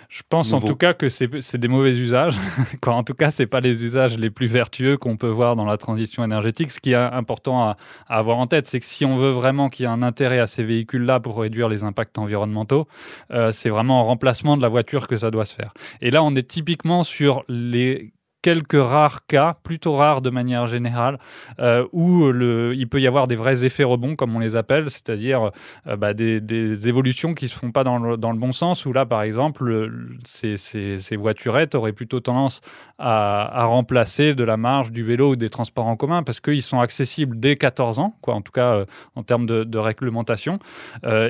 Je 0.09 0.21
pense 0.27 0.51
nouveaux. 0.51 0.67
en 0.67 0.69
tout 0.69 0.75
cas 0.75 0.93
que 0.93 1.09
c'est 1.09 1.57
des 1.57 1.67
mauvais 1.67 1.95
usages. 1.97 2.37
En 2.91 3.03
tout 3.03 3.13
cas, 3.13 3.31
c'est 3.31 3.47
pas 3.47 3.61
les 3.61 3.85
usages 3.85 4.17
les 4.17 4.29
plus 4.29 4.47
vertueux 4.47 4.97
qu'on 4.97 5.15
peut 5.15 5.29
voir 5.29 5.55
dans 5.55 5.65
la 5.65 5.77
transition 5.77 6.23
énergétique. 6.23 6.71
Ce 6.71 6.79
qui 6.79 6.91
est 6.91 6.95
important 6.95 7.63
à, 7.63 7.77
à 8.07 8.17
avoir 8.17 8.37
en 8.37 8.47
tête, 8.47 8.67
c'est 8.67 8.79
que 8.79 8.85
si 8.85 9.05
on 9.05 9.15
veut 9.15 9.29
vraiment 9.29 9.69
qu'il 9.69 9.85
y 9.85 9.87
ait 9.87 9.91
un 9.91 10.03
intérêt 10.03 10.39
à 10.39 10.47
ces 10.47 10.63
véhicules-là 10.63 11.19
pour 11.19 11.39
réduire 11.39 11.69
les 11.69 11.83
impacts 11.83 12.17
environnementaux, 12.17 12.87
euh, 13.31 13.51
c'est 13.51 13.69
vraiment 13.69 14.01
en 14.01 14.03
remplacement 14.03 14.57
de 14.57 14.61
la 14.61 14.67
voiture 14.67 15.07
que 15.07 15.17
ça 15.17 15.31
doit 15.31 15.45
se 15.45 15.55
faire. 15.55 15.73
Et 16.01 16.11
là, 16.11 16.23
on 16.23 16.35
est 16.35 16.47
typiquement 16.47 17.03
sur 17.03 17.43
les 17.47 18.13
quelques 18.41 18.73
rares 18.73 19.25
cas, 19.25 19.57
plutôt 19.63 19.95
rares 19.95 20.21
de 20.21 20.29
manière 20.29 20.67
générale, 20.67 21.19
euh, 21.59 21.85
où 21.91 22.29
il 22.73 22.87
peut 22.87 22.99
y 22.99 23.07
avoir 23.07 23.27
des 23.27 23.35
vrais 23.35 23.63
effets 23.63 23.83
rebonds, 23.83 24.15
comme 24.15 24.35
on 24.35 24.39
les 24.39 24.55
appelle, 24.55 24.89
c'est-à-dire 24.89 25.51
euh, 25.87 25.95
bah, 25.95 26.13
des, 26.13 26.41
évolutions 26.87 27.33
qui 27.33 27.45
ne 27.45 27.49
se 27.49 27.55
font 27.55 27.71
pas 27.71 27.83
dans 27.83 27.97
le, 27.99 28.17
bon 28.17 28.51
sens, 28.51 28.85
où 28.85 28.93
là, 28.93 29.05
par 29.05 29.21
exemple, 29.21 29.91
ces, 30.25 30.57
ces, 30.57 31.15
voiturettes 31.15 31.75
auraient 31.75 31.93
plutôt 31.93 32.19
tendance 32.19 32.61
à, 32.97 33.65
remplacer 33.65 34.33
de 34.33 34.43
la 34.43 34.57
marge 34.57 34.91
du 34.91 35.03
vélo 35.03 35.31
ou 35.31 35.35
des 35.35 35.49
transports 35.49 35.87
en 35.87 35.95
commun, 35.95 36.23
parce 36.23 36.39
qu'ils 36.39 36.61
sont 36.61 36.79
accessibles 36.79 37.39
dès 37.39 37.55
14 37.55 37.99
ans, 37.99 38.15
quoi, 38.21 38.33
en 38.33 38.41
tout 38.41 38.51
cas 38.51 38.73
euh, 38.73 38.85
en 39.15 39.23
termes 39.23 39.45
de, 39.45 39.81
réglementation. 39.81 40.59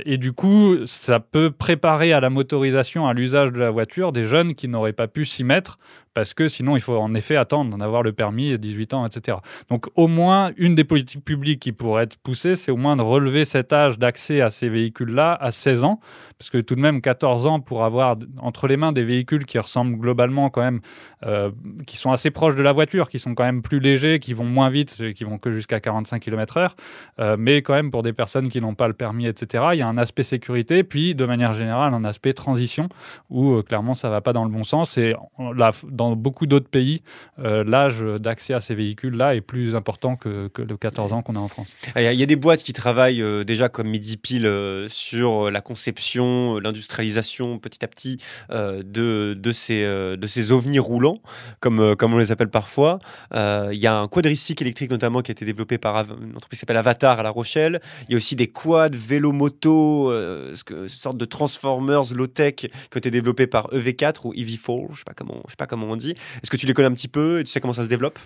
Et 0.06 0.17
du 0.17 0.34
coup, 0.34 0.86
ça 0.86 1.19
peut 1.21 1.52
préparer 1.52 2.12
à 2.12 2.19
la 2.19 2.30
motorisation, 2.30 3.08
à 3.08 3.13
l'usage 3.13 3.52
de 3.52 3.60
la 3.60 3.69
voiture, 3.69 4.12
des 4.12 4.26
jeunes 4.26 4.56
qui 4.56 4.67
n'auraient 4.67 4.91
pas 4.91 5.08
pu 5.08 5.26
s'y 5.26 5.45
mettre 5.45 5.78
parce 6.13 6.34
que 6.34 6.47
sinon 6.47 6.76
il 6.76 6.82
faut 6.82 6.97
en 6.97 7.13
effet 7.13 7.36
attendre 7.36 7.71
d'en 7.71 7.80
avoir 7.80 8.04
le 8.04 8.13
permis, 8.13 8.58
18 8.58 8.93
ans, 8.93 9.06
etc. 9.06 9.38
Donc 9.69 9.88
au 9.95 10.08
moins, 10.08 10.52
une 10.58 10.76
des 10.76 10.84
politiques 10.84 11.24
publiques 11.24 11.62
qui 11.62 11.71
pourrait 11.71 12.04
être 12.04 12.17
poussée, 12.17 12.56
c'est 12.56 12.71
au 12.71 12.78
moins 12.78 12.95
de 12.95 13.02
relever 13.02 13.45
cet 13.45 13.74
âge 13.74 13.97
d'accès 13.97 14.41
à 14.41 14.50
ces 14.50 14.69
véhicules-là 14.69 15.34
à 15.34 15.52
16 15.52 15.84
ans, 15.84 16.00
parce 16.38 16.50
que 16.50 16.58
tout 16.58 16.76
de 16.76 16.82
même 16.82 17.02
14 17.02 17.45
ans 17.45 17.60
pour 17.60 17.84
avoir 17.84 18.17
entre 18.39 18.67
les 18.67 18.78
mains 18.78 18.91
des 18.91 19.04
véhicules 19.04 19.45
qui 19.45 19.60
ressemblent 19.60 19.97
globalement 19.97 20.50
quand 20.50 20.62
même, 20.62 20.82
euh, 21.26 21.52
qui 21.86 21.97
sont 21.97 22.12
assez 22.12 22.32
proches 22.32 22.56
de 22.56 22.63
la 22.63 22.71
voiture, 22.71 23.10
qui 23.10 23.19
sont 23.19 23.36
quand 23.36 23.43
même 23.43 23.62
plus 23.62 23.80
légers, 23.80 24.19
qui 24.19 24.34
vont 24.34 24.45
moins 24.45 24.69
vite, 24.69 25.13
qui 25.13 25.24
vont 25.24 25.38
que 25.38 25.52
jusqu'à 25.52 25.80
45 25.80 26.19
km/h, 26.19 26.71
euh, 27.19 27.36
mais 27.38 27.62
quand 27.62 27.74
même 27.74 27.91
pour 27.91 28.02
des 28.02 28.13
personnes 28.13 28.50
qui 28.50 28.60
n'ont 28.60 28.76
pas 28.76 28.88
le 28.88 28.93
permis, 28.93 29.28
etc. 29.28 29.65
Il 29.74 29.80
y 29.80 29.82
a 29.82 29.88
un 29.88 29.97
aspect 29.97 30.24
sécurité, 30.24 30.84
puis 30.84 31.15
de 31.15 31.26
manière 31.26 31.54
générale 31.54 31.93
un 31.93 32.04
aspect 32.04 32.34
transition 32.34 32.89
où 33.30 33.54
euh, 33.54 33.63
clairement 33.63 33.93
ça 33.93 34.10
va 34.10 34.21
pas 34.21 34.34
dans 34.34 34.43
le 34.43 34.52
bon 34.52 34.63
sens 34.63 34.97
et 34.97 35.15
la, 35.56 35.71
dans 35.89 36.01
beaucoup 36.16 36.46
d'autres 36.46 36.70
pays, 36.70 37.02
euh, 37.40 37.64
l'âge 37.64 38.02
d'accès 38.02 38.54
à 38.54 38.60
ces 38.60 38.76
véhicules-là 38.76 39.36
est 39.36 39.42
plus 39.42 39.76
important 39.76 40.16
que, 40.16 40.50
le 40.58 40.78
14 40.78 41.14
ans 41.14 41.22
qu'on 41.22 41.36
a 41.36 41.40
en 41.40 41.48
France. 41.48 41.68
Il 41.96 42.02
y, 42.02 42.24
a 42.24 42.26
des 42.26 42.36
boîtes 42.36 42.64
qui 42.64 42.74
travaillent 42.74 43.22
euh, 43.22 43.44
déjà 43.44 43.70
comme 43.70 43.88
Midi 43.88 44.18
Pile 44.18 44.46
euh, 44.46 44.88
sur 44.90 45.50
la 45.52 45.62
conception, 45.62 46.60
l'industrialisation 46.60 47.60
petit 47.60 47.84
à 47.84 47.88
petit 47.88 48.18
de, 48.50 49.52
ces, 49.52 50.52
ovnis 50.52 50.80
roulants, 50.80 51.20
comme, 51.60 51.80
on 51.80 52.18
les 52.18 52.32
appelle 52.32 52.50
parfois. 52.50 53.00
Il 53.34 53.78
y 53.78 53.88
a 53.88 53.98
un 53.98 54.08
quadricycle 54.08 54.64
électrique 54.64 54.92
notamment 54.92 55.22
qui 55.22 55.32
a 55.32 55.34
été 55.34 55.46
développé 55.46 55.78
par 55.78 55.98
une 55.98 56.36
entreprise 56.36 56.50
qui 56.52 56.56
s'appelle 56.58 56.78
Avatar 56.78 57.20
à 57.20 57.24
La 57.24 57.30
Rochelle. 57.30 57.80
Il 58.08 58.14
y 58.14 58.16
a 58.16 58.18
aussi 58.18 58.36
des 58.36 58.48
quads, 58.48 58.90
vélo, 58.92 59.32
moto, 59.32 60.12
euh, 60.12 60.56
une 60.70 60.90
sorte 60.90 61.18
de 61.18 61.26
transformers 61.26 62.14
low-tech 62.14 62.56
qui 62.56 62.68
ont 62.68 62.98
été 62.98 63.12
développés 63.12 63.48
par 63.48 63.70
EV4 63.72 64.22
ou 64.26 64.34
EV4, 64.34 64.88
je 64.88 64.92
ne 64.92 64.98
sais, 64.98 65.04
pas 65.06 65.14
comment, 65.14 65.42
je 65.46 65.52
sais 65.52 65.58
pas 65.58 65.68
comment 65.68 65.90
Est-ce 65.95 66.49
que 66.49 66.58
tu 66.58 66.65
les 66.65 66.73
connais 66.73 66.88
un 66.88 66.93
petit 66.93 67.08
peu 67.08 67.39
et 67.39 67.43
tu 67.43 67.51
sais 67.51 67.60
comment 67.60 67.73
ça 67.73 67.84
se 67.84 67.88
développe? 67.88 68.19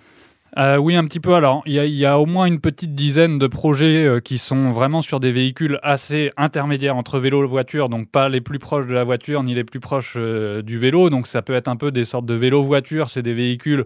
Euh, 0.58 0.78
oui, 0.78 0.96
un 0.96 1.04
petit 1.06 1.20
peu. 1.20 1.36
Alors, 1.36 1.64
il 1.66 1.74
y, 1.74 2.06
a 2.06 2.18
au 2.18 2.26
moins 2.26 2.46
une 2.46 2.62
petite 2.62 2.96
dizaine 2.96 3.38
de 3.38 3.48
projets 3.48 4.06
euh, 4.06 4.20
qui 4.22 4.38
sont 4.38 4.72
vraiment 4.72 5.02
sur 5.02 5.20
des 5.20 5.32
véhicules 5.32 5.80
assez 5.84 6.32
intermédiaires 6.38 6.96
entre 6.96 7.20
vélo 7.20 7.44
et 7.44 7.48
voiture, 7.48 7.90
donc 7.90 8.10
pas 8.10 8.30
les 8.30 8.40
plus 8.40 8.60
proches 8.60 8.88
de 8.88 8.94
la 8.94 9.04
voiture 9.04 9.44
ni 9.44 9.54
les 9.54 9.66
plus 9.66 9.82
proches 9.82 10.14
euh, 10.16 10.62
du 10.62 10.80
vélo. 10.80 11.10
Donc, 11.10 11.28
ça 11.28 11.42
peut 11.42 11.54
être 11.54 11.68
un 11.68 11.76
peu 11.76 11.92
des 11.92 12.06
sortes 12.06 12.26
de 12.26 12.34
vélo-voiture. 12.34 13.10
C'est 13.10 13.22
des 13.22 13.34
véhicules 13.34 13.86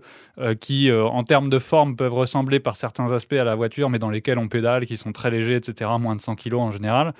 qui, 0.61 0.89
en 0.89 1.21
termes 1.23 1.49
de 1.49 1.59
forme, 1.59 1.97
peuvent 1.97 2.13
ressembler 2.13 2.61
par 2.61 2.77
certains 2.77 3.11
aspects 3.11 3.33
à 3.33 3.43
la 3.43 3.55
voiture, 3.55 3.89
mais 3.89 3.99
dans 3.99 4.09
lesquels 4.09 4.39
on 4.39 4.47
pédale, 4.47 4.85
qui 4.85 4.95
sont 4.95 5.11
très 5.11 5.29
légers, 5.29 5.57
etc., 5.57 5.91
moins 5.99 6.15
de 6.15 6.21
100 6.21 6.35
kg 6.35 6.53
en 6.53 6.71
général. 6.71 7.13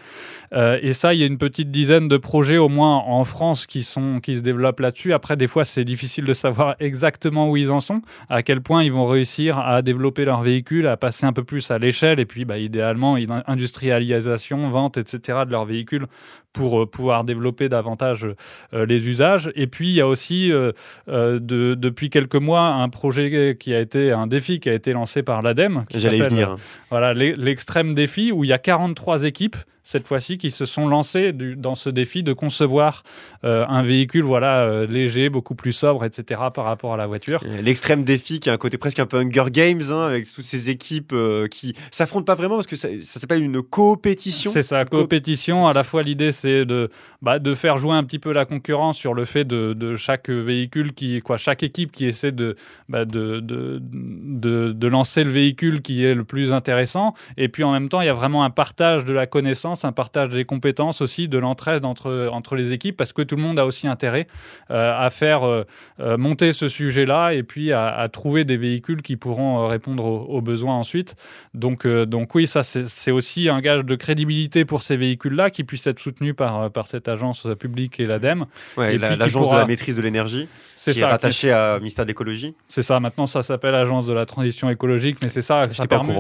et 0.53 0.93
ça, 0.93 1.13
il 1.13 1.19
y 1.19 1.23
a 1.23 1.25
une 1.25 1.37
petite 1.37 1.69
dizaine 1.69 2.07
de 2.07 2.15
projets, 2.15 2.57
au 2.57 2.69
moins 2.69 2.95
en 2.95 3.25
France, 3.25 3.65
qui, 3.65 3.83
sont, 3.83 4.21
qui 4.21 4.35
se 4.35 4.39
développent 4.39 4.79
là-dessus. 4.79 5.11
Après, 5.11 5.35
des 5.35 5.47
fois, 5.47 5.65
c'est 5.65 5.83
difficile 5.83 6.23
de 6.23 6.31
savoir 6.31 6.77
exactement 6.79 7.49
où 7.49 7.57
ils 7.57 7.71
en 7.71 7.81
sont, 7.81 8.01
à 8.29 8.41
quel 8.41 8.61
point 8.61 8.83
ils 8.83 8.93
vont 8.93 9.05
réussir 9.05 9.38
à 9.47 9.81
développer 9.81 10.25
leur 10.25 10.41
véhicule, 10.41 10.87
à 10.87 10.97
passer 10.97 11.25
un 11.25 11.33
peu 11.33 11.43
plus 11.43 11.71
à 11.71 11.77
l'échelle 11.77 12.19
et 12.19 12.25
puis 12.25 12.45
bah, 12.45 12.57
idéalement 12.57 13.17
industrialisation, 13.47 14.69
vente, 14.69 14.97
etc. 14.97 15.39
de 15.45 15.51
leurs 15.51 15.65
véhicules 15.65 16.07
pour 16.53 16.81
euh, 16.81 16.85
pouvoir 16.85 17.23
développer 17.23 17.69
davantage 17.69 18.27
euh, 18.73 18.85
les 18.85 19.07
usages. 19.07 19.51
Et 19.55 19.67
puis 19.67 19.89
il 19.89 19.95
y 19.95 20.01
a 20.01 20.07
aussi 20.07 20.51
euh, 20.51 20.71
de, 21.07 21.75
depuis 21.75 22.09
quelques 22.09 22.35
mois 22.35 22.67
un 22.67 22.89
projet 22.89 23.57
qui 23.59 23.73
a 23.73 23.79
été 23.79 24.11
un 24.11 24.27
défi 24.27 24.59
qui 24.59 24.69
a 24.69 24.73
été 24.73 24.93
lancé 24.93 25.23
par 25.23 25.41
l'ADEME. 25.41 25.85
J'allais 25.93 26.21
venir. 26.21 26.55
Voilà 26.89 27.13
l'extrême 27.13 27.93
défi 27.93 28.31
où 28.31 28.43
il 28.43 28.47
y 28.47 28.53
a 28.53 28.57
43 28.57 29.23
équipes 29.23 29.57
cette 29.89 30.07
fois-ci 30.07 30.37
qui 30.37 30.51
se 30.51 30.65
sont 30.65 30.87
lancés 30.87 31.33
du, 31.33 31.55
dans 31.55 31.73
ce 31.73 31.89
défi 31.89 32.21
de 32.21 32.31
concevoir 32.31 33.01
euh, 33.43 33.65
un 33.67 33.81
véhicule 33.81 34.23
voilà 34.23 34.61
euh, 34.61 34.85
léger, 34.85 35.29
beaucoup 35.29 35.55
plus 35.55 35.71
sobre, 35.71 36.05
etc. 36.05 36.41
par 36.53 36.65
rapport 36.65 36.93
à 36.93 36.97
la 36.97 37.07
voiture. 37.07 37.43
L'extrême 37.63 38.03
défi 38.03 38.39
qui 38.39 38.51
a 38.51 38.53
un 38.53 38.57
côté 38.57 38.77
presque 38.77 38.99
un 38.99 39.07
peu 39.07 39.17
Hunger 39.17 39.45
Games 39.49 39.81
hein, 39.89 40.05
avec 40.05 40.31
toutes 40.31 40.45
ces 40.45 40.69
équipes 40.69 41.11
euh, 41.13 41.47
qui 41.47 41.73
s'affrontent 41.89 42.25
pas 42.25 42.35
vraiment 42.35 42.55
parce 42.55 42.67
que 42.67 42.75
ça, 42.75 42.89
ça 43.01 43.19
s'appelle 43.19 43.41
une 43.41 43.63
coopétition. 43.63 44.51
C'est 44.51 44.61
ça, 44.61 44.85
coopétition. 44.85 45.67
À 45.67 45.73
la 45.73 45.83
fois 45.83 46.03
l'idée 46.03 46.31
c'est 46.39 46.65
de 46.65 46.89
bah, 47.21 47.39
de 47.39 47.53
faire 47.53 47.77
jouer 47.77 47.95
un 47.95 48.03
petit 48.03 48.19
peu 48.19 48.31
la 48.31 48.45
concurrence 48.45 48.97
sur 48.97 49.13
le 49.13 49.25
fait 49.25 49.45
de, 49.45 49.95
chaque 49.95 50.29
véhicule 50.29 50.93
qui 50.93 51.21
quoi 51.21 51.37
chaque 51.37 51.63
équipe 51.63 51.91
qui 51.91 52.05
essaie 52.05 52.31
de, 52.31 52.55
bah, 52.87 53.05
de, 53.05 53.39
de, 53.39 53.79
de, 53.81 54.71
de 54.71 54.87
lancer 54.87 55.23
le 55.23 55.31
véhicule 55.31 55.81
qui 55.81 56.03
est 56.03 56.13
le 56.13 56.23
plus 56.23 56.53
intéressant 56.53 57.13
et 57.37 57.49
puis 57.49 57.63
en 57.63 57.71
même 57.71 57.89
temps 57.89 58.01
il 58.01 58.05
y 58.05 58.09
a 58.09 58.13
vraiment 58.13 58.43
un 58.43 58.49
partage 58.49 59.05
de 59.05 59.13
la 59.13 59.27
connaissance 59.27 59.85
un 59.85 59.91
partage 59.91 60.29
des 60.29 60.45
compétences 60.45 61.01
aussi, 61.01 61.27
de 61.27 61.37
l'entraide 61.37 61.85
entre, 61.85 62.29
entre 62.31 62.55
les 62.55 62.73
équipes, 62.73 62.97
parce 62.97 63.13
que 63.13 63.21
tout 63.21 63.35
le 63.35 63.41
monde 63.41 63.59
a 63.59 63.65
aussi 63.65 63.87
intérêt 63.87 64.27
euh, 64.71 64.93
à 64.97 65.09
faire 65.09 65.43
euh, 65.43 65.63
euh, 65.99 66.17
monter 66.17 66.53
ce 66.53 66.67
sujet-là 66.67 67.33
et 67.33 67.43
puis 67.43 67.71
à, 67.71 68.07
trouver 68.11 68.43
des 68.43 68.57
véhicules 68.57 69.01
qui 69.01 69.17
pourront 69.17 69.67
répondre 69.67 70.03
aux, 70.03 70.41
besoins 70.41 70.75
ensuite. 70.75 71.15
Donc, 71.53 71.85
donc 71.85 72.33
oui, 72.33 72.47
ça 72.47 72.63
c'est 72.63 73.11
aussi 73.11 73.49
un 73.49 73.59
gage 73.59 73.85
de 73.85 73.95
crédibilité 73.95 74.65
pour 74.65 74.83
ces 74.83 74.97
véhicules-là 74.97 75.49
qui 75.49 75.63
puissent 75.63 75.87
être 75.87 75.99
soutenus 75.99 76.28
par, 76.33 76.71
par 76.71 76.87
cette 76.87 77.07
agence 77.07 77.47
publique 77.59 77.99
et 77.99 78.05
l'ADEME. 78.05 78.45
Ouais, 78.77 78.97
l'agence 78.97 79.49
de 79.49 79.55
la 79.55 79.65
maîtrise 79.65 79.95
de 79.95 80.01
l'énergie, 80.01 80.47
c'est 80.75 80.93
ça, 80.93 81.07
est 81.07 81.11
rattachée 81.11 81.51
à 81.51 81.77
ministère 81.79 82.05
de 82.05 82.09
l'écologie. 82.09 82.55
C'est 82.67 82.83
ça, 82.83 82.99
maintenant 82.99 83.25
ça 83.25 83.43
s'appelle 83.43 83.75
agence 83.75 84.05
de 84.05 84.13
la 84.13 84.25
transition 84.25 84.69
écologique, 84.69 85.17
mais 85.21 85.29
c'est 85.29 85.41
ça, 85.41 85.69
ça 85.69 85.87
permet, 85.87 86.19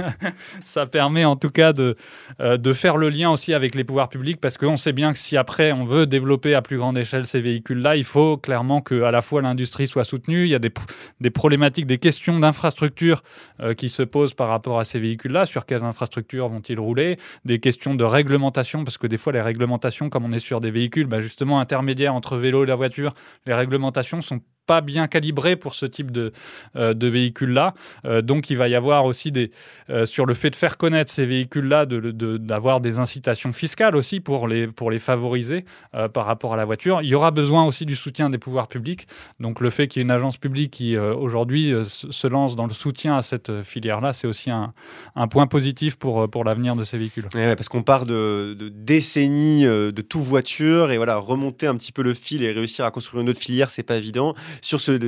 ça 0.64 0.86
permet 0.86 1.24
en 1.24 1.36
tout 1.36 1.50
cas 1.50 1.72
de, 1.72 1.96
de 2.40 2.72
faire 2.72 2.96
le 2.96 3.08
lien 3.08 3.30
aussi 3.30 3.54
avec 3.54 3.74
les 3.74 3.84
pouvoirs 3.84 4.08
publics 4.08 4.40
parce 4.40 4.56
qu'on 4.56 4.76
sait 4.76 4.92
bien 4.92 5.12
que 5.12 5.18
si 5.18 5.36
après 5.36 5.72
on 5.72 5.84
veut 5.84 6.06
développer 6.06 6.54
à 6.54 6.62
plus 6.62 6.78
grande 6.78 6.98
échelle 6.98 7.26
ces 7.26 7.40
véhicules-là, 7.40 7.96
il 7.96 8.04
faut 8.04 8.36
clairement 8.36 8.80
que 8.80 9.02
à 9.02 9.10
la 9.10 9.22
fois 9.22 9.42
l'industrie 9.42 9.86
soit 9.86 10.04
soutenue. 10.04 10.44
Il 10.44 10.50
y 10.50 10.54
a 10.54 10.58
des, 10.58 10.72
des 11.20 11.30
problématiques, 11.30 11.86
des 11.86 11.98
questions 11.98 12.38
d'infrastructure 12.38 13.22
euh, 13.60 13.74
qui 13.74 13.88
se 13.88 14.02
posent 14.02 14.34
par 14.34 14.48
rapport 14.48 14.78
à 14.78 14.84
ces 14.84 14.98
véhicules-là. 14.98 15.46
Sur 15.46 15.66
quelles 15.66 15.84
infrastructures 15.84 16.48
vont-ils 16.48 16.78
rouler? 16.78 17.18
Des 17.44 17.58
questions 17.58 17.94
de 17.94 18.04
réglementation 18.04 18.84
parce 18.84 18.98
que 18.98 19.06
des 19.06 19.16
fois 19.16 19.32
les 19.38 19.42
réglementations, 19.42 20.10
comme 20.10 20.24
on 20.24 20.32
est 20.32 20.40
sur 20.40 20.60
des 20.60 20.72
véhicules 20.72 21.06
bah, 21.06 21.20
justement 21.20 21.60
intermédiaires 21.60 22.14
entre 22.14 22.36
vélo 22.36 22.64
et 22.64 22.66
la 22.66 22.74
voiture, 22.74 23.14
les 23.46 23.54
réglementations 23.54 24.20
sont 24.20 24.40
pas 24.68 24.82
bien 24.82 25.08
calibré 25.08 25.56
pour 25.56 25.74
ce 25.74 25.86
type 25.86 26.12
de, 26.12 26.30
euh, 26.76 26.92
de 26.92 27.08
véhicules-là. 27.08 27.74
Euh, 28.04 28.20
donc 28.20 28.50
il 28.50 28.56
va 28.58 28.68
y 28.68 28.74
avoir 28.74 29.06
aussi 29.06 29.32
des, 29.32 29.50
euh, 29.88 30.04
sur 30.04 30.26
le 30.26 30.34
fait 30.34 30.50
de 30.50 30.56
faire 30.56 30.76
connaître 30.76 31.10
ces 31.10 31.24
véhicules-là, 31.24 31.86
d'avoir 31.86 32.80
de, 32.80 32.88
des 32.88 32.98
incitations 32.98 33.52
fiscales 33.52 33.96
aussi 33.96 34.20
pour 34.20 34.46
les, 34.46 34.66
pour 34.66 34.90
les 34.90 34.98
favoriser 34.98 35.64
par 36.12 36.26
rapport 36.26 36.52
à 36.52 36.56
la 36.56 36.66
voiture. 36.66 37.00
Il 37.02 37.08
y 37.08 37.14
aura 37.14 37.30
besoin 37.30 37.64
aussi 37.64 37.86
du 37.86 37.96
soutien 37.96 38.28
des 38.28 38.36
pouvoirs 38.36 38.68
publics. 38.68 39.06
Donc 39.40 39.60
le 39.60 39.70
fait 39.70 39.88
qu'il 39.88 40.00
y 40.00 40.02
ait 40.02 40.04
une 40.04 40.10
agence 40.10 40.36
publique 40.36 40.72
qui 40.72 40.98
aujourd'hui 40.98 41.72
se 41.84 42.26
lance 42.26 42.54
dans 42.54 42.66
le 42.66 42.74
soutien 42.74 43.16
à 43.16 43.22
cette 43.22 43.62
filière-là, 43.62 44.12
c'est 44.12 44.26
aussi 44.26 44.50
un, 44.50 44.74
un, 45.16 45.28
point 45.28 45.46
positif 45.46 45.96
pour, 45.96 46.28
pour 46.28 46.44
l'avenir 46.44 46.76
de 46.76 46.84
ces 46.84 46.98
véhicules. 46.98 47.26
parce 47.32 47.68
qu'on 47.70 47.82
part 47.82 48.04
de, 48.04 48.54
de, 48.58 48.68
décennies 48.68 49.64
de 49.64 50.02
tout 50.02 50.22
voiture 50.22 50.90
et 50.90 50.98
voilà, 50.98 51.16
remonter 51.16 51.66
un 51.66 51.76
petit 51.76 51.92
peu 51.92 52.02
le 52.02 52.12
fil 52.12 52.42
et 52.42 52.52
réussir 52.52 52.84
à 52.84 52.90
construire 52.90 53.22
une 53.22 53.30
autre 53.30 53.40
filière, 53.40 53.70
c'est 53.70 53.82
pas 53.82 53.96
évident 53.96 54.34
sur 54.62 54.80
ce, 54.80 54.98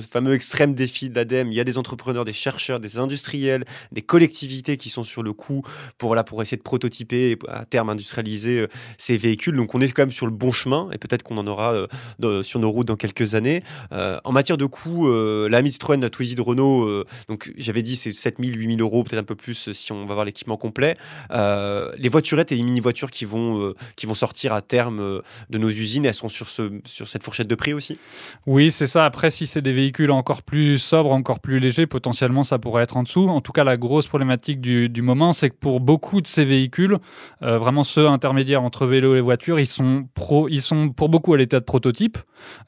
fameux 0.00 0.34
extrême 0.34 0.74
défi 0.74 1.08
de 1.08 1.14
l'ADEME, 1.14 1.52
il 1.52 1.54
y 1.54 1.60
a 1.60 1.64
des 1.64 1.78
entrepreneurs, 1.78 2.24
des 2.24 2.32
chercheurs, 2.32 2.80
des 2.80 2.98
industriels, 2.98 3.64
des 3.92 4.02
collectivités 4.02 4.76
qui 4.76 4.88
sont 4.88 5.04
sur 5.04 5.22
le 5.22 5.32
coup 5.32 5.62
pour, 5.98 6.16
pour 6.24 6.42
essayer 6.42 6.56
de 6.56 6.62
prototyper 6.62 7.32
et 7.32 7.38
à 7.48 7.64
terme 7.64 7.90
industrialiser 7.90 8.60
euh, 8.60 8.66
ces 8.98 9.16
véhicules. 9.16 9.56
Donc 9.56 9.74
on 9.74 9.80
est 9.80 9.88
quand 9.92 10.02
même 10.02 10.12
sur 10.12 10.26
le 10.26 10.32
bon 10.32 10.52
chemin 10.52 10.88
et 10.92 10.98
peut-être 10.98 11.22
qu'on 11.22 11.38
en 11.38 11.46
aura 11.46 11.86
euh, 12.22 12.42
sur 12.42 12.60
nos 12.60 12.70
routes 12.70 12.88
dans 12.88 12.96
quelques 12.96 13.34
années. 13.34 13.62
Euh, 13.92 14.18
en 14.24 14.32
matière 14.32 14.56
de 14.56 14.66
coûts, 14.66 15.08
la 15.48 15.64
Citroën, 15.64 16.00
la 16.00 16.10
Twizy 16.10 16.34
de 16.34 16.42
Renault, 16.42 17.04
donc 17.28 17.52
j'avais 17.56 17.82
dit 17.82 17.96
c'est 17.96 18.10
7000, 18.10 18.56
8000 18.56 18.80
euros, 18.80 19.02
peut-être 19.02 19.20
un 19.20 19.24
peu 19.24 19.34
plus 19.34 19.72
si 19.72 19.92
on 19.92 20.06
va 20.06 20.14
voir 20.14 20.24
l'équipement 20.24 20.56
complet. 20.56 20.96
les 21.30 22.08
voiturettes 22.08 22.52
et 22.52 22.56
les 22.56 22.62
mini-voitures 22.62 23.10
qui, 23.10 23.24
vont 23.24 23.74
qui 23.96 24.06
vont 24.06 24.14
sortir 24.14 24.52
à 24.52 24.62
terme 24.62 25.22
de 25.50 25.58
nos 25.58 25.68
usines, 25.68 26.04
elles 26.04 26.14
sont 26.14 26.28
sur, 26.28 26.48
ce, 26.48 26.70
sur 26.84 27.08
cette 27.08 27.22
fourchette 27.22 27.48
de 27.48 27.54
prix 27.54 27.72
aussi? 27.72 27.98
Oui, 28.46 28.70
c'est 28.84 28.92
ça. 28.98 29.06
Après, 29.06 29.30
si 29.30 29.46
c'est 29.46 29.62
des 29.62 29.72
véhicules 29.72 30.10
encore 30.10 30.42
plus 30.42 30.78
sobres, 30.78 31.10
encore 31.12 31.40
plus 31.40 31.58
légers, 31.58 31.86
potentiellement, 31.86 32.42
ça 32.42 32.58
pourrait 32.58 32.82
être 32.82 32.98
en 32.98 33.02
dessous. 33.02 33.28
En 33.28 33.40
tout 33.40 33.52
cas, 33.52 33.64
la 33.64 33.78
grosse 33.78 34.06
problématique 34.06 34.60
du, 34.60 34.90
moment, 35.00 35.32
c'est 35.32 35.48
que 35.48 35.54
pour 35.54 35.80
beaucoup 35.80 36.20
de 36.20 36.26
ces 36.26 36.44
véhicules, 36.44 36.98
euh, 37.42 37.58
vraiment 37.58 37.82
ceux 37.82 38.08
intermédiaires 38.08 38.62
entre 38.62 38.84
vélo 38.84 39.16
et 39.16 39.22
voiture, 39.22 39.58
ils 39.58 39.66
sont, 39.66 40.06
pro, 40.12 40.48
ils 40.50 40.60
sont 40.60 40.90
pour 40.90 41.08
beaucoup 41.08 41.32
à 41.32 41.38
l'état 41.38 41.60
de 41.60 41.64
prototype. 41.64 42.18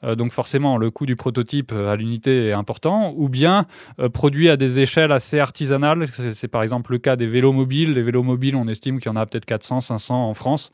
Euh, 0.03 0.15
donc 0.15 0.31
forcément, 0.31 0.77
le 0.79 0.89
coût 0.89 1.05
du 1.05 1.15
prototype 1.15 1.71
euh, 1.71 1.91
à 1.91 1.95
l'unité 1.95 2.47
est 2.47 2.53
important. 2.53 3.13
Ou 3.15 3.29
bien 3.29 3.65
produits 4.13 4.49
à 4.49 4.57
des 4.57 4.79
échelles 4.79 5.11
assez 5.11 5.39
artisanales. 5.39 6.07
C'est, 6.07 6.47
par 6.47 6.63
exemple 6.63 6.93
le 6.93 6.97
cas 6.97 7.15
des 7.15 7.27
vélos 7.27 7.53
mobiles. 7.53 7.93
Les 7.93 8.01
vélos 8.01 8.23
mobiles, 8.23 8.55
on 8.55 8.67
estime 8.67 8.99
qu'il 8.99 9.11
y 9.11 9.13
en 9.13 9.17
a 9.17 9.25
peut-être 9.27 9.45
400, 9.45 9.81
500 9.81 10.29
en 10.29 10.33
France. 10.33 10.71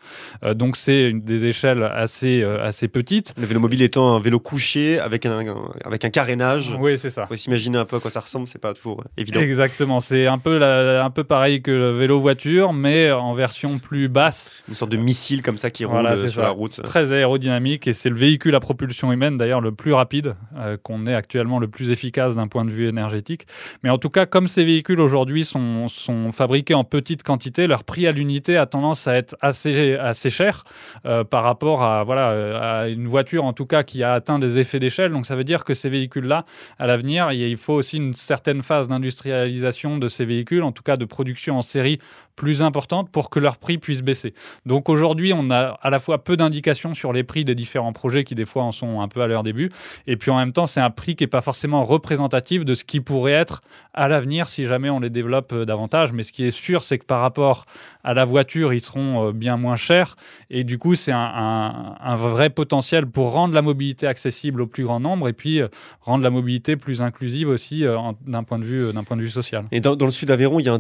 Donc 0.56 0.78
c'est 0.78 1.12
des 1.12 1.46
échelles 1.46 1.84
assez, 1.84 2.44
assez 2.44 2.88
petites. 2.88 3.34
Le 3.38 3.46
vélo 3.46 3.60
mobile 3.60 3.82
étant 3.82 4.16
un 4.16 4.20
vélo 4.20 4.40
couché 4.40 5.00
avec 5.00 5.23
un- 5.32 5.56
avec 5.86 6.06
un 6.06 6.10
carénage. 6.10 6.76
Oui, 6.80 6.98
c'est 6.98 7.10
ça. 7.10 7.26
Faut 7.26 7.36
s'imaginer 7.36 7.78
un 7.78 7.86
peu 7.86 7.98
à 7.98 8.00
quoi 8.00 8.12
ça 8.12 8.20
ressemble, 8.20 8.48
c'est 8.48 8.60
pas 8.60 8.74
toujours 8.74 9.02
euh, 9.02 9.10
évident. 9.18 9.40
Exactement, 9.40 10.00
c'est 10.00 10.28
un 10.28 10.38
peu, 10.38 10.58
la- 10.58 11.04
un 11.06 11.10
peu 11.10 11.24
pareil 11.24 11.62
que 11.62 11.72
le 11.72 11.92
vélo-voiture, 11.92 12.74
mais 12.74 13.12
en 13.12 13.34
version 13.34 13.80
plus 13.80 14.08
basse, 14.10 14.52
Une 14.68 14.74
sorte 14.74 14.92
de 14.92 14.98
missile 14.98 15.42
comme 15.42 15.58
ça 15.58 15.70
qui 15.72 15.84
Voilà, 15.86 16.12
roule 16.12 16.20
c'est 16.20 16.28
sur 16.28 16.42
ça. 16.42 16.48
la 16.48 16.50
route. 16.50 16.82
très 16.84 17.12
aérodynamique, 17.12 17.88
et 17.88 17.94
c'est 17.94 18.10
le 18.10 18.16
véhicule 18.16 18.56
à 18.56 18.60
propulsion 18.60 19.12
humaine 19.12 19.38
d'ailleurs 19.38 19.62
le 19.62 19.72
plus 19.72 19.94
rapide, 19.94 20.36
euh, 20.58 20.78
qu'on 20.82 21.06
est 21.06 21.14
actuellement 21.16 21.60
le 21.60 21.68
plus 21.68 21.92
efficace 21.92 22.36
d'un 22.36 22.48
point 22.48 22.66
de 22.66 22.72
vue 22.72 22.88
énergétique. 22.88 23.46
Mais 23.84 23.90
en 23.90 23.98
tout 23.98 24.10
cas, 24.10 24.26
comme 24.26 24.48
ces 24.48 24.64
véhicules 24.66 25.00
aujourd'hui 25.00 25.46
sont, 25.46 25.88
sont 25.88 26.32
fabriqués 26.32 26.74
en 26.74 26.84
petite 26.84 27.24
quantité, 27.24 27.68
leur 27.68 27.84
prix 27.84 28.08
à 28.08 28.12
l'unité 28.12 28.58
a 28.58 28.66
tendance 28.66 29.08
à 29.08 29.16
être 29.16 29.36
assez, 29.42 29.96
assez 29.96 30.30
cher 30.30 30.64
euh, 31.06 31.24
par 31.24 31.44
rapport 31.44 31.84
à, 31.84 32.04
voilà, 32.04 32.32
euh, 32.32 32.82
à 32.84 32.88
une 32.90 33.08
voiture 33.08 33.46
en 33.46 33.54
tout 33.54 33.66
cas 33.66 33.84
qui 33.84 34.04
a 34.04 34.14
atteint 34.14 34.40
des 34.40 34.60
effets 34.60 34.80
d'échelle. 34.80 35.13
Donc 35.14 35.26
ça 35.26 35.36
veut 35.36 35.44
dire 35.44 35.64
que 35.64 35.74
ces 35.74 35.90
véhicules-là, 35.90 36.46
à 36.80 36.88
l'avenir, 36.88 37.32
il 37.32 37.58
faut 37.58 37.74
aussi 37.74 37.98
une 37.98 38.14
certaine 38.14 38.64
phase 38.64 38.88
d'industrialisation 38.88 39.98
de 39.98 40.08
ces 40.08 40.26
véhicules, 40.26 40.64
en 40.64 40.72
tout 40.72 40.84
cas 40.84 40.98
de 40.98 41.06
production 41.06 41.58
en 41.58 41.62
série 41.62 42.00
plus 42.36 42.62
importante 42.62 43.10
pour 43.12 43.30
que 43.30 43.40
leur 43.40 43.58
prix 43.58 43.78
puisse 43.78 44.02
baisser. 44.02 44.34
Donc 44.66 44.90
aujourd'hui, 44.90 45.34
on 45.36 45.50
a 45.52 45.78
à 45.82 45.90
la 45.90 46.00
fois 46.00 46.24
peu 46.24 46.36
d'indications 46.38 46.94
sur 46.94 47.14
les 47.14 47.24
prix 47.24 47.46
des 47.46 47.56
différents 47.56 47.94
projets 47.94 48.24
qui 48.24 48.36
des 48.36 48.46
fois 48.46 48.64
en 48.64 48.72
sont 48.72 49.02
un 49.02 49.08
peu 49.08 49.22
à 49.22 49.28
leur 49.28 49.44
début, 49.44 49.72
et 50.08 50.18
puis 50.18 50.32
en 50.32 50.38
même 50.38 50.52
temps, 50.52 50.66
c'est 50.66 50.82
un 50.82 50.90
prix 50.90 51.16
qui 51.16 51.24
n'est 51.24 51.28
pas 51.28 51.42
forcément 51.42 51.84
représentatif 51.84 52.66
de 52.66 52.76
ce 52.76 52.84
qui 52.84 53.02
pourrait 53.02 53.34
être 53.34 53.62
à 53.94 54.08
l'avenir 54.08 54.48
si 54.48 54.66
jamais 54.66 54.90
on 54.90 55.00
les 55.00 55.10
développe 55.10 55.54
euh, 55.54 55.66
davantage. 55.66 56.14
Mais 56.14 56.24
ce 56.24 56.32
qui 56.32 56.44
est 56.44 56.52
sûr, 56.52 56.84
c'est 56.84 56.98
que 56.98 57.06
par 57.06 57.22
rapport 57.22 57.66
à 58.04 58.14
la 58.14 58.26
voiture, 58.26 58.74
ils 58.74 58.82
seront 58.82 59.28
euh, 59.28 59.32
bien 59.32 59.58
moins 59.58 59.76
chers, 59.76 60.16
et 60.50 60.64
du 60.64 60.78
coup, 60.78 60.96
c'est 60.96 61.14
un, 61.14 62.16
vrai 62.16 62.50
potentiel 62.50 63.06
pour 63.08 63.32
rendre 63.32 63.54
la 63.54 63.62
mobilité 63.62 64.08
accessible 64.08 64.62
au 64.62 64.68
plus 64.68 64.84
grand 64.84 65.00
nombre, 65.00 65.28
et 65.28 65.34
puis 65.34 65.62
euh, 65.62 65.68
rendre 66.02 66.24
la 66.24 66.30
mobilité 66.30 66.78
plus 66.78 67.02
inclusive 67.02 67.50
aussi 67.50 67.84
d'un 68.26 68.44
point 68.44 68.60
de 68.60 68.64
vue, 68.64 68.92
point 69.06 69.18
de 69.18 69.22
vue 69.22 69.30
social. 69.30 69.66
Et 69.72 69.82
dans, 69.82 69.96
le 69.96 70.12
sud 70.12 70.30
d'Aveyron, 70.30 70.60
il 70.60 70.66
y 70.66 70.70
a 70.70 70.74
un, 70.74 70.80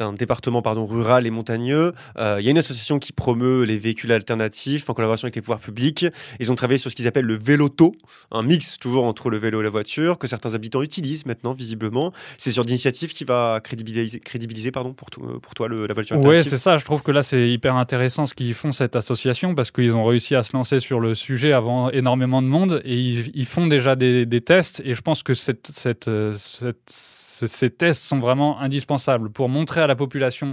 un 0.00 0.12
département 0.12 0.62
pardon, 0.70 0.86
rural 0.86 1.26
et 1.26 1.30
montagneux. 1.30 1.92
Euh, 2.16 2.36
il 2.38 2.44
y 2.44 2.48
a 2.48 2.52
une 2.52 2.58
association 2.58 3.00
qui 3.00 3.12
promeut 3.12 3.64
les 3.64 3.76
véhicules 3.76 4.12
alternatifs 4.12 4.88
en 4.88 4.94
collaboration 4.94 5.26
avec 5.26 5.34
les 5.34 5.42
pouvoirs 5.42 5.58
publics. 5.58 6.06
Ils 6.38 6.52
ont 6.52 6.54
travaillé 6.54 6.78
sur 6.78 6.90
ce 6.92 6.94
qu'ils 6.96 7.08
appellent 7.08 7.24
le 7.24 7.34
véloto, 7.36 7.92
un 8.30 8.44
mix 8.44 8.78
toujours 8.78 9.04
entre 9.04 9.30
le 9.30 9.36
vélo 9.38 9.60
et 9.60 9.64
la 9.64 9.70
voiture, 9.70 10.16
que 10.16 10.28
certains 10.28 10.54
habitants 10.54 10.80
utilisent 10.82 11.26
maintenant, 11.26 11.54
visiblement. 11.54 12.12
C'est 12.38 12.52
sur 12.52 12.64
d'initiative 12.64 13.12
qui 13.12 13.24
va 13.24 13.58
crédibiliser, 13.64 14.20
crédibiliser 14.20 14.70
pardon, 14.70 14.92
pour, 14.92 15.10
to- 15.10 15.40
pour 15.42 15.54
toi 15.54 15.66
le- 15.66 15.88
la 15.88 15.94
voiture 15.94 16.16
Oui, 16.16 16.22
alternative. 16.22 16.50
c'est 16.50 16.56
ça. 16.58 16.76
Je 16.76 16.84
trouve 16.84 17.02
que 17.02 17.10
là, 17.10 17.24
c'est 17.24 17.50
hyper 17.50 17.74
intéressant 17.74 18.26
ce 18.26 18.34
qu'ils 18.34 18.54
font, 18.54 18.70
cette 18.70 18.94
association, 18.94 19.56
parce 19.56 19.72
qu'ils 19.72 19.94
ont 19.96 20.04
réussi 20.04 20.36
à 20.36 20.44
se 20.44 20.52
lancer 20.56 20.78
sur 20.78 21.00
le 21.00 21.16
sujet 21.16 21.52
avant 21.52 21.90
énormément 21.90 22.42
de 22.42 22.46
monde 22.46 22.80
et 22.84 22.94
ils, 22.96 23.32
ils 23.34 23.46
font 23.46 23.66
déjà 23.66 23.96
des, 23.96 24.24
des 24.24 24.40
tests. 24.40 24.80
Et 24.84 24.94
je 24.94 25.00
pense 25.00 25.24
que 25.24 25.34
cette, 25.34 25.66
cette, 25.72 26.06
euh, 26.06 26.32
cette- 26.36 26.78
ces 27.46 27.70
tests 27.70 28.02
sont 28.02 28.18
vraiment 28.18 28.60
indispensables 28.60 29.30
pour 29.30 29.48
montrer 29.48 29.80
à 29.80 29.86
la 29.86 29.96
population 29.96 30.52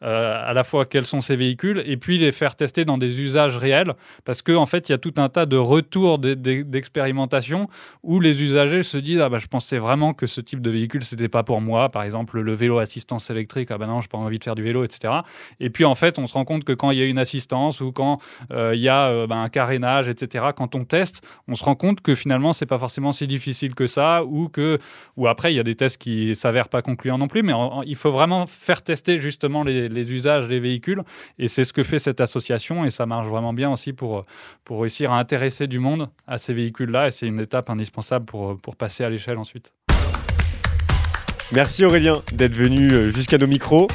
à 0.00 0.52
la 0.52 0.64
fois 0.64 0.84
quels 0.86 1.06
sont 1.06 1.20
ces 1.20 1.36
véhicules 1.36 1.82
et 1.86 1.96
puis 1.96 2.18
les 2.18 2.32
faire 2.32 2.56
tester 2.56 2.84
dans 2.84 2.98
des 2.98 3.20
usages 3.20 3.56
réels. 3.56 3.94
Parce 4.24 4.42
qu'en 4.42 4.62
en 4.62 4.66
fait, 4.66 4.88
il 4.88 4.92
y 4.92 4.94
a 4.94 4.98
tout 4.98 5.14
un 5.16 5.28
tas 5.28 5.46
de 5.46 5.56
retours 5.56 6.18
d'e- 6.18 6.34
d'e- 6.34 6.62
d'expérimentation 6.64 7.68
où 8.02 8.20
les 8.20 8.42
usagers 8.42 8.82
se 8.82 8.98
disent 8.98 9.20
Ah 9.20 9.28
bah, 9.28 9.38
je 9.38 9.46
pensais 9.46 9.78
vraiment 9.78 10.14
que 10.14 10.26
ce 10.26 10.40
type 10.40 10.60
de 10.60 10.70
véhicule, 10.70 11.04
c'était 11.04 11.28
pas 11.28 11.42
pour 11.42 11.60
moi. 11.60 11.88
Par 11.88 12.02
exemple, 12.02 12.40
le 12.40 12.52
vélo 12.54 12.78
assistance 12.78 13.30
électrique, 13.30 13.68
ah 13.70 13.78
bah 13.78 13.86
non, 13.86 14.00
j'ai 14.00 14.08
pas 14.08 14.18
envie 14.18 14.38
de 14.38 14.44
faire 14.44 14.54
du 14.54 14.62
vélo, 14.62 14.84
etc. 14.84 15.12
Et 15.60 15.70
puis 15.70 15.84
en 15.84 15.94
fait, 15.94 16.18
on 16.18 16.26
se 16.26 16.34
rend 16.34 16.44
compte 16.44 16.64
que 16.64 16.72
quand 16.72 16.90
il 16.90 16.98
y 16.98 17.02
a 17.02 17.06
une 17.06 17.18
assistance 17.18 17.80
ou 17.80 17.92
quand 17.92 18.18
euh, 18.52 18.72
il 18.74 18.80
y 18.80 18.88
a 18.88 19.08
euh, 19.08 19.26
bah, 19.26 19.36
un 19.36 19.48
carénage, 19.48 20.08
etc., 20.08 20.46
quand 20.56 20.74
on 20.74 20.84
teste, 20.84 21.22
on 21.48 21.54
se 21.54 21.64
rend 21.64 21.74
compte 21.74 22.00
que 22.00 22.14
finalement, 22.14 22.52
c'est 22.52 22.66
pas 22.66 22.78
forcément 22.78 23.12
si 23.12 23.26
difficile 23.26 23.74
que 23.74 23.86
ça 23.86 24.24
ou 24.24 24.48
que 24.48 24.78
ou 25.16 25.26
après, 25.28 25.52
il 25.52 25.56
y 25.56 25.60
a 25.60 25.62
des 25.62 25.74
tests 25.74 25.98
qui 26.00 26.34
s'avèrent 26.34 26.68
pas 26.68 26.82
concluants 26.82 27.18
non 27.18 27.28
plus, 27.28 27.42
mais 27.42 27.52
il 27.86 27.96
faut 27.96 28.10
vraiment 28.10 28.46
faire 28.46 28.82
tester 28.82 29.18
justement 29.18 29.62
les, 29.62 29.83
les 29.88 30.12
usages 30.12 30.48
des 30.48 30.60
véhicules 30.60 31.02
et 31.38 31.48
c'est 31.48 31.64
ce 31.64 31.72
que 31.72 31.82
fait 31.82 31.98
cette 31.98 32.20
association 32.20 32.84
et 32.84 32.90
ça 32.90 33.06
marche 33.06 33.26
vraiment 33.26 33.52
bien 33.52 33.70
aussi 33.70 33.92
pour, 33.92 34.24
réussir 34.70 35.12
à 35.12 35.18
intéresser 35.18 35.66
du 35.66 35.78
monde 35.78 36.08
à 36.26 36.38
ces 36.38 36.54
véhicules-là 36.54 37.08
et 37.08 37.10
c'est 37.10 37.26
une 37.26 37.40
étape 37.40 37.70
indispensable 37.70 38.24
pour, 38.24 38.58
pour 38.58 38.76
passer 38.76 39.04
à 39.04 39.10
l'échelle 39.10 39.38
ensuite. 39.38 39.72
Merci 41.52 41.84
Aurélien 41.84 42.22
d'être 42.32 42.54
venu 42.54 42.90
euh, 42.90 43.10
jusqu'à 43.10 43.38
nos 43.38 43.46
micros. 43.46 43.86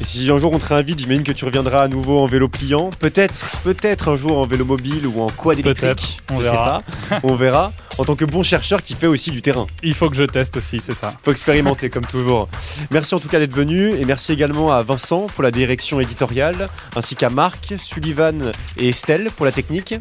Et 0.00 0.04
si 0.04 0.30
un 0.30 0.38
jour 0.38 0.52
on 0.52 0.58
te 0.60 0.66
réinvite, 0.66 1.00
j'imagine 1.00 1.24
que 1.24 1.32
tu 1.32 1.44
reviendras 1.44 1.82
à 1.82 1.88
nouveau 1.88 2.20
en 2.20 2.26
vélo 2.26 2.48
pliant. 2.48 2.90
Peut-être, 3.00 3.44
peut-être 3.64 4.08
un 4.08 4.16
jour 4.16 4.38
en 4.38 4.46
vélo 4.46 4.64
mobile 4.64 5.08
ou 5.08 5.20
en 5.22 5.26
quad 5.28 5.58
électrique. 5.58 6.20
on 6.30 6.38
Je 6.38 6.44
verra. 6.44 6.82
sais 7.08 7.14
pas. 7.16 7.20
On 7.24 7.34
verra. 7.34 7.72
En 7.98 8.04
tant 8.04 8.14
que 8.14 8.24
bon 8.24 8.44
chercheur 8.44 8.80
qui 8.80 8.94
fait 8.94 9.08
aussi 9.08 9.32
du 9.32 9.42
terrain. 9.42 9.66
Il 9.82 9.94
faut 9.94 10.08
que 10.08 10.14
je 10.14 10.22
teste 10.22 10.56
aussi, 10.56 10.78
c'est 10.78 10.94
ça. 10.94 11.14
Faut 11.24 11.32
expérimenter 11.32 11.90
comme 11.90 12.04
toujours. 12.06 12.48
Merci 12.92 13.16
en 13.16 13.18
tout 13.18 13.26
cas 13.28 13.40
d'être 13.40 13.52
venu 13.54 13.88
et 13.90 14.04
merci 14.04 14.30
également 14.32 14.70
à 14.70 14.84
Vincent 14.84 15.26
pour 15.34 15.42
la 15.42 15.50
direction 15.50 15.98
éditoriale, 15.98 16.68
ainsi 16.94 17.16
qu'à 17.16 17.28
Marc, 17.28 17.74
Sullivan 17.76 18.52
et 18.76 18.90
Estelle 18.90 19.30
pour 19.36 19.46
la 19.46 19.52
technique. 19.52 19.96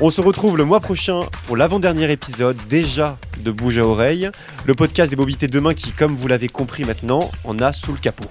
On 0.00 0.08
se 0.08 0.22
retrouve 0.22 0.56
le 0.56 0.64
mois 0.64 0.80
prochain 0.80 1.24
pour 1.46 1.58
l'avant-dernier 1.58 2.10
épisode 2.10 2.56
déjà 2.66 3.18
de 3.40 3.50
Bouge 3.50 3.76
à 3.76 3.84
oreille, 3.84 4.30
le 4.64 4.74
podcast 4.74 5.10
des 5.10 5.16
mobilités 5.16 5.48
de 5.48 5.52
demain 5.52 5.74
qui, 5.74 5.90
comme 5.92 6.14
vous 6.16 6.28
l'avez 6.28 6.48
compris 6.48 6.84
maintenant, 6.84 7.30
en 7.44 7.58
a 7.58 7.74
sous 7.74 7.92
le 7.92 7.98
capot. 7.98 8.24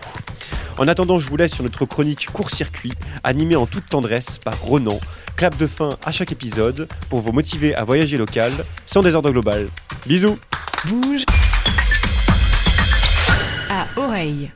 En 0.79 0.86
attendant, 0.87 1.19
je 1.19 1.29
vous 1.29 1.37
laisse 1.37 1.53
sur 1.53 1.63
notre 1.63 1.85
chronique 1.85 2.27
court-circuit, 2.31 2.93
animée 3.23 3.55
en 3.55 3.65
toute 3.65 3.89
tendresse 3.89 4.39
par 4.39 4.59
Ronan. 4.61 4.99
Clap 5.35 5.57
de 5.57 5.67
fin 5.67 5.97
à 6.05 6.11
chaque 6.11 6.31
épisode 6.31 6.87
pour 7.09 7.19
vous 7.19 7.31
motiver 7.31 7.75
à 7.75 7.83
voyager 7.83 8.17
local 8.17 8.51
sans 8.85 9.01
désordre 9.01 9.31
global. 9.31 9.67
Bisous 10.05 10.37
Bouge 10.87 11.25
à 13.69 13.85
oreille. 13.99 14.51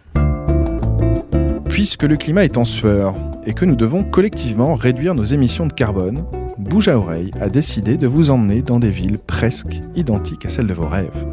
Puisque 1.70 2.04
le 2.04 2.18
climat 2.18 2.44
est 2.44 2.58
en 2.58 2.66
sueur 2.66 3.14
et 3.46 3.54
que 3.54 3.66
nous 3.66 3.76
devons 3.76 4.04
collectivement 4.04 4.76
réduire 4.76 5.16
nos 5.16 5.24
émissions 5.24 5.68
de 5.68 5.74
carbone, 5.74 6.26
Bouge 6.58 6.90
à 6.90 6.98
oreille 6.98 7.32
a 7.42 7.50
décidé 7.50 7.98
de 7.98 8.08
vous 8.08 8.30
emmener 8.30 8.62
dans 8.62 8.80
des 8.80 8.92
villes 8.92 9.18
presque 9.18 9.80
identiques 9.96 10.46
à 10.46 10.50
celles 10.50 10.68
de 10.68 10.74
vos 10.74 10.88
rêves. 10.88 11.26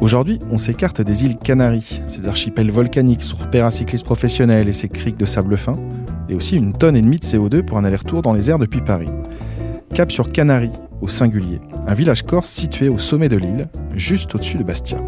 Aujourd'hui, 0.00 0.38
on 0.50 0.58
s'écarte 0.58 1.00
des 1.00 1.24
îles 1.24 1.38
Canaries, 1.38 2.02
ces 2.06 2.28
archipels 2.28 2.70
volcaniques 2.70 3.22
sur 3.22 3.38
cyclistes 3.70 4.04
professionnels 4.04 4.68
et 4.68 4.74
ses 4.74 4.88
criques 4.88 5.16
de 5.16 5.24
sable 5.24 5.56
fin, 5.56 5.78
et 6.28 6.34
aussi 6.34 6.56
une 6.56 6.74
tonne 6.74 6.96
et 6.96 7.02
demie 7.02 7.18
de 7.18 7.24
CO2 7.24 7.62
pour 7.62 7.78
un 7.78 7.84
aller-retour 7.84 8.20
dans 8.20 8.34
les 8.34 8.50
airs 8.50 8.58
depuis 8.58 8.82
Paris. 8.82 9.08
Cap 9.94 10.12
sur 10.12 10.32
Canaries, 10.32 10.70
au 11.00 11.08
singulier, 11.08 11.60
un 11.86 11.94
village 11.94 12.22
corse 12.24 12.50
situé 12.50 12.90
au 12.90 12.98
sommet 12.98 13.30
de 13.30 13.36
l'île, 13.36 13.68
juste 13.94 14.34
au-dessus 14.34 14.58
de 14.58 14.64
Bastia. 14.64 14.98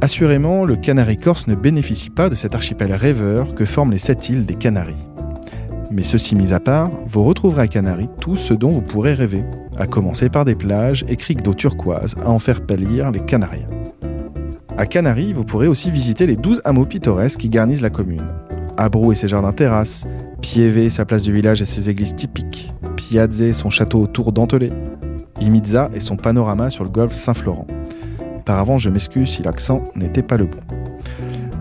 Assurément, 0.00 0.64
le 0.64 0.76
Canari 0.76 1.16
corse 1.16 1.46
ne 1.46 1.54
bénéficie 1.54 2.10
pas 2.10 2.28
de 2.28 2.34
cet 2.34 2.54
archipel 2.56 2.92
rêveur 2.92 3.54
que 3.54 3.64
forment 3.64 3.92
les 3.92 3.98
sept 3.98 4.28
îles 4.28 4.46
des 4.46 4.56
Canaries. 4.56 5.06
Mais 5.94 6.02
ceci 6.02 6.34
mis 6.34 6.52
à 6.52 6.58
part, 6.58 6.90
vous 7.06 7.22
retrouverez 7.22 7.62
à 7.62 7.68
Canaries 7.68 8.08
tout 8.20 8.34
ce 8.34 8.52
dont 8.52 8.72
vous 8.72 8.80
pourrez 8.80 9.14
rêver, 9.14 9.44
à 9.78 9.86
commencer 9.86 10.28
par 10.28 10.44
des 10.44 10.56
plages 10.56 11.04
et 11.06 11.14
criques 11.14 11.42
d'eau 11.42 11.54
turquoise 11.54 12.16
à 12.20 12.30
en 12.30 12.40
faire 12.40 12.66
pâlir 12.66 13.12
les 13.12 13.20
Canariens. 13.20 13.68
À 14.76 14.86
Canaries, 14.86 15.32
vous 15.32 15.44
pourrez 15.44 15.68
aussi 15.68 15.92
visiter 15.92 16.26
les 16.26 16.34
12 16.34 16.62
hameaux 16.64 16.84
pittoresques 16.84 17.38
qui 17.38 17.48
garnissent 17.48 17.80
la 17.80 17.90
commune. 17.90 18.26
Abrou 18.76 19.12
et 19.12 19.14
ses 19.14 19.28
jardins 19.28 19.52
terrasses, 19.52 20.04
Pieve, 20.40 20.88
sa 20.88 21.04
place 21.04 21.22
du 21.22 21.32
village 21.32 21.62
et 21.62 21.64
ses 21.64 21.88
églises 21.88 22.16
typiques, 22.16 22.72
Piazze 22.96 23.52
son 23.52 23.70
château 23.70 24.00
autour 24.00 24.32
dentelé, 24.32 24.72
Imizza 25.40 25.90
et 25.94 26.00
son 26.00 26.16
panorama 26.16 26.70
sur 26.70 26.82
le 26.82 26.90
golfe 26.90 27.14
Saint-Florent. 27.14 27.68
Par 28.44 28.58
avant, 28.58 28.78
je 28.78 28.90
m'excuse 28.90 29.28
si 29.28 29.44
l'accent 29.44 29.84
n'était 29.94 30.24
pas 30.24 30.38
le 30.38 30.46
bon. 30.46 30.58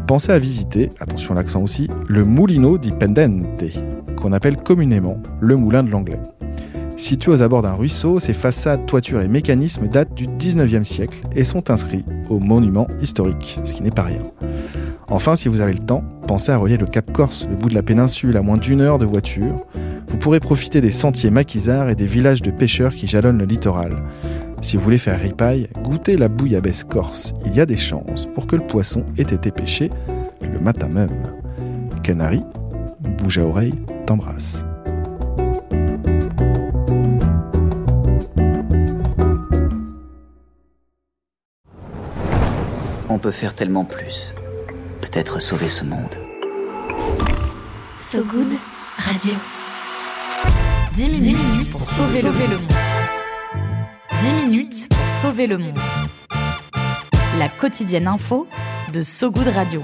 Pensez 0.07 0.33
à 0.33 0.39
visiter, 0.39 0.89
attention 0.99 1.33
l'accent 1.33 1.61
aussi, 1.61 1.89
le 2.07 2.25
Mulino 2.25 2.77
di 2.77 2.91
Pendente, 2.91 3.63
qu'on 4.17 4.33
appelle 4.33 4.57
communément 4.57 5.17
le 5.39 5.55
moulin 5.55 5.81
de 5.81 5.89
l'anglais. 5.89 6.19
Situé 6.97 7.31
aux 7.31 7.41
abords 7.41 7.61
d'un 7.61 7.73
ruisseau, 7.73 8.19
ses 8.19 8.33
façades, 8.33 8.85
toitures 8.85 9.21
et 9.21 9.29
mécanismes 9.29 9.87
datent 9.87 10.13
du 10.13 10.27
19e 10.27 10.83
siècle 10.83 11.21
et 11.35 11.45
sont 11.45 11.71
inscrits 11.71 12.05
au 12.29 12.39
monument 12.39 12.87
historique, 13.01 13.59
ce 13.63 13.73
qui 13.73 13.81
n'est 13.81 13.91
pas 13.91 14.03
rien. 14.03 14.21
Enfin, 15.07 15.35
si 15.35 15.47
vous 15.47 15.61
avez 15.61 15.73
le 15.73 15.79
temps, 15.79 16.03
pensez 16.27 16.51
à 16.51 16.57
relier 16.57 16.77
le 16.77 16.85
Cap 16.85 17.11
Corse, 17.11 17.47
le 17.49 17.55
bout 17.55 17.69
de 17.69 17.75
la 17.75 17.83
péninsule, 17.83 18.35
à 18.35 18.41
moins 18.41 18.57
d'une 18.57 18.81
heure 18.81 18.99
de 18.99 19.05
voiture. 19.05 19.55
Vous 20.09 20.17
pourrez 20.17 20.39
profiter 20.39 20.81
des 20.81 20.91
sentiers 20.91 21.31
maquisards 21.31 21.89
et 21.89 21.95
des 21.95 22.05
villages 22.05 22.41
de 22.41 22.51
pêcheurs 22.51 22.93
qui 22.93 23.07
jalonnent 23.07 23.39
le 23.39 23.45
littoral. 23.45 23.91
Si 24.63 24.77
vous 24.77 24.83
voulez 24.83 24.97
faire 24.97 25.19
ripaille, 25.19 25.67
goûtez 25.83 26.15
la 26.15 26.29
bouillabaisse 26.29 26.85
corse. 26.85 27.33
Il 27.45 27.53
y 27.53 27.59
a 27.59 27.65
des 27.65 27.75
chances 27.75 28.27
pour 28.33 28.47
que 28.47 28.55
le 28.55 28.65
poisson 28.65 29.05
ait 29.17 29.21
été 29.23 29.51
pêché 29.51 29.89
le 30.41 30.57
matin 30.57 30.87
même. 30.87 31.11
Canary, 32.01 32.41
bouge 33.01 33.39
à 33.39 33.43
oreille, 33.43 33.73
t'embrasse. 34.05 34.65
On 43.09 43.19
peut 43.19 43.31
faire 43.31 43.55
tellement 43.55 43.83
plus. 43.83 44.33
Peut-être 45.01 45.41
sauver 45.41 45.67
ce 45.67 45.83
monde. 45.83 46.15
So 47.99 48.23
Good 48.23 48.53
Radio. 48.97 49.33
10 50.93 51.09
minutes, 51.09 51.69
pour 51.69 51.81
sauver, 51.81 52.21
le 52.21 52.31
monde. 52.31 52.82
10 54.39 54.45
minutes 54.47 54.87
pour 54.89 55.09
sauver 55.09 55.47
le 55.47 55.57
monde. 55.57 55.77
La 57.37 57.49
quotidienne 57.49 58.07
info 58.07 58.47
de 58.91 59.01
So 59.01 59.29
Good 59.29 59.47
Radio. 59.49 59.83